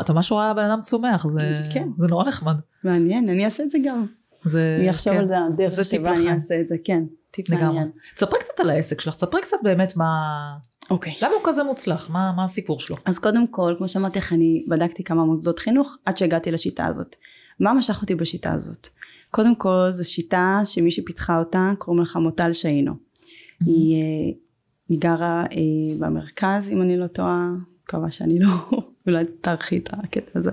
אתה 0.00 0.12
ממש 0.12 0.32
רואה 0.32 0.54
בן 0.54 0.64
אדם 0.64 0.80
צומח, 0.80 1.26
זה, 1.28 1.62
כן. 1.72 1.88
זה 1.98 2.06
נורא 2.06 2.28
נחמד. 2.28 2.56
מעניין, 2.84 3.28
אני 3.28 3.44
אעשה 3.44 3.62
את 3.62 3.70
זה 3.70 3.78
גם. 3.84 4.06
זה, 4.44 4.76
אני 4.80 4.90
אחשוב 4.90 5.12
כן. 5.12 5.18
על 5.18 5.28
זה, 5.28 5.34
הדרך 5.38 5.84
שבה 5.84 6.12
אני. 6.12 6.32
אעשה 6.32 6.60
את 6.60 6.68
זה, 6.68 6.74
כן. 6.84 7.04
טיפ. 7.30 7.50
מעניין. 7.50 7.90
תספרי 8.14 8.38
קצת 8.40 8.60
על 8.60 8.70
העסק 8.70 9.00
שלך, 9.00 9.14
תספרי 9.14 9.42
קצת 9.42 9.56
באמת 9.62 9.96
מה... 9.96 10.06
אוקיי. 10.90 11.14
למה 11.22 11.34
הוא 11.34 11.42
כזה 11.44 11.64
מוצלח? 11.64 12.10
מה, 12.10 12.32
מה 12.36 12.44
הסיפור 12.44 12.80
שלו? 12.80 12.96
אז 13.04 13.18
קודם 13.18 13.46
כל, 13.46 13.74
כמו 13.78 13.88
שאמרתי 13.88 14.18
לך, 14.18 14.32
אני 14.32 14.64
בדקתי 14.68 15.04
כמה 15.04 15.24
מוסדות 15.24 15.58
חינוך 15.58 15.96
עד 16.04 16.16
שהגעתי 16.16 16.50
לשיטה 16.50 16.86
הזאת. 16.86 17.16
מה 17.60 17.74
משך 17.74 18.02
אותי 18.02 18.14
בשיטה 18.14 18.52
הזאת? 18.52 18.88
קודם 19.30 19.54
כל, 19.54 19.86
זו 19.90 20.10
שיטה 20.10 20.60
שמי 20.64 20.90
שפיתחה 20.90 21.38
אותה, 21.38 21.72
קוראים 21.78 22.02
לך 22.02 22.16
מוטל 22.16 22.52
שאינו. 22.52 23.05
היא, 23.64 24.02
אה, 24.02 24.32
היא 24.88 24.98
גרה 24.98 25.44
אה, 25.52 25.98
במרכז, 25.98 26.70
אם 26.72 26.82
אני 26.82 26.96
לא 26.96 27.06
טועה, 27.06 27.50
מקווה 27.82 28.10
שאני 28.10 28.38
לא, 28.38 28.48
אולי 29.06 29.24
תערכי 29.40 29.78
את 29.78 29.90
הקטע 29.92 30.38
הזה. 30.38 30.50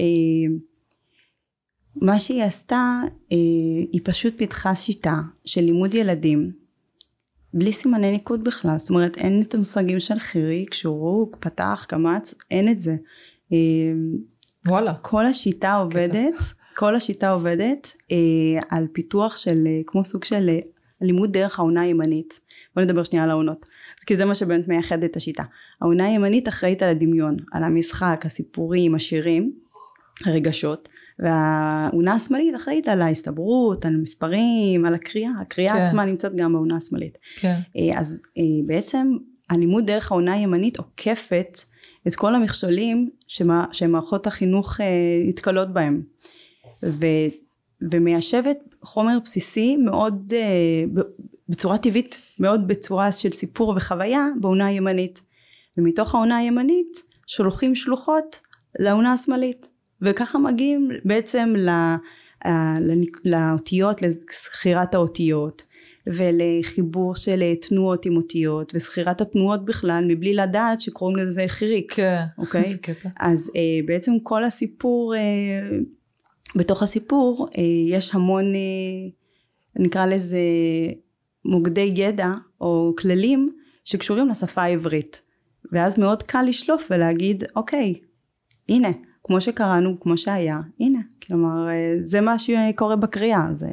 אה, 0.00 0.54
מה 1.96 2.18
שהיא 2.18 2.42
עשתה, 2.42 3.00
היא 3.92 4.00
פשוט 4.04 4.34
פיתחה 4.36 4.74
שיטה 4.74 5.20
של 5.44 5.60
לימוד 5.60 5.94
ילדים, 5.94 6.52
בלי 7.54 7.72
סימני 7.72 8.10
ניקוד 8.10 8.44
בכלל, 8.44 8.78
זאת 8.78 8.90
אומרת 8.90 9.18
אין 9.18 9.42
את 9.42 9.54
המושגים 9.54 10.00
של 10.00 10.18
חיריק, 10.18 10.74
שורוק, 10.74 11.36
פתח, 11.40 11.86
קמץ, 11.88 12.34
אין 12.50 12.68
את 12.68 12.80
זה. 12.80 12.96
וואלה. 14.68 14.94
כל 14.94 15.26
השיטה 15.26 15.74
עובדת, 15.74 16.34
כל 16.76 16.96
השיטה 16.96 17.30
עובדת 17.30 17.92
על 18.70 18.86
פיתוח 18.92 19.36
של, 19.36 19.66
כמו 19.86 20.04
סוג 20.04 20.24
של 20.24 20.50
לימוד 21.00 21.32
דרך 21.32 21.58
העונה 21.58 21.80
הימנית. 21.80 22.40
בוא 22.74 22.82
נדבר 22.82 23.04
שנייה 23.04 23.24
על 23.24 23.30
העונות, 23.30 23.66
כי 24.06 24.16
זה 24.16 24.24
מה 24.24 24.34
שבאמת 24.34 24.68
מייחד 24.68 25.02
את 25.02 25.16
השיטה. 25.16 25.42
העונה 25.80 26.06
הימנית 26.06 26.48
אחראית 26.48 26.82
על 26.82 26.88
הדמיון, 26.88 27.36
על 27.52 27.62
המשחק, 27.62 28.22
הסיפורים, 28.24 28.94
השירים, 28.94 29.52
הרגשות, 30.26 30.88
והעונה 31.18 32.14
השמאלית 32.14 32.56
אחראית 32.56 32.88
על 32.88 33.02
ההסתברות, 33.02 33.84
על 33.84 33.94
המספרים, 33.94 34.84
על 34.84 34.94
הקריאה, 34.94 35.30
הקריאה 35.40 35.74
כן. 35.74 35.82
עצמה 35.82 36.04
נמצאת 36.04 36.36
גם 36.36 36.52
בעונה 36.52 36.76
השמאלית. 36.76 37.18
כן. 37.36 37.56
אה, 37.76 38.00
אז 38.00 38.20
אה, 38.38 38.42
בעצם 38.66 39.16
הלימוד 39.50 39.86
דרך 39.86 40.12
העונה 40.12 40.32
הימנית 40.32 40.76
עוקפת 40.76 41.58
את 42.06 42.14
כל 42.14 42.34
המכשולים 42.34 43.10
שמה, 43.28 43.64
שמערכות 43.72 44.26
החינוך 44.26 44.80
אה, 44.80 44.86
נתקלות 45.28 45.72
בהם 45.72 46.02
ו, 46.82 47.06
ומיישבת 47.92 48.58
חומר 48.82 49.18
בסיסי 49.24 49.76
מאוד 49.76 50.32
אה, 50.36 51.02
בצורה 51.48 51.78
טבעית 51.78 52.18
מאוד 52.38 52.68
בצורה 52.68 53.12
של 53.12 53.32
סיפור 53.32 53.72
וחוויה 53.76 54.28
בעונה 54.40 54.66
הימנית 54.66 55.22
ומתוך 55.78 56.14
העונה 56.14 56.36
הימנית 56.36 57.02
שולחים 57.26 57.74
שלוחות 57.74 58.40
לעונה 58.78 59.12
השמאלית 59.12 59.66
וככה 60.02 60.38
מגיעים 60.38 60.90
בעצם 61.04 61.54
ל, 61.58 61.68
אה, 62.46 62.76
לניק- 62.80 63.20
לאותיות 63.24 64.02
לזכירת 64.02 64.94
האותיות 64.94 65.62
ולחיבור 66.06 67.14
של 67.14 67.42
אה, 67.42 67.56
תנועות 67.56 68.06
עם 68.06 68.16
אותיות 68.16 68.72
וזכירת 68.74 69.20
התנועות 69.20 69.64
בכלל 69.64 70.04
מבלי 70.08 70.34
לדעת 70.34 70.80
שקוראים 70.80 71.16
לזה 71.16 71.44
חיריק 71.46 71.92
כן. 71.92 72.22
אוקיי. 72.38 72.64
זה 72.72 72.78
קטע. 72.78 73.08
אז 73.20 73.50
אה, 73.56 73.60
בעצם 73.86 74.12
כל 74.22 74.44
הסיפור 74.44 75.14
אה, 75.14 75.20
בתוך 76.56 76.82
הסיפור 76.82 77.48
אה, 77.58 77.62
יש 77.88 78.14
המון 78.14 78.44
אה, 78.44 79.10
נקרא 79.76 80.06
לזה 80.06 80.38
מוקדי 81.44 81.90
ידע 81.94 82.28
או 82.60 82.94
כללים 82.98 83.52
שקשורים 83.84 84.28
לשפה 84.28 84.62
העברית. 84.62 85.22
ואז 85.72 85.98
מאוד 85.98 86.22
קל 86.22 86.42
לשלוף 86.42 86.88
ולהגיד 86.90 87.44
אוקיי 87.56 87.94
הנה 88.68 88.88
כמו 89.24 89.40
שקראנו 89.40 90.00
כמו 90.00 90.18
שהיה 90.18 90.60
הנה. 90.80 91.00
כלומר 91.26 91.68
אה, 91.68 91.96
זה 92.00 92.20
מה 92.20 92.38
שקורה 92.38 92.96
בקריאה 92.96 93.48
זה 93.52 93.68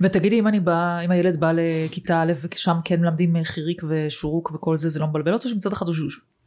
ותגידי 0.00 0.38
אם 0.38 0.46
אני 0.46 0.60
באה, 0.60 1.00
אם 1.00 1.10
הילד 1.10 1.40
בא 1.40 1.52
לכיתה 1.54 2.22
א' 2.22 2.32
ושם 2.54 2.76
כן 2.84 3.00
מלמדים 3.00 3.36
חיריק 3.44 3.82
ושורוק 3.88 4.50
וכל 4.54 4.76
זה, 4.76 4.88
זה 4.88 5.00
לא 5.00 5.06
מבלבל 5.06 5.32
אותו 5.32 5.48
שמצד 5.48 5.72
אחד 5.72 5.86
הוא 5.86 5.94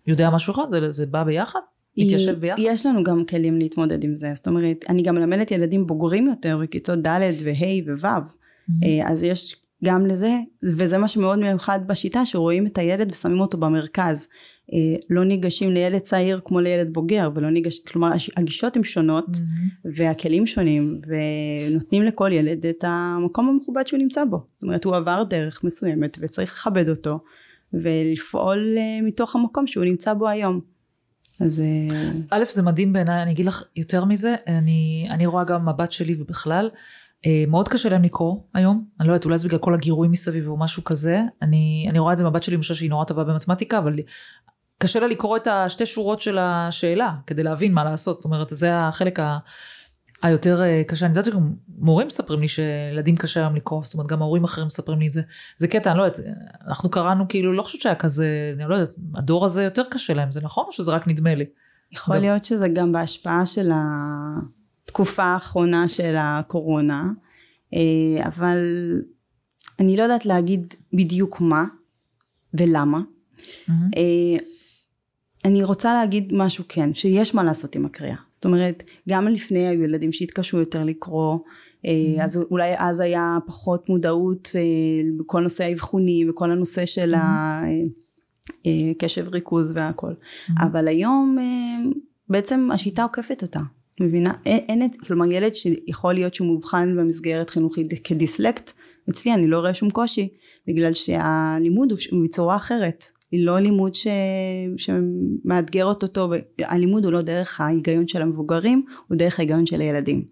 יודע 0.08 0.30
משהו 0.30 0.54
אחד, 0.54 0.64
זה, 0.70 0.92
זה 0.92 1.06
בא 1.06 1.24
ביחד? 1.24 1.60
מתיישב 1.98 2.40
ביחד? 2.40 2.62
יש 2.62 2.86
לנו 2.86 3.04
גם 3.04 3.26
כלים 3.26 3.60
להתמודד 3.60 4.04
עם 4.04 4.16
זה 4.16 4.32
זאת 4.34 4.48
אומרת 4.48 4.86
אני 4.90 5.02
גם 5.02 5.16
מלמדת 5.16 5.52
ילדים 5.52 5.88
בוגרים 5.88 6.28
יותר 6.28 6.58
בכיתות 6.58 7.00
ד' 7.00 7.20
וה' 7.44 7.98
וו'. 8.02 8.08
אה, 8.84 9.12
אז 9.12 9.24
יש 9.24 9.64
גם 9.84 10.06
לזה, 10.06 10.40
וזה 10.64 10.98
מה 10.98 11.08
שמאוד 11.08 11.40
מיוחד 11.40 11.80
בשיטה, 11.88 12.26
שרואים 12.26 12.66
את 12.66 12.78
הילד 12.78 13.12
ושמים 13.12 13.40
אותו 13.40 13.58
במרכז. 13.58 14.28
אה, 14.74 14.78
לא 15.10 15.26
ניגשים 15.26 15.72
לילד 15.72 16.02
צעיר 16.02 16.40
כמו 16.46 16.60
לילד 16.60 16.94
בוגר, 16.94 17.30
ולא 17.36 17.50
ניגש, 17.50 17.80
כלומר 17.80 18.12
הגישות 18.38 18.76
הן 18.76 18.84
שונות, 18.84 19.26
mm-hmm. 19.28 19.88
והכלים 19.96 20.48
שונים, 20.48 21.02
ונותנים 21.08 22.04
לכל 22.04 22.30
ילד 22.34 22.66
את 22.66 22.84
המקום 22.88 23.50
המכובד 23.50 23.88
שהוא 23.88 24.00
נמצא 24.00 24.26
בו. 24.26 24.38
זאת 24.54 24.64
אומרת, 24.64 24.84
הוא 24.84 24.96
עבר 24.96 25.24
דרך 25.24 25.64
מסוימת, 25.64 26.18
וצריך 26.22 26.54
לכבד 26.54 26.90
אותו, 26.90 27.20
ולפעול 27.74 28.76
אה, 28.78 29.02
מתוך 29.02 29.36
המקום 29.36 29.68
שהוא 29.68 29.86
נמצא 29.86 30.14
בו 30.14 30.28
היום. 30.28 30.73
אז... 31.40 31.60
אה, 31.60 32.12
א', 32.30 32.44
זה 32.50 32.64
מדהים 32.64 32.94
בעיניי, 32.94 33.24
אני 33.24 33.32
אגיד 33.32 33.46
לך 33.46 33.64
יותר 33.76 34.06
מזה, 34.06 34.36
אני, 34.48 35.08
אני 35.10 35.26
רואה 35.26 35.44
גם 35.44 35.70
מבט 35.70 35.92
שלי 35.92 36.16
ובכלל, 36.22 36.70
אה, 37.26 37.44
מאוד 37.48 37.68
קשה 37.68 37.90
להם 37.90 38.04
לקרוא 38.04 38.36
היום, 38.54 38.86
אני 39.00 39.08
לא 39.08 39.14
יודעת, 39.14 39.26
אולי 39.26 39.38
זה 39.38 39.48
בגלל 39.48 39.60
כל 39.60 39.74
הגירויים 39.74 40.12
מסביב 40.12 40.48
או 40.48 40.58
משהו 40.58 40.84
כזה, 40.84 41.22
אני, 41.42 41.88
אני 41.90 42.00
רואה 42.00 42.14
את 42.14 42.18
זה 42.18 42.26
מבט 42.26 42.44
שלי, 42.44 42.56
למשל 42.56 42.74
שהיא 42.74 42.90
נורא 42.90 43.06
טובה 43.06 43.24
במתמטיקה, 43.24 43.78
אבל 43.78 43.96
קשה 44.78 45.00
לה 45.00 45.08
לקרוא 45.08 45.38
את 45.38 45.48
השתי 45.48 45.86
שורות 45.86 46.20
של 46.20 46.38
השאלה, 46.38 47.14
כדי 47.28 47.44
להבין 47.44 47.74
מה 47.74 47.84
לעשות, 47.84 48.16
זאת 48.16 48.26
אומרת, 48.26 48.48
זה 48.52 48.80
החלק 48.80 49.20
ה... 49.20 49.38
היותר 50.24 50.62
אה, 50.64 50.82
קשה, 50.88 51.06
אני 51.06 51.12
יודעת 51.12 51.26
שגם 51.26 51.54
מורים 51.78 52.08
מספרים 52.08 52.42
לי 52.42 52.48
שילדים 52.48 53.16
קשה 53.16 53.40
היום 53.40 53.56
לקרוא, 53.56 53.84
זאת 53.84 53.94
אומרת 53.94 54.08
גם 54.08 54.22
ההורים 54.22 54.44
אחרים 54.44 54.68
מספרים 54.68 55.00
לי 55.00 55.08
את 55.08 55.14
זה. 55.14 55.22
זה 55.58 55.68
קטע, 55.68 55.92
אני 55.92 55.98
לא 55.98 56.04
יודעת, 56.04 56.20
אנחנו 56.68 56.90
קראנו 56.90 57.28
כאילו, 57.28 57.54
לא 57.54 57.64
חושבת 57.64 57.82
שהיה 57.82 57.96
כזה, 57.96 58.54
אני 58.56 58.70
לא 58.70 58.76
יודעת, 58.76 58.96
הדור 59.16 59.46
הזה 59.46 59.64
יותר 59.64 59.84
קשה 59.90 60.14
להם, 60.14 60.32
זה 60.32 60.42
נכון 60.42 60.64
או 60.68 60.72
שזה 60.72 60.92
רק 60.92 61.08
נדמה 61.08 61.36
לי? 61.36 61.46
יכול 61.92 62.18
להיות 62.18 62.44
שזה 62.44 62.68
גם 62.68 62.92
בהשפעה 62.92 63.46
של 63.46 63.72
התקופה 64.86 65.24
האחרונה 65.24 65.88
של 65.88 66.16
הקורונה, 66.20 67.04
אה, 67.74 68.28
אבל 68.28 68.58
אני 69.80 69.98
לא 69.98 70.04
יודעת 70.04 70.26
להגיד 70.26 70.74
בדיוק 70.94 71.42
מה 71.42 71.66
ולמה. 72.54 73.02
Mm-hmm. 73.40 73.72
אני 75.46 75.64
רוצה 75.64 75.94
להגיד 75.94 76.34
משהו 76.34 76.64
כן, 76.70 76.94
שיש 76.94 77.36
מה 77.36 77.44
לעשות 77.44 77.76
עם 77.76 77.86
הקריאה. 77.86 78.16
זאת 78.44 78.46
אומרת, 78.46 78.84
גם 79.10 79.28
לפני 79.28 79.68
היו 79.68 79.84
ילדים 79.84 80.12
שהתקשו 80.12 80.60
יותר 80.60 80.84
לקרוא, 80.84 81.38
mm-hmm. 81.38 82.24
אז 82.24 82.38
אולי 82.52 82.74
אז 82.78 83.00
היה 83.00 83.38
פחות 83.48 83.90
מודעות 83.90 84.50
בכל 85.20 85.42
נושא 85.42 85.64
האבחוני 85.64 86.30
וכל 86.30 86.52
הנושא 86.52 86.86
של 86.86 87.14
mm-hmm. 87.14 88.68
הקשב 88.96 89.28
ריכוז 89.28 89.72
והכל. 89.76 90.12
Mm-hmm. 90.12 90.64
אבל 90.64 90.88
היום 90.88 91.38
בעצם 92.30 92.70
השיטה 92.74 93.04
עוקפת 93.04 93.42
אותה. 93.42 93.60
מבינה? 94.02 94.34
אין, 94.46 94.82
אין, 94.82 94.90
כלומר 94.92 95.32
ילד 95.32 95.56
שיכול 95.56 96.14
להיות 96.14 96.36
שהוא 96.36 96.48
מאובחן 96.48 96.96
במסגרת 96.98 97.50
חינוכית 97.50 97.94
כדיסלקט, 98.04 98.72
אצלי 99.10 99.34
אני 99.34 99.48
לא 99.48 99.60
רואה 99.60 99.74
שום 99.74 99.90
קושי, 99.90 100.30
בגלל 100.68 100.94
שהלימוד 100.94 101.92
הוא 101.92 102.24
בצורה 102.24 102.56
אחרת. 102.56 103.06
היא 103.34 103.46
לא 103.46 103.60
לימוד 103.60 103.96
ש... 103.96 104.08
שמאתגר 104.78 105.86
אותו 105.86 106.08
טוב, 106.08 106.32
הלימוד 106.60 107.06
הוא 107.06 107.14
לא 107.14 107.22
דרך 107.22 107.62
ההיגיון 107.62 108.08
של 108.08 108.22
המבוגרים, 108.22 108.86
הוא 109.08 109.18
דרך 109.18 109.40
ההיגיון 109.40 109.66
של 109.66 109.82
הילדים. 109.82 110.26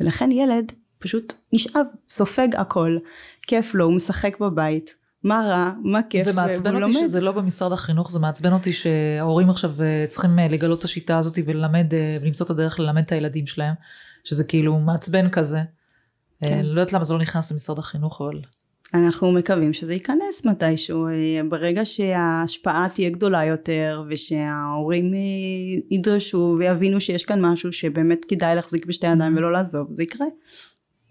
ולכן 0.00 0.32
ילד 0.32 0.72
פשוט 0.98 1.32
נשאב, 1.52 1.86
סופג 2.08 2.48
הכל, 2.56 2.96
כיף 3.42 3.74
לו, 3.74 3.84
הוא 3.84 3.94
משחק 3.94 4.38
בבית, 4.40 4.94
מה 5.24 5.42
רע, 5.48 5.72
מה 5.82 6.00
כיף, 6.10 6.24
זה 6.24 6.32
מעצבן 6.32 6.74
אותי 6.74 6.80
לומד. 6.80 7.06
שזה 7.06 7.20
לא 7.20 7.32
במשרד 7.32 7.72
החינוך, 7.72 8.10
זה 8.10 8.18
מעצבן 8.18 8.52
אותי 8.52 8.72
שההורים 8.72 9.50
עכשיו 9.50 9.82
אה, 9.82 10.04
צריכים 10.08 10.38
אה, 10.38 10.48
לגלות 10.48 10.78
את 10.78 10.84
השיטה 10.84 11.18
הזאת 11.18 11.38
וללמד, 11.46 11.94
אה, 11.94 12.18
ולמצוא 12.20 12.46
את 12.46 12.50
הדרך 12.50 12.80
ללמד 12.80 13.04
את 13.04 13.12
הילדים 13.12 13.46
שלהם, 13.46 13.74
שזה 14.24 14.44
כאילו 14.44 14.78
מעצבן 14.78 15.30
כזה. 15.30 15.62
כן. 16.40 16.64
לא 16.64 16.80
יודעת 16.80 16.92
למה 16.92 17.04
זה 17.04 17.14
לא 17.14 17.20
נכנס 17.20 17.52
למשרד 17.52 17.78
החינוך, 17.78 18.20
אבל... 18.20 18.40
אנחנו 18.94 19.32
מקווים 19.32 19.72
שזה 19.72 19.94
ייכנס 19.94 20.44
מתישהו, 20.44 21.06
ברגע 21.48 21.84
שההשפעה 21.84 22.88
תהיה 22.94 23.10
גדולה 23.10 23.44
יותר 23.44 24.04
ושההורים 24.08 25.12
ידרשו 25.90 26.56
ויבינו 26.58 27.00
שיש 27.00 27.24
כאן 27.24 27.40
משהו 27.40 27.72
שבאמת 27.72 28.24
כדאי 28.24 28.54
להחזיק 28.54 28.86
בשתי 28.86 29.06
ידיים 29.06 29.36
ולא 29.36 29.52
לעזוב, 29.52 29.86
זה 29.94 30.02
יקרה. 30.02 30.26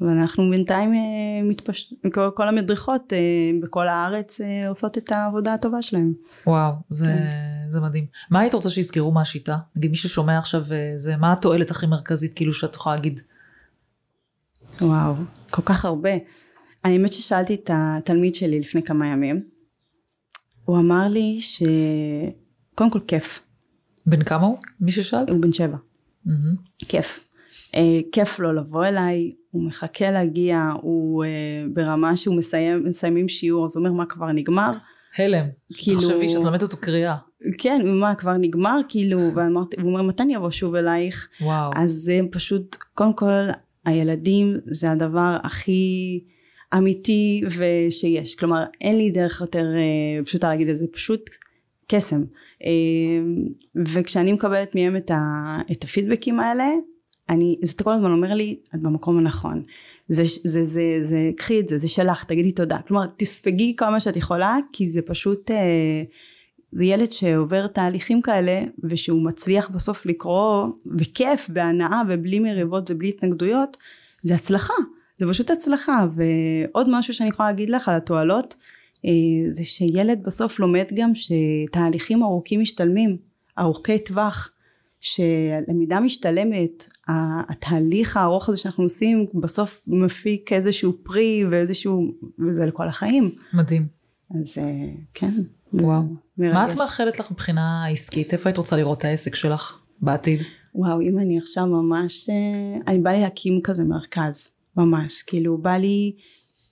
ואנחנו 0.01 0.49
בינתיים 0.49 0.93
אה, 0.93 0.99
מתפש... 1.43 1.93
כל, 2.13 2.29
כל 2.35 2.47
המדריכות 2.47 3.13
אה, 3.13 3.17
בכל 3.63 3.87
הארץ 3.87 4.41
אה, 4.41 4.69
עושות 4.69 4.97
את 4.97 5.11
העבודה 5.11 5.53
הטובה 5.53 5.81
שלהם. 5.81 6.13
וואו, 6.47 6.73
זה, 6.89 7.05
כן. 7.05 7.69
זה 7.69 7.81
מדהים. 7.81 8.05
מה 8.29 8.39
היית 8.39 8.53
רוצה 8.53 8.69
שיזכרו 8.69 9.11
מהשיטה? 9.11 9.57
נגיד 9.75 9.91
מי 9.91 9.97
ששומע 9.97 10.37
עכשיו, 10.37 10.63
זה, 10.95 11.17
מה 11.17 11.31
התועלת 11.31 11.71
הכי 11.71 11.87
מרכזית 11.87 12.33
כאילו 12.33 12.53
שאת 12.53 12.75
יכולה 12.75 12.95
להגיד? 12.95 13.19
וואו, 14.81 15.13
כל 15.51 15.61
כך 15.65 15.85
הרבה. 15.85 16.11
האמת 16.83 17.13
ששאלתי 17.13 17.55
את 17.55 17.69
התלמיד 17.73 18.35
שלי 18.35 18.59
לפני 18.59 18.83
כמה 18.83 19.07
ימים. 19.07 19.43
הוא 20.65 20.77
אמר 20.79 21.07
לי 21.07 21.39
שקודם 21.41 22.89
כל 22.89 22.99
כיף. 23.07 23.43
בן 24.05 24.23
כמה 24.23 24.45
הוא? 24.45 24.57
מי 24.81 24.91
ששאלת? 24.91 25.29
הוא 25.29 25.41
בן 25.41 25.51
שבע. 25.51 25.77
Mm-hmm. 26.27 26.85
כיף. 26.87 27.27
אה, 27.75 27.99
כיף 28.11 28.39
לו 28.39 28.53
לבוא 28.53 28.85
אליי, 28.85 29.31
הוא 29.51 29.63
מחכה 29.63 30.11
להגיע, 30.11 30.71
הוא 30.81 31.23
אה, 31.23 31.29
ברמה 31.73 32.17
שהוא 32.17 32.37
מסיים, 32.37 32.83
מסיימים 32.85 33.29
שיעור, 33.29 33.65
אז 33.65 33.75
הוא 33.75 33.85
אומר 33.85 33.97
מה 33.97 34.05
כבר 34.05 34.31
נגמר? 34.31 34.71
הלם, 35.17 35.45
כאילו, 35.73 36.01
תחשבי 36.01 36.29
שאת 36.29 36.43
לומדת 36.43 36.63
אותו 36.63 36.77
קריאה. 36.77 37.15
כן, 37.57 37.81
מה 37.99 38.15
כבר 38.15 38.37
נגמר 38.37 38.79
כאילו, 38.89 39.19
ואמרתי, 39.35 39.77
והוא 39.79 39.89
אומר 39.89 40.01
מתי 40.01 40.23
אני 40.23 40.37
אבוא 40.37 40.51
שוב 40.51 40.75
אלייך? 40.75 41.29
וואו. 41.41 41.71
אז 41.75 41.91
זה 41.91 42.19
פשוט, 42.31 42.75
קודם 42.93 43.13
כל 43.13 43.41
הילדים 43.85 44.57
זה 44.65 44.91
הדבר 44.91 45.37
הכי 45.43 46.23
אמיתי 46.77 47.41
ושיש, 47.57 48.35
כלומר 48.35 48.63
אין 48.81 48.97
לי 48.97 49.11
דרך 49.11 49.41
יותר 49.41 49.65
אה, 49.75 50.23
פשוטה 50.25 50.49
להגיד 50.49 50.69
את 50.69 50.77
זה, 50.77 50.85
פשוט 50.91 51.29
קסם. 51.87 52.23
אה, 52.65 52.69
וכשאני 53.85 54.33
מקבלת 54.33 54.75
מהם 54.75 54.97
את, 54.97 55.11
ה, 55.11 55.57
את 55.71 55.83
הפידבקים 55.83 56.39
האלה, 56.39 56.69
אני, 57.29 57.59
זה 57.61 57.83
כל 57.83 57.91
הזמן 57.91 58.11
אומר 58.11 58.33
לי, 58.33 58.59
את 58.75 58.81
במקום 58.81 59.17
הנכון. 59.17 59.63
זה, 60.09 60.23
זה, 60.43 60.65
זה, 60.65 60.81
זה, 61.01 61.31
קחי 61.37 61.59
את 61.59 61.69
זה, 61.69 61.77
זה 61.77 61.87
שלך, 61.87 62.23
תגידי 62.23 62.51
תודה. 62.51 62.77
כלומר, 62.87 63.05
תספגי 63.17 63.75
כמה 63.77 63.99
שאת 63.99 64.17
יכולה, 64.17 64.57
כי 64.73 64.89
זה 64.89 65.01
פשוט, 65.01 65.51
אה, 65.51 66.03
זה 66.71 66.85
ילד 66.85 67.11
שעובר 67.11 67.67
תהליכים 67.67 68.21
כאלה, 68.21 68.61
ושהוא 68.83 69.25
מצליח 69.25 69.69
בסוף 69.69 70.05
לקרוא, 70.05 70.67
בכיף, 70.85 71.49
בהנאה, 71.49 72.01
ובלי 72.09 72.39
מריבות 72.39 72.91
ובלי 72.91 73.09
התנגדויות, 73.09 73.77
זה 74.23 74.35
הצלחה. 74.35 74.73
זה 75.19 75.25
פשוט 75.29 75.49
הצלחה. 75.49 76.05
ועוד 76.15 76.87
משהו 76.91 77.13
שאני 77.13 77.29
יכולה 77.29 77.49
להגיד 77.49 77.69
לך 77.69 77.89
על 77.89 77.95
התועלות, 77.95 78.55
אה, 79.05 79.11
זה 79.49 79.65
שילד 79.65 80.23
בסוף 80.23 80.59
לומד 80.59 80.85
גם 80.95 81.11
שתהליכים 81.15 82.23
ארוכים 82.23 82.61
משתלמים, 82.61 83.17
ארוכי 83.59 83.99
טווח. 83.99 84.51
שלמידה 85.01 85.99
משתלמת, 85.99 86.87
התהליך 87.49 88.17
הארוך 88.17 88.49
הזה 88.49 88.57
שאנחנו 88.57 88.83
עושים 88.83 89.25
בסוף 89.33 89.83
מפיק 89.87 90.53
איזשהו 90.53 90.93
פרי 91.03 91.45
ואיזשהו, 91.51 92.11
וזה 92.39 92.65
לכל 92.65 92.87
החיים. 92.87 93.31
מדהים. 93.53 93.85
אז 94.35 94.57
אה, 94.57 94.63
כן. 95.13 95.31
וואו. 95.73 96.01
מרגש. 96.37 96.53
מה 96.53 96.67
את 96.67 96.77
מאחלת 96.77 97.19
לך 97.19 97.31
מבחינה 97.31 97.87
עסקית? 97.87 98.33
איפה 98.33 98.49
היית 98.49 98.57
רוצה 98.57 98.77
לראות 98.77 98.97
את 98.97 99.05
העסק 99.05 99.35
שלך 99.35 99.77
בעתיד? 100.01 100.41
וואו, 100.75 101.01
אם 101.01 101.19
אני 101.19 101.37
עכשיו 101.37 101.65
ממש, 101.65 102.29
אה, 102.29 102.81
אני 102.87 102.99
בא 102.99 103.11
לי 103.11 103.21
להקים 103.21 103.59
כזה 103.63 103.83
מרכז, 103.83 104.51
ממש. 104.79 105.21
כאילו, 105.21 105.57
בא 105.57 105.75
לי, 105.75 106.15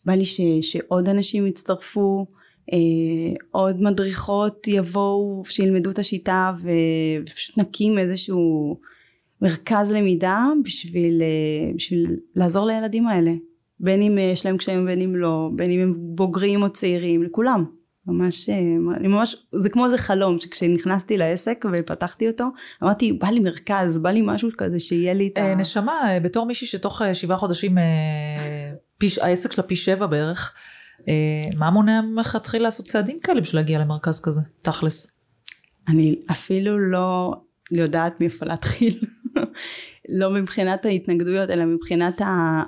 בא 0.06 0.14
לי 0.14 0.26
ש, 0.26 0.42
שעוד 0.62 1.10
אנשים 1.10 1.48
יצטרפו, 1.48 2.26
אה, 2.74 3.36
עוד 3.52 3.82
מדריכות 3.82 4.68
יבואו 4.68 5.44
שילמדו 5.46 5.90
את 5.90 6.00
השיטה 6.00 6.54
ופשוט 6.62 7.58
נקים 7.58 7.98
איזשהו 7.98 8.78
מרכז 9.42 9.92
למידה 9.92 10.48
בשביל, 10.64 11.22
אה, 11.22 11.74
בשביל 11.76 12.16
לעזור 12.36 12.66
לילדים 12.66 13.08
האלה 13.08 13.32
בין 13.80 14.02
אם 14.02 14.18
יש 14.18 14.46
להם 14.46 14.58
קשיים 14.58 14.84
ובין 14.84 15.02
אם 15.02 15.16
לא 15.16 15.50
בין 15.56 15.72
אם 15.72 15.80
הם 15.80 15.92
בוגרים 15.98 16.64
או 16.64 16.70
צעירים 16.70 17.24
לכולם 17.24 17.66
ממש, 18.08 18.50
אה, 18.50 18.56
אני 18.98 19.08
ממש, 19.08 19.36
זה 19.54 19.70
כמו 19.70 19.86
איזה 19.86 19.98
חלום 19.98 20.40
שכשנכנסתי 20.40 21.18
לעסק 21.18 21.66
ופתחתי 21.74 22.28
אותו, 22.28 22.46
אמרתי 22.84 23.14
בא 23.14 23.28
לי 23.28 23.40
מרכז, 23.40 23.98
בא 23.98 24.10
לי 24.10 24.22
משהו 24.26 24.50
כזה 24.58 24.80
שיהיה 24.80 25.14
לי 25.14 25.28
את 25.28 25.38
ה... 25.38 25.56
נשמה, 25.56 26.20
בתור 26.24 26.46
מישהי 26.46 26.68
שתוך 26.68 27.02
שבעה 27.14 27.38
חודשים 27.38 27.78
פיש, 28.98 29.20
העסק 29.20 29.52
שלה 29.52 29.64
פי 29.64 29.76
שבע 29.76 30.06
בערך, 30.06 30.54
אה, 31.08 31.14
מה 31.58 31.72
מונע 31.72 32.02
ממך 32.02 32.32
להתחיל 32.34 32.62
לעשות 32.62 32.86
צעדים 32.86 33.20
כאלה 33.20 33.42
בשביל 33.42 33.62
להגיע 33.62 33.80
למרכז 33.80 34.22
כזה, 34.22 34.42
תכלס? 34.62 35.18
אני 35.88 36.16
אפילו 36.32 36.80
לא 36.80 37.36
יודעת 37.72 38.20
מאיפה 38.20 38.46
להתחיל. 38.46 39.00
לא 40.10 40.30
מבחינת 40.30 40.86
ההתנגדויות, 40.86 41.50
אלא 41.50 41.66
מבחינת 41.66 42.22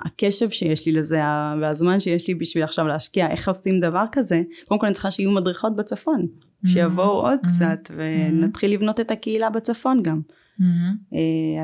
הקשב 0.04 0.50
שיש 0.50 0.86
לי 0.86 0.92
לזה, 0.92 1.20
והזמן 1.62 2.00
שיש 2.00 2.28
לי 2.28 2.34
בשביל 2.34 2.64
עכשיו 2.64 2.86
להשקיע, 2.86 3.30
איך 3.30 3.48
עושים 3.48 3.80
דבר 3.80 4.04
כזה. 4.12 4.42
קודם 4.68 4.80
כל 4.80 4.86
אני 4.86 4.92
צריכה 4.92 5.10
שיהיו 5.10 5.30
מדריכות 5.30 5.76
בצפון, 5.76 6.26
שיבואו 6.66 7.20
mm-hmm. 7.20 7.28
עוד 7.28 7.38
mm-hmm. 7.44 7.48
קצת, 7.48 7.90
ונתחיל 7.96 8.72
לבנות 8.72 9.00
את 9.00 9.10
הקהילה 9.10 9.50
בצפון 9.50 10.02
גם. 10.02 10.20
Mm-hmm. 10.60 11.14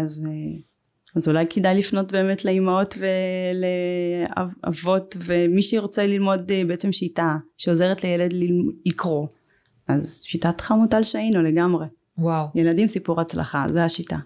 אז 0.03 0.25
אה, 0.29 0.33
אז 1.17 1.29
אולי 1.29 1.47
כדאי 1.51 1.79
לפנות 1.79 2.13
באמת 2.13 2.45
לאימהות 2.45 2.95
ולאבות 4.65 5.17
ומי 5.25 5.63
שרוצה 5.63 6.07
ללמוד 6.07 6.51
אה, 6.51 6.63
בעצם 6.67 6.93
שיטה 6.93 7.37
שעוזרת 7.59 8.05
לילד 8.05 8.35
לקרוא 8.87 9.27
אז 9.89 10.23
שיטת 10.25 10.61
חמוטל 10.61 11.03
שהיינו 11.03 11.43
לגמרי. 11.43 11.87
וואו. 12.19 12.47
ילדים 12.55 12.89
סיפור 12.89 13.21
הצלחה, 13.21 13.65
זה 13.69 13.85
השיטה. 13.85 14.17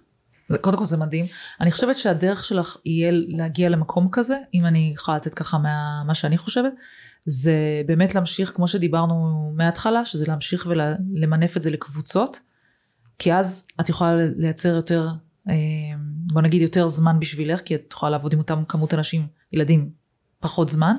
קודם 0.60 0.78
כל 0.78 0.84
זה 0.84 0.96
מדהים. 0.96 1.26
אני 1.60 1.72
חושבת 1.72 1.98
שהדרך 1.98 2.44
שלך 2.44 2.76
יהיה 2.84 3.10
להגיע 3.12 3.68
למקום 3.68 4.08
כזה, 4.12 4.38
אם 4.54 4.66
אני 4.66 4.92
יכולה 4.94 5.16
לתת 5.16 5.34
ככה 5.34 5.58
מה, 5.58 6.02
מה 6.06 6.14
שאני 6.14 6.38
חושבת, 6.38 6.72
זה 7.24 7.82
באמת 7.86 8.14
להמשיך, 8.14 8.52
כמו 8.54 8.68
שדיברנו 8.68 9.50
מההתחלה, 9.56 10.04
שזה 10.04 10.24
להמשיך 10.28 10.66
ולמנף 10.70 11.56
את 11.56 11.62
זה 11.62 11.70
לקבוצות, 11.70 12.40
כי 13.18 13.34
אז 13.34 13.66
את 13.80 13.88
יכולה 13.88 14.16
לייצר 14.36 14.68
יותר, 14.68 15.08
אה, 15.48 15.54
בוא 16.32 16.42
נגיד 16.42 16.62
יותר 16.62 16.88
זמן 16.88 17.20
בשבילך, 17.20 17.60
כי 17.60 17.74
את 17.74 17.88
יכולה 17.92 18.10
לעבוד 18.10 18.32
עם 18.32 18.38
אותם 18.38 18.64
כמות 18.68 18.94
אנשים, 18.94 19.26
ילדים, 19.52 19.90
פחות 20.40 20.68
זמן, 20.68 20.94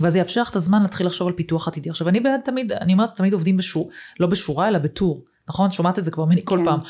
ואז 0.00 0.16
יאפשר 0.16 0.42
לך 0.42 0.50
את 0.50 0.56
הזמן 0.56 0.82
להתחיל 0.82 1.06
לחשוב 1.06 1.28
על 1.28 1.34
פיתוח 1.34 1.68
עתידי. 1.68 1.90
עכשיו 1.90 2.08
אני 2.08 2.20
בעד 2.20 2.40
תמיד, 2.44 2.72
אני 2.72 2.92
אומרת 2.92 3.16
תמיד 3.16 3.32
עובדים 3.32 3.56
בשור, 3.56 3.90
לא 4.20 4.26
בשורה 4.26 4.68
אלא 4.68 4.78
בטור, 4.78 5.24
נכון? 5.48 5.72
שומעת 5.72 5.98
את 5.98 6.04
זה 6.04 6.10
כבר 6.10 6.24
ממני 6.24 6.40
כל 6.44 6.58
כן. 6.58 6.64
פעם. 6.64 6.80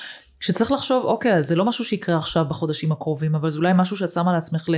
שצריך 0.40 0.72
לחשוב, 0.72 1.04
אוקיי, 1.04 1.42
זה 1.42 1.56
לא 1.56 1.64
משהו 1.64 1.84
שיקרה 1.84 2.16
עכשיו 2.16 2.44
בחודשים 2.48 2.92
הקרובים, 2.92 3.34
אבל 3.34 3.50
זה 3.50 3.58
אולי 3.58 3.72
משהו 3.74 3.96
שאת 3.96 4.10
שמה 4.10 4.32
לעצמך 4.32 4.68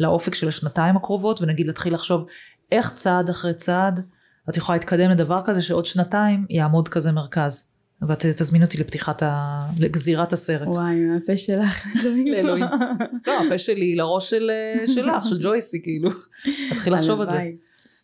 לאופק 0.00 0.34
של 0.34 0.48
השנתיים 0.48 0.96
הקרובות, 0.96 1.42
ונגיד 1.42 1.66
להתחיל 1.66 1.94
לחשוב 1.94 2.26
איך 2.72 2.94
צעד 2.94 3.28
אחרי 3.28 3.54
צעד 3.54 4.00
את 4.50 4.56
יכולה 4.56 4.78
להתקדם 4.78 5.10
לדבר 5.10 5.40
כזה 5.44 5.62
שעוד 5.62 5.86
שנתיים 5.86 6.46
יעמוד 6.50 6.88
כזה 6.88 7.12
מרכז. 7.12 7.68
ואת 8.08 8.26
תזמין 8.26 8.62
אותי 8.62 8.78
לפתיחת 8.78 9.22
ה... 9.22 9.58
לגזירת 9.80 10.32
הסרט. 10.32 10.68
וואי, 10.68 10.94
מהפה 10.94 11.36
שלך, 11.36 11.86
לאלוהים. 12.32 12.64
לא, 13.26 13.46
הפה 13.46 13.58
שלי 13.58 13.96
לראש 13.96 14.30
של, 14.30 14.50
שלך, 14.86 15.26
של 15.28 15.38
ג'ויסי, 15.40 15.82
כאילו. 15.82 16.10
תתחיל 16.70 16.94
לחשוב 16.94 17.20
על 17.20 17.26
זה. 17.26 17.42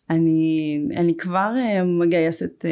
אני, 0.09 0.79
אני 0.95 1.17
כבר 1.17 1.53
אה, 1.57 1.83
מגייסת, 1.83 2.65
אה, 2.65 2.71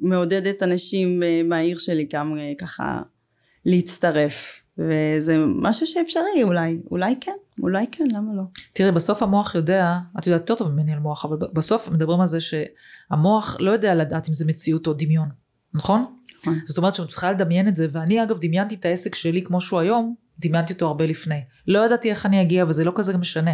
מעודדת 0.00 0.62
אנשים 0.62 1.22
אה, 1.22 1.42
מהעיר 1.44 1.78
שלי 1.78 2.06
גם 2.12 2.38
ככה 2.58 3.02
להצטרף. 3.66 4.64
וזה 4.78 5.36
משהו 5.62 5.86
שאפשרי 5.86 6.42
אולי, 6.42 6.78
אולי 6.90 7.14
כן, 7.20 7.32
אולי 7.62 7.86
כן, 7.92 8.04
למה 8.12 8.34
לא? 8.36 8.42
תראי, 8.72 8.92
בסוף 8.92 9.22
המוח 9.22 9.54
יודע, 9.54 9.98
את 10.18 10.26
יודעת 10.26 10.40
יותר 10.40 10.54
טוב 10.64 10.72
ממני 10.72 10.92
על 10.92 10.98
מוח, 10.98 11.24
אבל 11.24 11.36
בסוף 11.52 11.88
מדברים 11.88 12.20
על 12.20 12.26
זה 12.26 12.38
שהמוח 12.40 13.56
לא 13.60 13.70
יודע 13.70 13.94
לדעת 13.94 14.28
אם 14.28 14.34
זה 14.34 14.44
מציאות 14.46 14.86
או 14.86 14.92
דמיון, 14.92 15.28
נכון? 15.74 16.02
נכון. 16.40 16.58
זאת 16.64 16.78
אומרת 16.78 16.94
שאת 16.94 17.06
מתחילה 17.06 17.32
לדמיין 17.32 17.68
את 17.68 17.74
זה, 17.74 17.86
ואני 17.92 18.22
אגב 18.22 18.38
דמיינתי 18.40 18.74
את 18.74 18.84
העסק 18.84 19.14
שלי 19.14 19.42
כמו 19.42 19.60
שהוא 19.60 19.80
היום, 19.80 20.14
דמיינתי 20.38 20.72
אותו 20.72 20.86
הרבה 20.86 21.06
לפני. 21.06 21.40
לא 21.66 21.86
ידעתי 21.86 22.10
איך 22.10 22.26
אני 22.26 22.42
אגיע, 22.42 22.64
וזה 22.68 22.84
לא 22.84 22.92
כזה 22.94 23.18
משנה. 23.18 23.52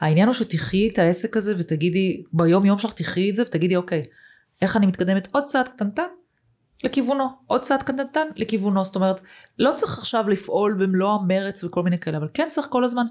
העניין 0.00 0.28
הוא 0.28 0.34
שתחי 0.34 0.88
את 0.92 0.98
העסק 0.98 1.36
הזה 1.36 1.54
ותגידי, 1.58 2.22
ביום 2.32 2.64
יום 2.64 2.78
שלך 2.78 2.92
תחי 2.92 3.30
את 3.30 3.34
זה 3.34 3.42
ותגידי, 3.42 3.76
אוקיי, 3.76 4.04
איך 4.62 4.76
אני 4.76 4.86
מתקדמת 4.86 5.28
עוד 5.32 5.44
צעד 5.44 5.68
קטנטן 5.68 6.02
לכיוונו, 6.84 7.28
עוד 7.46 7.60
צעד 7.60 7.82
קטנטן 7.82 8.26
לכיוונו, 8.36 8.84
זאת 8.84 8.96
אומרת, 8.96 9.20
לא 9.58 9.72
צריך 9.72 9.98
עכשיו 9.98 10.28
לפעול 10.28 10.76
במלוא 10.78 11.12
המרץ 11.12 11.64
וכל 11.64 11.82
מיני 11.82 11.98
כאלה, 11.98 12.16
אבל 12.16 12.28
כן 12.34 12.46
צריך 12.50 12.66
כל 12.70 12.84
הזמן, 12.84 13.06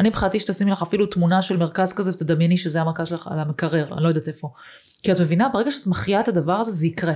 אני 0.00 0.08
מבחינתי 0.08 0.40
שתשימי 0.40 0.70
לך 0.70 0.82
אפילו 0.82 1.06
תמונה 1.06 1.42
של 1.42 1.56
מרכז 1.56 1.92
כזה 1.92 2.10
ותדמייני 2.10 2.56
שזה 2.56 2.80
המרכז 2.80 3.08
שלך 3.08 3.28
על 3.30 3.38
המקרר, 3.38 3.94
אני 3.94 4.02
לא 4.02 4.08
יודעת 4.08 4.28
איפה. 4.28 4.52
כי 5.02 5.12
את 5.12 5.20
מבינה, 5.20 5.48
ברגע 5.48 5.70
שאת 5.70 5.86
מחיה 5.86 6.20
את 6.20 6.28
הדבר 6.28 6.52
הזה 6.52 6.70
זה 6.70 6.86
יקרה. 6.86 7.14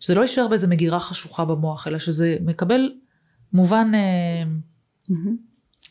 שזה 0.00 0.14
לא 0.14 0.20
יישאר 0.20 0.48
באיזה 0.48 0.68
מגירה 0.68 1.00
חשוכה 1.00 1.44
במוח, 1.44 1.86
אלא 1.86 1.98
שזה 1.98 2.36
מקבל 2.40 2.92
מובן, 3.52 3.92
אה, 3.94 4.42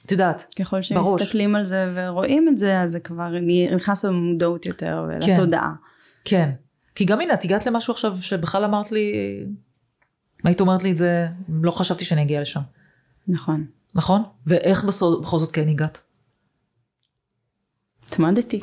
את 0.06 0.12
יודעת, 0.12 0.54
ככל 0.60 0.82
שמסתכלים 0.82 1.56
על 1.56 1.66
זה 1.66 1.94
ורואים 1.96 2.48
את 2.48 2.58
זה, 2.58 2.82
אז 2.82 2.92
זה 2.92 3.00
כבר 3.00 3.32
נכנס 3.76 4.06
למודעות 4.06 4.66
יותר 4.66 5.06
ולתודעה. 5.08 5.74
כן. 6.26 6.44
כן. 6.46 6.52
כי 6.96 7.06
גם 7.06 7.22
הנה, 7.22 7.34
את 7.34 7.44
הגעת 7.44 7.66
למשהו 7.66 7.94
עכשיו 7.94 8.18
שבכלל 8.22 8.64
אמרת 8.64 8.92
לי, 8.92 9.14
היית 10.44 10.62
אומרת 10.62 10.84
לי 10.84 10.92
את 10.92 10.98
זה, 10.98 11.28
לא 11.62 11.72
חשבתי 11.72 12.06
שאני 12.06 12.22
אגיע 12.22 12.42
לשם. 12.42 12.62
נכון. 13.28 13.66
נכון? 13.96 14.24
ואיך 14.46 14.84
בסוד, 14.84 15.22
בכל 15.22 15.38
זאת 15.38 15.52
כן 15.52 15.70
הגעת? 15.70 16.02
התמדתי. 18.08 18.60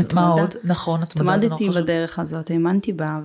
את 0.00 0.12
מה 0.12 0.26
עוד? 0.28 0.54
נכון, 0.64 1.02
התמדה 1.02 1.38
זה 1.38 1.48
נורא 1.48 1.56
חשוב. 1.56 1.68
התמדתי 1.68 1.84
בדרך 1.84 2.18
הזאת, 2.18 2.50
האמנתי 2.50 2.92
בה, 2.92 3.20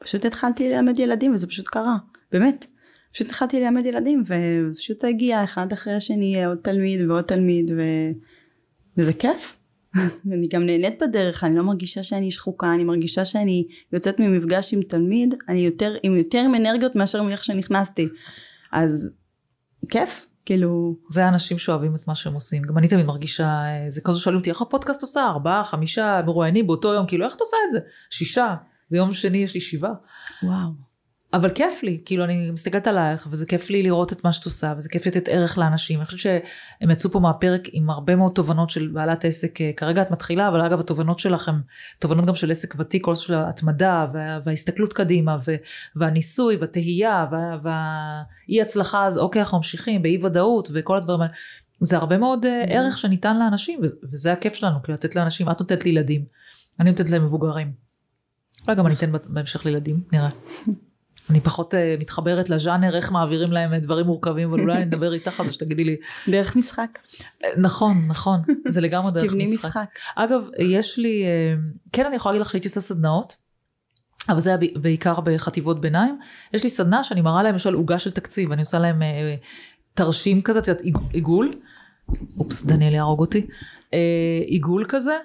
ופשוט 0.00 0.24
התחלתי 0.24 0.70
ללמד 0.70 0.98
ילדים, 0.98 1.34
וזה 1.34 1.46
פשוט 1.46 1.68
קרה, 1.68 1.96
באמת. 2.32 2.66
פשוט 3.12 3.26
התחלתי 3.26 3.60
ללמד 3.60 3.86
ילדים, 3.86 4.24
ופשוט 4.70 5.04
הגיע 5.04 5.44
אחד 5.44 5.72
אחרי 5.72 5.94
השני 5.94 6.44
עוד 6.44 6.58
תלמיד 6.62 7.10
ועוד 7.10 7.24
תלמיד, 7.24 7.70
ו... 7.70 7.82
וזה 8.96 9.12
כיף. 9.12 9.56
אני 10.32 10.46
גם 10.50 10.66
נהנית 10.66 11.02
בדרך, 11.02 11.44
אני 11.44 11.56
לא 11.56 11.62
מרגישה 11.62 12.02
שאני 12.02 12.30
שחוקה, 12.30 12.74
אני 12.74 12.84
מרגישה 12.84 13.24
שאני 13.24 13.66
יוצאת 13.92 14.20
ממפגש 14.20 14.74
עם 14.74 14.82
תלמיד, 14.82 15.34
אני 15.48 15.60
יותר, 15.60 15.94
עם 16.02 16.16
יותר 16.16 16.38
עם 16.38 16.54
אנרגיות 16.54 16.96
מאשר 16.96 17.22
מאיך 17.22 17.44
שנכנסתי. 17.44 18.08
אז 18.72 19.10
כיף, 19.88 20.26
כאילו... 20.44 20.96
זה 21.08 21.24
האנשים 21.24 21.58
שאוהבים 21.58 21.94
את 21.94 22.08
מה 22.08 22.14
שהם 22.14 22.34
עושים. 22.34 22.62
גם 22.62 22.78
אני 22.78 22.88
תמיד 22.88 23.06
מרגישה, 23.06 23.62
זה 23.88 24.00
כזה 24.00 24.20
שואלים 24.20 24.38
אותי, 24.38 24.50
איך 24.50 24.62
הפודקאסט 24.62 25.02
עושה? 25.02 25.26
ארבעה, 25.26 25.64
חמישה 25.64 26.20
מרואיינים 26.26 26.66
באותו 26.66 26.92
יום, 26.92 27.06
כאילו 27.06 27.24
איך 27.24 27.36
את 27.36 27.40
עושה 27.40 27.56
את 27.66 27.70
זה? 27.70 27.78
שישה, 28.10 28.54
ביום 28.90 29.14
שני 29.14 29.38
יש 29.38 29.54
לי 29.54 29.60
שבעה. 29.60 29.94
וואו. 30.42 30.91
אבל 31.32 31.50
כיף 31.50 31.82
לי, 31.82 32.00
כאילו 32.04 32.24
אני 32.24 32.50
מסתכלת 32.50 32.86
עלייך, 32.86 33.28
וזה 33.30 33.46
כיף 33.46 33.70
לי 33.70 33.82
לראות 33.82 34.12
את 34.12 34.24
מה 34.24 34.32
שאת 34.32 34.44
עושה, 34.44 34.74
וזה 34.76 34.88
כיף 34.88 35.06
לתת 35.06 35.28
ערך 35.28 35.58
לאנשים. 35.58 35.98
אני 35.98 36.06
חושבת 36.06 36.20
שהם 36.20 36.90
יצאו 36.90 37.10
פה 37.10 37.20
מהפרק 37.20 37.68
עם 37.72 37.90
הרבה 37.90 38.16
מאוד 38.16 38.32
תובנות 38.32 38.70
של 38.70 38.88
בעלת 38.88 39.24
עסק, 39.24 39.60
אה, 39.60 39.70
כרגע 39.76 40.02
את 40.02 40.10
מתחילה, 40.10 40.48
אבל 40.48 40.60
אגב 40.60 40.80
התובנות 40.80 41.18
שלך 41.18 41.48
הן 41.48 41.60
תובנות 41.98 42.26
גם 42.26 42.34
של 42.34 42.50
עסק 42.50 42.74
ותיק, 42.78 43.04
כל 43.04 43.14
של 43.14 43.34
ההתמדה, 43.34 44.06
וה, 44.12 44.38
וההסתכלות 44.44 44.92
קדימה, 44.92 45.36
ו, 45.46 45.52
והניסוי, 45.96 46.56
והתהייה, 46.56 47.26
וה, 47.30 47.56
והאי 47.62 48.62
הצלחה, 48.62 49.06
אז 49.06 49.18
אוקיי, 49.18 49.42
אנחנו 49.42 49.58
ממשיכים, 49.58 50.02
באי 50.02 50.24
ודאות, 50.24 50.68
וכל 50.72 50.96
הדברים 50.96 51.20
האלה. 51.20 51.32
זה 51.80 51.96
הרבה 51.96 52.18
מאוד 52.18 52.46
אה, 52.46 52.64
mm-hmm. 52.64 52.72
ערך 52.72 52.98
שניתן 52.98 53.38
לאנשים, 53.38 53.80
וזה 54.12 54.32
הכיף 54.32 54.54
שלנו, 54.54 54.82
כאילו 54.82 54.94
לתת 54.94 55.16
לאנשים, 55.16 55.50
את 55.50 55.60
נותנת 55.60 55.84
לילדים, 55.84 56.24
אני 56.80 56.90
נותנת 56.90 57.10
להם 57.10 57.24
מבוגרים. 57.24 57.72
אולי 58.66 58.76
גם 58.76 58.86
אני 58.86 58.94
אתן 58.94 59.12
בהמשך 59.26 59.66
לילדים, 59.66 60.02
נראה. 60.12 60.28
אני 61.30 61.40
פחות 61.40 61.74
uh, 61.74 61.76
מתחברת 62.00 62.50
לז'אנר, 62.50 62.96
איך 62.96 63.12
מעבירים 63.12 63.52
להם 63.52 63.74
דברים 63.74 64.06
מורכבים, 64.06 64.48
אבל 64.48 64.60
אולי 64.60 64.74
אני 64.74 64.82
אדבר 64.82 65.12
איתך 65.12 65.40
על 65.40 65.46
זה 65.46 65.52
שתגידי 65.52 65.84
לי. 65.84 65.96
דרך 66.28 66.56
משחק. 66.56 66.98
נכון, 67.56 68.04
נכון, 68.08 68.40
זה 68.68 68.80
לגמרי 68.80 69.10
דרך 69.10 69.22
משחק. 69.22 69.34
תבני 69.34 69.54
משחק. 69.54 69.86
אגב, 70.16 70.48
יש 70.58 70.98
לי, 70.98 71.24
כן 71.92 72.06
אני 72.06 72.16
יכולה 72.16 72.32
להגיד 72.32 72.46
לך 72.46 72.50
שהייתי 72.50 72.68
עושה 72.68 72.80
סדנאות, 72.80 73.36
אבל 74.28 74.40
זה 74.40 74.50
היה 74.50 74.58
בעיקר 74.74 75.20
בחטיבות 75.20 75.80
ביניים. 75.80 76.18
יש 76.54 76.64
לי 76.64 76.70
סדנה 76.70 77.04
שאני 77.04 77.20
מראה 77.20 77.42
להם 77.42 77.52
למשל 77.52 77.74
עוגה 77.74 77.98
של 77.98 78.10
תקציב, 78.10 78.52
אני 78.52 78.60
עושה 78.60 78.78
להם 78.78 79.02
תרשים 79.94 80.42
כזה, 80.42 80.58
את 80.58 80.68
יודעת, 80.68 80.84
עיגול. 81.12 81.50
אופס, 82.38 82.64
דניאל 82.64 82.94
יהרוג 82.94 83.20
אותי. 83.20 83.46
עיגול 84.46 84.84
כזה. 84.88 85.18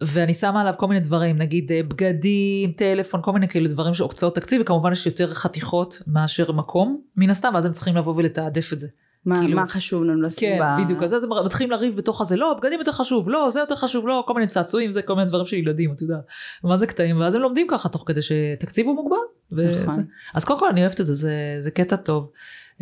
ואני 0.00 0.34
שמה 0.34 0.60
עליו 0.60 0.74
כל 0.76 0.88
מיני 0.88 1.00
דברים, 1.00 1.36
נגיד 1.36 1.72
אה, 1.72 1.82
בגדים, 1.82 2.72
טלפון, 2.72 3.22
כל 3.22 3.32
מיני 3.32 3.48
כאלה 3.48 3.68
דברים 3.68 3.94
שהוקצאות 3.94 4.34
תקציב, 4.34 4.62
וכמובן 4.62 4.92
יש 4.92 5.06
יותר 5.06 5.26
חתיכות 5.26 6.02
מאשר 6.06 6.52
מקום, 6.52 7.00
מן 7.16 7.30
הסתם, 7.30 7.50
ואז 7.54 7.66
הם 7.66 7.72
צריכים 7.72 7.96
לבוא 7.96 8.14
ולתעדף 8.16 8.72
את 8.72 8.78
זה. 8.78 8.88
מה, 9.24 9.40
כאילו, 9.40 9.56
מה 9.56 9.68
חשוב 9.68 10.04
לנו 10.04 10.22
לשים 10.22 10.58
כן. 10.58 10.84
בדיוק, 10.84 11.02
אז 11.02 11.24
הם 11.24 11.30
מתחילים 11.46 11.70
לריב 11.70 11.96
בתוך 11.96 12.20
הזה, 12.20 12.36
לא, 12.36 12.54
בגדים 12.58 12.78
יותר 12.78 12.92
חשוב, 12.92 13.28
לא, 13.30 13.50
זה 13.50 13.60
יותר 13.60 13.74
חשוב, 13.74 14.08
לא, 14.08 14.24
כל 14.26 14.34
מיני 14.34 14.46
צעצועים, 14.46 14.92
זה 14.92 15.02
כל 15.02 15.14
מיני 15.14 15.28
דברים 15.28 15.46
של 15.46 15.56
ילדים, 15.56 15.92
אתה 15.92 16.04
יודע, 16.04 16.18
מה 16.64 16.76
זה 16.76 16.86
קטעים, 16.86 17.20
ואז 17.20 17.34
הם 17.34 17.42
לומדים 17.42 17.66
ככה 17.70 17.88
תוך 17.88 18.04
כדי 18.06 18.20
שתקציב 18.22 18.86
הוא 18.86 18.94
מוגבל. 18.94 19.86
נכון. 19.86 20.04
אז 20.34 20.44
קודם 20.44 20.58
כל 20.58 20.68
אני 20.68 20.80
אוהבת 20.80 21.00
את 21.00 21.06
זה, 21.06 21.14
זה, 21.14 21.56
זה 21.58 21.70
קטע 21.70 21.96
טוב. 21.96 22.30
Uh, 22.78 22.80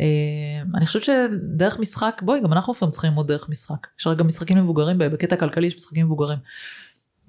אני 0.77 0.85
חושבת 0.85 1.03
שדרך 1.03 1.79
משחק, 1.79 2.21
בואי, 2.25 2.41
גם 2.41 2.53
אנחנו 2.53 2.73
לפעמים 2.73 2.91
צריכים 2.91 3.09
ללמוד 3.09 3.27
דרך 3.27 3.49
משחק. 3.49 3.87
יש 3.99 4.07
הרי 4.07 4.15
גם 4.15 4.27
משחקים 4.27 4.57
מבוגרים, 4.57 4.97
בקטע 4.97 5.35
כלכלי 5.35 5.67
יש 5.67 5.75
משחקים 5.75 6.05
מבוגרים. 6.05 6.37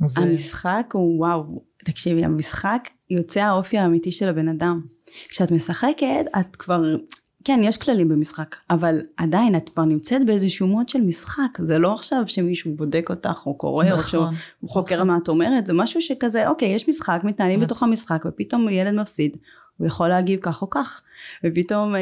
זה... 0.06 0.20
המשחק 0.20 0.90
הוא 0.92 1.18
וואו, 1.18 1.62
תקשיבי, 1.84 2.24
המשחק 2.24 2.88
יוצא 3.10 3.40
האופי 3.40 3.78
האמיתי 3.78 4.12
של 4.12 4.28
הבן 4.28 4.48
אדם. 4.48 4.80
כשאת 5.28 5.50
משחקת, 5.50 6.24
את 6.40 6.56
כבר, 6.56 6.82
כן, 7.44 7.60
יש 7.62 7.76
כללים 7.76 8.08
במשחק, 8.08 8.56
אבל 8.70 9.00
עדיין 9.16 9.56
את 9.56 9.68
כבר 9.68 9.84
נמצאת 9.84 10.26
באיזשהו 10.26 10.66
מוד 10.66 10.88
של 10.88 11.00
משחק. 11.00 11.58
זה 11.62 11.78
לא 11.78 11.94
עכשיו 11.94 12.22
שמישהו 12.26 12.74
בודק 12.76 13.06
אותך 13.10 13.42
או 13.46 13.54
קורא, 13.54 13.84
נכון, 13.84 13.98
או 13.98 14.02
שהוא 14.02 14.24
נכון. 14.24 14.36
חוקר 14.68 15.04
מה 15.04 15.16
את 15.22 15.28
אומרת, 15.28 15.66
זה 15.66 15.72
משהו 15.72 16.00
שכזה, 16.00 16.48
אוקיי, 16.48 16.68
יש 16.68 16.88
משחק, 16.88 17.20
מתנהלים 17.24 17.60
בתוך 17.60 17.82
המשחק, 17.82 18.24
ופתאום 18.26 18.68
ילד 18.68 18.94
מפסיד. 18.94 19.36
הוא 19.78 19.86
יכול 19.86 20.08
להגיב 20.08 20.40
כך 20.42 20.62
או 20.62 20.70
כך, 20.70 21.02
ופתאום 21.46 21.94
אה, 21.94 22.00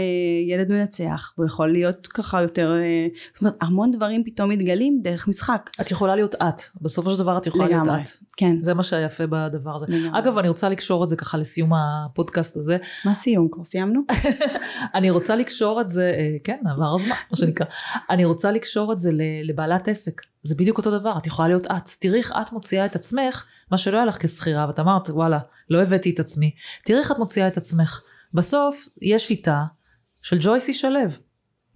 ילד 0.49 0.72
מנצח, 0.72 1.33
הוא 1.37 1.47
יכול 1.47 1.72
להיות 1.72 2.07
ככה 2.07 2.43
יותר, 2.43 2.72
אה, 2.74 3.07
זאת 3.33 3.41
אומרת 3.43 3.55
המון 3.61 3.91
דברים 3.91 4.24
פתאום 4.24 4.51
מתגלים 4.51 5.01
דרך 5.03 5.29
משחק. 5.29 5.70
את 5.81 5.91
יכולה 5.91 6.16
להיות 6.16 6.35
את, 6.35 6.61
בסופו 6.81 7.11
של 7.11 7.18
דבר 7.18 7.37
את 7.37 7.47
יכולה 7.47 7.68
לגמרי. 7.68 7.89
להיות 7.89 8.03
את. 8.03 8.09
כן. 8.37 8.57
זה 8.62 8.74
מה 8.74 8.83
שיפה 8.83 9.24
בדבר 9.27 9.74
הזה. 9.74 9.87
לגמרי. 9.89 10.18
אגב, 10.18 10.39
אני 10.39 10.49
רוצה 10.49 10.68
לקשור 10.68 11.05
את 11.05 11.09
זה 11.09 11.16
ככה 11.16 11.39
לסיום 11.39 11.70
הפודקאסט 11.74 12.57
הזה. 12.57 12.77
מה 13.05 13.14
סיום? 13.14 13.49
כבר 13.53 13.64
סיימנו? 13.64 14.01
אני 14.95 15.11
רוצה 15.11 15.37
לקשור 15.37 15.81
את 15.81 15.89
זה, 15.89 16.12
אה, 16.18 16.37
כן, 16.45 16.59
עבר 16.66 16.95
הזמן, 16.95 17.16
מה 17.31 17.37
שנקרא. 17.37 17.66
אני 18.11 18.24
רוצה 18.24 18.51
לקשור 18.51 18.93
את 18.93 18.99
זה 18.99 19.11
לבעלת 19.45 19.89
עסק. 19.89 20.20
זה 20.43 20.55
בדיוק 20.55 20.79
אותו 20.79 20.99
דבר, 20.99 21.16
את 21.18 21.27
יכולה 21.27 21.49
להיות 21.49 21.66
את. 21.66 21.89
תראי 22.01 22.18
איך 22.18 22.33
את 22.41 22.53
מוציאה 22.53 22.87
את 22.87 22.97
עצמך, 22.97 23.45
מה 23.71 23.77
שלא 23.77 23.97
היה 23.97 24.07
לך 24.07 24.23
כשכירה, 24.23 24.67
ואת 24.67 24.81
אמרת, 24.81 25.11
וואלה, 25.11 25.39
לא 25.71 25.83
הבאתי 25.83 26.11
את 26.11 26.21
עצמי. 26.21 26.51
תראי 26.85 26.99
איך 26.99 27.12
את 27.12 27.19
מוציאה 27.19 27.49
את 27.49 27.57
עצמך. 27.57 28.01
בסוף 28.35 28.89
יש 29.03 29.29
שיטה 29.29 29.64
של 30.23 30.37
ג'ויסי 30.41 30.75
שלו. 30.75 31.01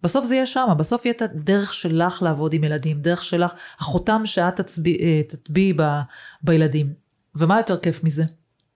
בסוף 0.03 0.25
זה 0.25 0.35
יהיה 0.35 0.47
שמה, 0.47 0.75
בסוף 0.75 1.05
יהיה 1.05 1.15
את 1.17 1.23
הדרך 1.23 1.75
שלך 1.75 2.23
לעבוד 2.23 2.53
עם 2.53 2.65
ילדים, 2.65 3.01
דרך 3.01 3.23
שלך, 3.23 3.53
החותם 3.79 4.23
שאת 4.25 4.61
אה, 4.61 5.23
תטביעי 5.29 5.73
ב- 5.77 6.01
בילדים. 6.43 6.93
ומה 7.37 7.57
יותר 7.57 7.77
כיף 7.77 8.05
מזה? 8.05 8.25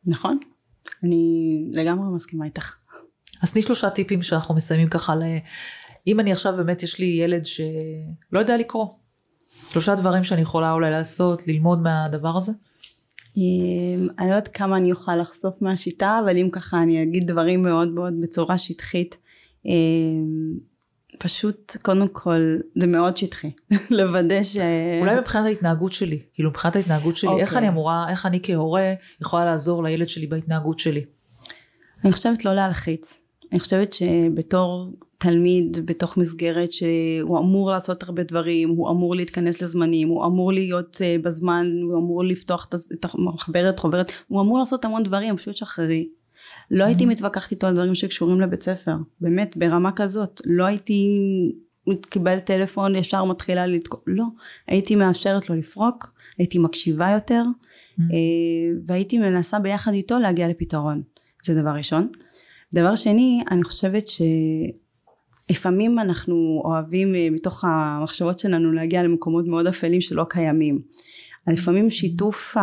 נכון. 0.07 0.39
אני 1.03 1.65
לגמרי 1.73 2.15
מסכימה 2.15 2.45
איתך. 2.45 2.75
אז 3.43 3.53
תני 3.53 3.63
שלושה 3.63 3.91
טיפים 3.91 4.23
שאנחנו 4.23 4.55
מסיימים 4.55 4.89
ככה 4.89 5.15
ל... 5.15 5.23
אם 6.07 6.21
אני 6.21 6.33
עכשיו 6.33 6.57
באמת 6.57 6.83
יש 6.83 6.99
לי 6.99 7.07
ילד 7.07 7.45
שלא 7.45 8.39
יודע 8.39 8.57
לקרוא. 8.57 8.87
שלושה 9.71 9.95
דברים 9.95 10.25
שאני 10.25 10.41
יכולה 10.41 10.73
אולי 10.73 10.91
לעשות, 10.91 11.47
ללמוד 11.47 11.83
מהדבר 11.83 12.37
הזה. 12.37 12.53
אמ, 13.37 14.09
אני 14.19 14.31
לא 14.31 14.35
יודעת 14.35 14.49
כמה 14.49 14.77
אני 14.77 14.93
אוכל 14.93 15.17
לחשוף 15.17 15.55
מהשיטה, 15.61 16.21
אבל 16.25 16.37
אם 16.37 16.49
ככה 16.53 16.83
אני 16.83 17.03
אגיד 17.03 17.27
דברים 17.27 17.63
מאוד 17.63 17.89
מאוד 17.89 18.15
בצורה 18.21 18.59
שטחית. 18.59 19.19
אמ, 19.67 20.55
פשוט, 21.19 21.77
קודם 21.83 22.09
כל, 22.09 22.57
זה 22.75 22.87
מאוד 22.87 23.17
שטחי. 23.17 23.51
לוודא 23.91 24.43
ש... 24.43 24.57
אולי 25.01 25.21
מבחינת 25.21 25.45
ההתנהגות 25.45 25.93
שלי, 25.93 26.23
כאילו 26.35 26.51
מבחינת 26.51 26.77
ההתנהגות 26.77 27.17
שלי, 27.17 27.31
איך 27.41 27.49
אוקיי. 27.49 27.59
אני 27.59 27.69
אמורה, 27.69 28.11
איך 28.11 28.27
אני 28.27 28.41
כהורה 28.43 28.95
יכולה 29.21 29.45
לעזור 29.45 29.85
לילד 29.85 30.09
שלי 30.09 30.27
בהתנהגות 30.27 30.79
שלי. 30.79 31.05
אני 32.05 32.13
חושבת 32.13 32.45
לא 32.45 32.55
להלחיץ. 32.55 33.23
אני 33.53 33.61
חושבת 33.61 33.93
שבתור 33.93 34.93
תלמיד 35.25 35.79
בתוך 35.85 36.17
מסגרת 36.17 36.73
שהוא 36.73 37.39
אמור 37.39 37.71
לעשות 37.71 38.03
הרבה 38.03 38.23
דברים, 38.23 38.69
הוא 38.69 38.91
אמור 38.91 39.17
להתכנס 39.17 39.63
לזמנים, 39.63 40.09
הוא 40.09 40.27
אמור 40.27 40.53
להיות 40.53 40.97
uh, 40.97 41.23
בזמן, 41.23 41.67
הוא 41.83 41.99
אמור 41.99 42.25
לפתוח 42.25 42.69
את 42.93 43.05
המחברת, 43.15 43.79
חוברת, 43.79 44.13
הוא 44.29 44.43
אמור 44.43 44.59
לעשות 44.59 44.85
המון 44.85 45.03
דברים, 45.03 45.37
פשוט 45.37 45.57
שחררי. 45.57 46.09
לא 46.71 46.85
הייתי 46.85 47.07
מתווכחת 47.07 47.51
איתו 47.51 47.67
על 47.67 47.75
דברים 47.75 47.95
שקשורים 47.95 48.41
לבית 48.41 48.63
ספר, 48.63 48.93
באמת, 49.21 49.57
ברמה 49.57 49.93
כזאת. 49.93 50.41
לא 50.47 50.65
הייתי 50.65 51.19
קיבל 52.11 52.39
טלפון, 52.39 52.97
ישר 52.97 53.25
מתחילה 53.25 53.67
לתקוף, 53.67 54.01
לא. 54.07 54.25
הייתי 54.69 54.97
מאפשרת 54.97 55.51
לו 55.51 55.57
לפרוק, 55.57 56.13
הייתי 56.39 56.59
מקשיבה 56.59 57.11
יותר, 57.11 57.43
אה, 58.01 58.07
והייתי 58.87 59.19
מנסה 59.19 59.59
ביחד 59.59 59.93
איתו 59.93 60.19
להגיע 60.19 60.49
לפתרון. 60.49 61.03
זה 61.45 61.61
דבר 61.61 61.71
ראשון. 61.71 62.09
דבר 62.75 62.95
שני, 62.95 63.43
אני 63.51 63.65
חושבת 63.65 64.09
שלפעמים 65.49 65.99
אנחנו 65.99 66.63
אוהבים 66.65 67.15
אה, 67.15 67.29
מתוך 67.31 67.65
המחשבות 67.65 68.39
שלנו 68.39 68.73
להגיע 68.73 69.03
למקומות 69.03 69.47
מאוד 69.47 69.67
אפלים 69.67 70.01
שלא 70.01 70.25
קיימים. 70.29 70.81
לפעמים 71.47 71.91
שיתוף 71.91 72.57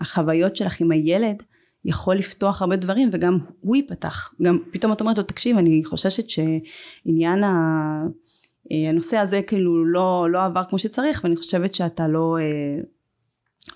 החוויות 0.00 0.56
שלך 0.56 0.80
עם 0.80 0.90
הילד 0.90 1.42
יכול 1.84 2.16
לפתוח 2.16 2.62
הרבה 2.62 2.76
דברים 2.76 3.08
וגם 3.12 3.38
הוא 3.60 3.76
ייפתח. 3.76 4.34
גם 4.42 4.58
פתאום 4.72 4.92
את 4.92 5.00
אומרת 5.00 5.18
לו 5.18 5.22
תקשיב 5.22 5.56
אני 5.56 5.82
חוששת 5.84 6.30
שעניין 6.30 7.44
אה, 7.44 8.88
הנושא 8.88 9.16
הזה 9.16 9.42
כאילו 9.42 9.84
לא, 9.86 10.26
לא 10.30 10.44
עבר 10.44 10.62
כמו 10.68 10.78
שצריך 10.78 11.20
ואני 11.24 11.36
חושבת 11.36 11.74
שאתה 11.74 12.08
לא, 12.08 12.36
אה, 12.40 12.82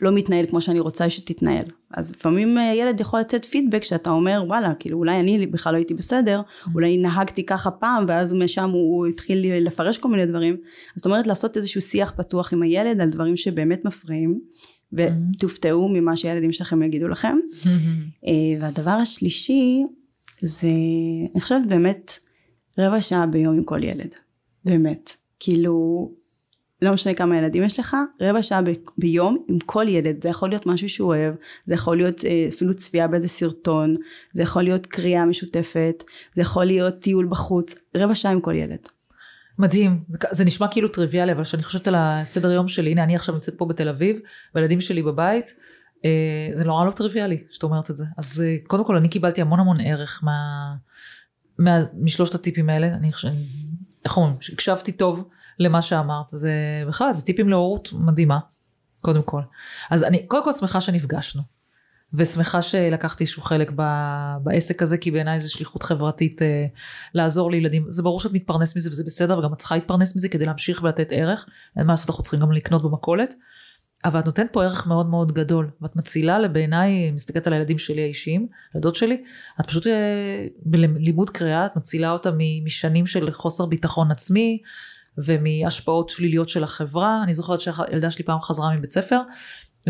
לא 0.00 0.12
מתנהל 0.12 0.46
כמו 0.46 0.60
שאני 0.60 0.80
רוצה 0.80 1.10
שתתנהל. 1.10 1.64
אז 1.90 2.10
לפעמים 2.10 2.58
אה, 2.58 2.74
ילד 2.74 3.00
יכול 3.00 3.20
לתת 3.20 3.44
פידבק 3.44 3.84
שאתה 3.84 4.10
אומר 4.10 4.44
וואלה 4.46 4.74
כאילו 4.74 4.98
אולי 4.98 5.20
אני 5.20 5.46
בכלל 5.46 5.72
לא 5.72 5.76
הייתי 5.76 5.94
בסדר 5.94 6.40
אולי 6.74 6.96
נהגתי 6.96 7.46
ככה 7.46 7.70
פעם 7.70 8.04
ואז 8.08 8.32
משם 8.32 8.70
הוא, 8.70 8.96
הוא 8.96 9.06
התחיל 9.06 9.66
לפרש 9.66 9.98
כל 9.98 10.08
מיני 10.08 10.26
דברים. 10.26 10.54
אז 10.54 10.92
זאת 10.96 11.06
אומרת 11.06 11.26
לעשות 11.26 11.56
איזשהו 11.56 11.80
שיח 11.80 12.12
פתוח 12.16 12.52
עם 12.52 12.62
הילד 12.62 13.00
על 13.00 13.10
דברים 13.10 13.36
שבאמת 13.36 13.84
מפריעים 13.84 14.40
ותופתעו 14.92 15.88
ממה 15.88 16.16
שהילדים 16.16 16.52
שלכם 16.52 16.82
יגידו 16.82 17.08
לכם. 17.08 17.36
אה, 18.26 18.60
והדבר 18.60 18.90
השלישי 18.90 19.82
זה 20.40 20.68
אני 21.34 21.40
חושבת 21.40 21.66
באמת 21.68 22.12
רבע 22.78 23.00
שעה 23.00 23.26
ביום 23.26 23.56
עם 23.56 23.64
כל 23.64 23.84
ילד. 23.84 24.14
באמת. 24.64 25.10
כאילו 25.40 26.08
לא 26.82 26.92
משנה 26.92 27.14
כמה 27.14 27.38
ילדים 27.38 27.62
יש 27.62 27.80
לך 27.80 27.96
רבע 28.20 28.42
שעה 28.42 28.62
ב- 28.62 28.74
ביום 28.98 29.44
עם 29.48 29.58
כל 29.66 29.84
ילד 29.88 30.22
זה 30.22 30.28
יכול 30.28 30.48
להיות 30.48 30.66
משהו 30.66 30.88
שהוא 30.88 31.08
אוהב 31.08 31.34
זה 31.64 31.74
יכול 31.74 31.96
להיות 31.96 32.24
אה, 32.24 32.46
אפילו 32.48 32.74
צפייה 32.74 33.08
באיזה 33.08 33.28
סרטון 33.28 33.96
זה 34.32 34.42
יכול 34.42 34.62
להיות 34.62 34.86
קריאה 34.86 35.24
משותפת 35.24 36.04
זה 36.34 36.42
יכול 36.42 36.64
להיות 36.64 36.98
טיול 36.98 37.26
בחוץ 37.26 37.74
רבע 37.96 38.14
שעה 38.14 38.32
עם 38.32 38.40
כל 38.40 38.54
ילד. 38.54 38.78
מדהים, 39.58 40.04
זה, 40.08 40.18
זה 40.30 40.44
נשמע 40.44 40.68
כאילו 40.68 40.88
טריוויאלי, 40.88 41.32
אבל 41.32 41.44
כשאני 41.44 41.62
חושבת 41.62 41.88
על 41.88 41.94
הסדר 41.98 42.52
יום 42.52 42.68
שלי, 42.68 42.90
הנה 42.90 43.02
אני 43.04 43.16
עכשיו 43.16 43.34
נמצאת 43.34 43.54
פה 43.58 43.64
בתל 43.64 43.88
אביב, 43.88 44.18
והילדים 44.54 44.80
שלי 44.80 45.02
בבית, 45.02 45.54
אה, 46.04 46.50
זה 46.52 46.64
נורא 46.64 46.84
לא 46.84 46.90
טריוויאלי 46.90 47.44
שאת 47.50 47.62
אומרת 47.62 47.90
את 47.90 47.96
זה. 47.96 48.04
אז 48.18 48.44
אה, 48.46 48.56
קודם 48.66 48.84
כל 48.84 48.96
אני 48.96 49.08
קיבלתי 49.08 49.40
המון 49.40 49.60
המון 49.60 49.76
ערך 49.80 50.20
מה, 50.24 50.74
מה, 51.58 51.84
משלושת 51.94 52.34
הטיפים 52.34 52.70
האלה, 52.70 52.86
אני 52.86 53.12
חושבת, 53.12 53.32
איך 54.04 54.16
אומרים, 54.16 54.34
הקשבתי 54.52 54.92
טוב 54.92 55.28
למה 55.58 55.82
שאמרת, 55.82 56.28
זה 56.28 56.52
בכלל, 56.88 57.12
זה 57.12 57.22
טיפים 57.22 57.48
להורות 57.48 57.92
מדהימה, 57.92 58.38
קודם 59.00 59.22
כל. 59.22 59.40
אז 59.90 60.02
אני 60.02 60.26
קודם 60.26 60.44
כל 60.44 60.52
שמחה 60.52 60.80
שנפגשנו. 60.80 61.42
ושמחה 62.14 62.62
שלקחתי 62.62 63.24
איזשהו 63.24 63.42
חלק 63.42 63.70
ב- 63.76 64.36
בעסק 64.42 64.82
הזה, 64.82 64.98
כי 64.98 65.10
בעיניי 65.10 65.40
זו 65.40 65.52
שליחות 65.52 65.82
חברתית 65.82 66.42
אה, 66.42 66.66
לעזור 67.14 67.50
לילדים. 67.50 67.84
זה 67.88 68.02
ברור 68.02 68.20
שאת 68.20 68.32
מתפרנס 68.32 68.76
מזה 68.76 68.90
וזה 68.90 69.04
בסדר, 69.04 69.38
וגם 69.38 69.52
את 69.52 69.58
צריכה 69.58 69.74
להתפרנס 69.74 70.16
מזה 70.16 70.28
כדי 70.28 70.46
להמשיך 70.46 70.82
ולתת 70.82 71.08
ערך. 71.10 71.46
אין 71.76 71.86
מה 71.86 71.92
לעשות, 71.92 72.10
אנחנו 72.10 72.22
צריכים 72.22 72.40
גם 72.40 72.52
לקנות 72.52 72.82
במכולת. 72.82 73.34
אבל 74.04 74.20
את 74.20 74.26
נותנת 74.26 74.52
פה 74.52 74.64
ערך 74.64 74.86
מאוד 74.86 75.06
מאוד 75.06 75.32
גדול, 75.32 75.70
ואת 75.82 75.96
מצילה 75.96 76.48
בעיניי, 76.48 77.10
מסתכלת 77.10 77.46
על 77.46 77.52
הילדים 77.52 77.78
שלי 77.78 78.02
האישיים, 78.02 78.48
הילדות 78.74 78.94
שלי, 78.94 79.24
את 79.60 79.66
פשוט 79.66 79.86
אה, 79.86 80.46
בלימוד 80.62 81.30
קריאה, 81.30 81.66
את 81.66 81.76
מצילה 81.76 82.10
אותם 82.10 82.34
מ- 82.38 82.64
משנים 82.64 83.06
של 83.06 83.32
חוסר 83.32 83.66
ביטחון 83.66 84.10
עצמי, 84.10 84.62
ומהשפעות 85.18 86.08
שליליות 86.08 86.48
של 86.48 86.64
החברה. 86.64 87.20
אני 87.22 87.34
זוכרת 87.34 87.60
שהילדה 87.60 88.10
שלי 88.10 88.24
פעם 88.24 88.40
חזרה 88.40 88.76
מבית 88.76 88.90
ספר, 88.90 89.20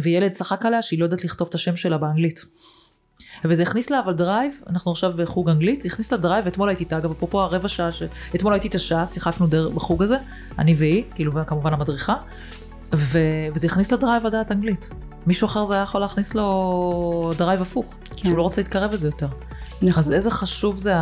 וילד 0.03 0.33
צחק 0.33 0.66
עליה 0.66 0.83
שהיא 0.83 0.99
לא 0.99 1.05
יודעת 1.05 1.24
לכתוב 1.24 1.49
את 1.49 1.55
השם 1.55 1.77
שלה 1.77 1.99
באנגלית. 1.99 2.45
וזה 3.45 3.62
הכניס 3.62 3.91
לה 3.91 4.01
אבל 4.01 4.14
drive, 4.14 4.53
אנחנו 4.68 4.91
עכשיו 4.91 5.12
בחוג 5.16 5.49
אנגלית, 5.49 5.81
זה 5.81 5.89
הכניס 5.89 6.12
לה 6.12 6.18
drive, 6.19 6.45
ואתמול 6.45 6.68
הייתי 6.68 6.85
איתה, 6.85 6.97
אגב, 6.99 7.11
אפרופו 7.11 7.41
הרבע 7.41 7.68
שעה, 7.68 7.93
ש... 7.93 8.03
אתמול 8.35 8.53
הייתי 8.53 8.68
את 8.68 8.74
השעה, 8.74 9.07
שיחקנו 9.07 9.47
דר... 9.47 9.68
בחוג 9.68 10.03
הזה, 10.03 10.16
אני 10.59 10.74
והיא, 10.74 11.05
כאילו, 11.14 11.35
וכמובן 11.35 11.72
המדריכה, 11.72 12.14
ו... 12.95 13.18
וזה 13.55 13.66
הכניס 13.66 13.93
לה 13.93 13.99
drive 13.99 14.27
לדעת 14.27 14.53
אנגלית. 14.53 14.91
מישהו 15.27 15.47
אחר 15.47 15.64
זה 15.64 15.74
היה 15.74 15.83
יכול 15.83 16.01
להכניס 16.01 16.35
לו 16.35 17.33
drive 17.39 17.62
הפוך, 17.62 17.95
כן. 18.05 18.24
שהוא 18.24 18.37
לא 18.37 18.43
רוצה 18.43 18.61
להתקרב 18.61 18.93
לזה 18.93 19.09
יותר. 19.09 19.29
נכון, 19.83 19.99
אז 19.99 20.12
איזה 20.12 20.31
חשוב 20.31 20.79
זה 20.79 20.97
ה... 20.97 21.01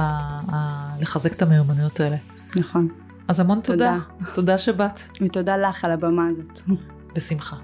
ה... 0.52 0.88
לחזק 1.00 1.32
את 1.32 1.42
המיומנויות 1.42 2.00
האלה. 2.00 2.16
נכון 2.56 3.03
אז 3.28 3.40
המון 3.40 3.60
תודה. 3.60 3.98
תודה. 4.18 4.34
תודה 4.34 4.58
שבאת. 4.58 5.00
ותודה 5.20 5.56
לך 5.56 5.84
על 5.84 5.90
הבמה 5.90 6.28
הזאת 6.28 6.60
בשמחה. 7.14 7.56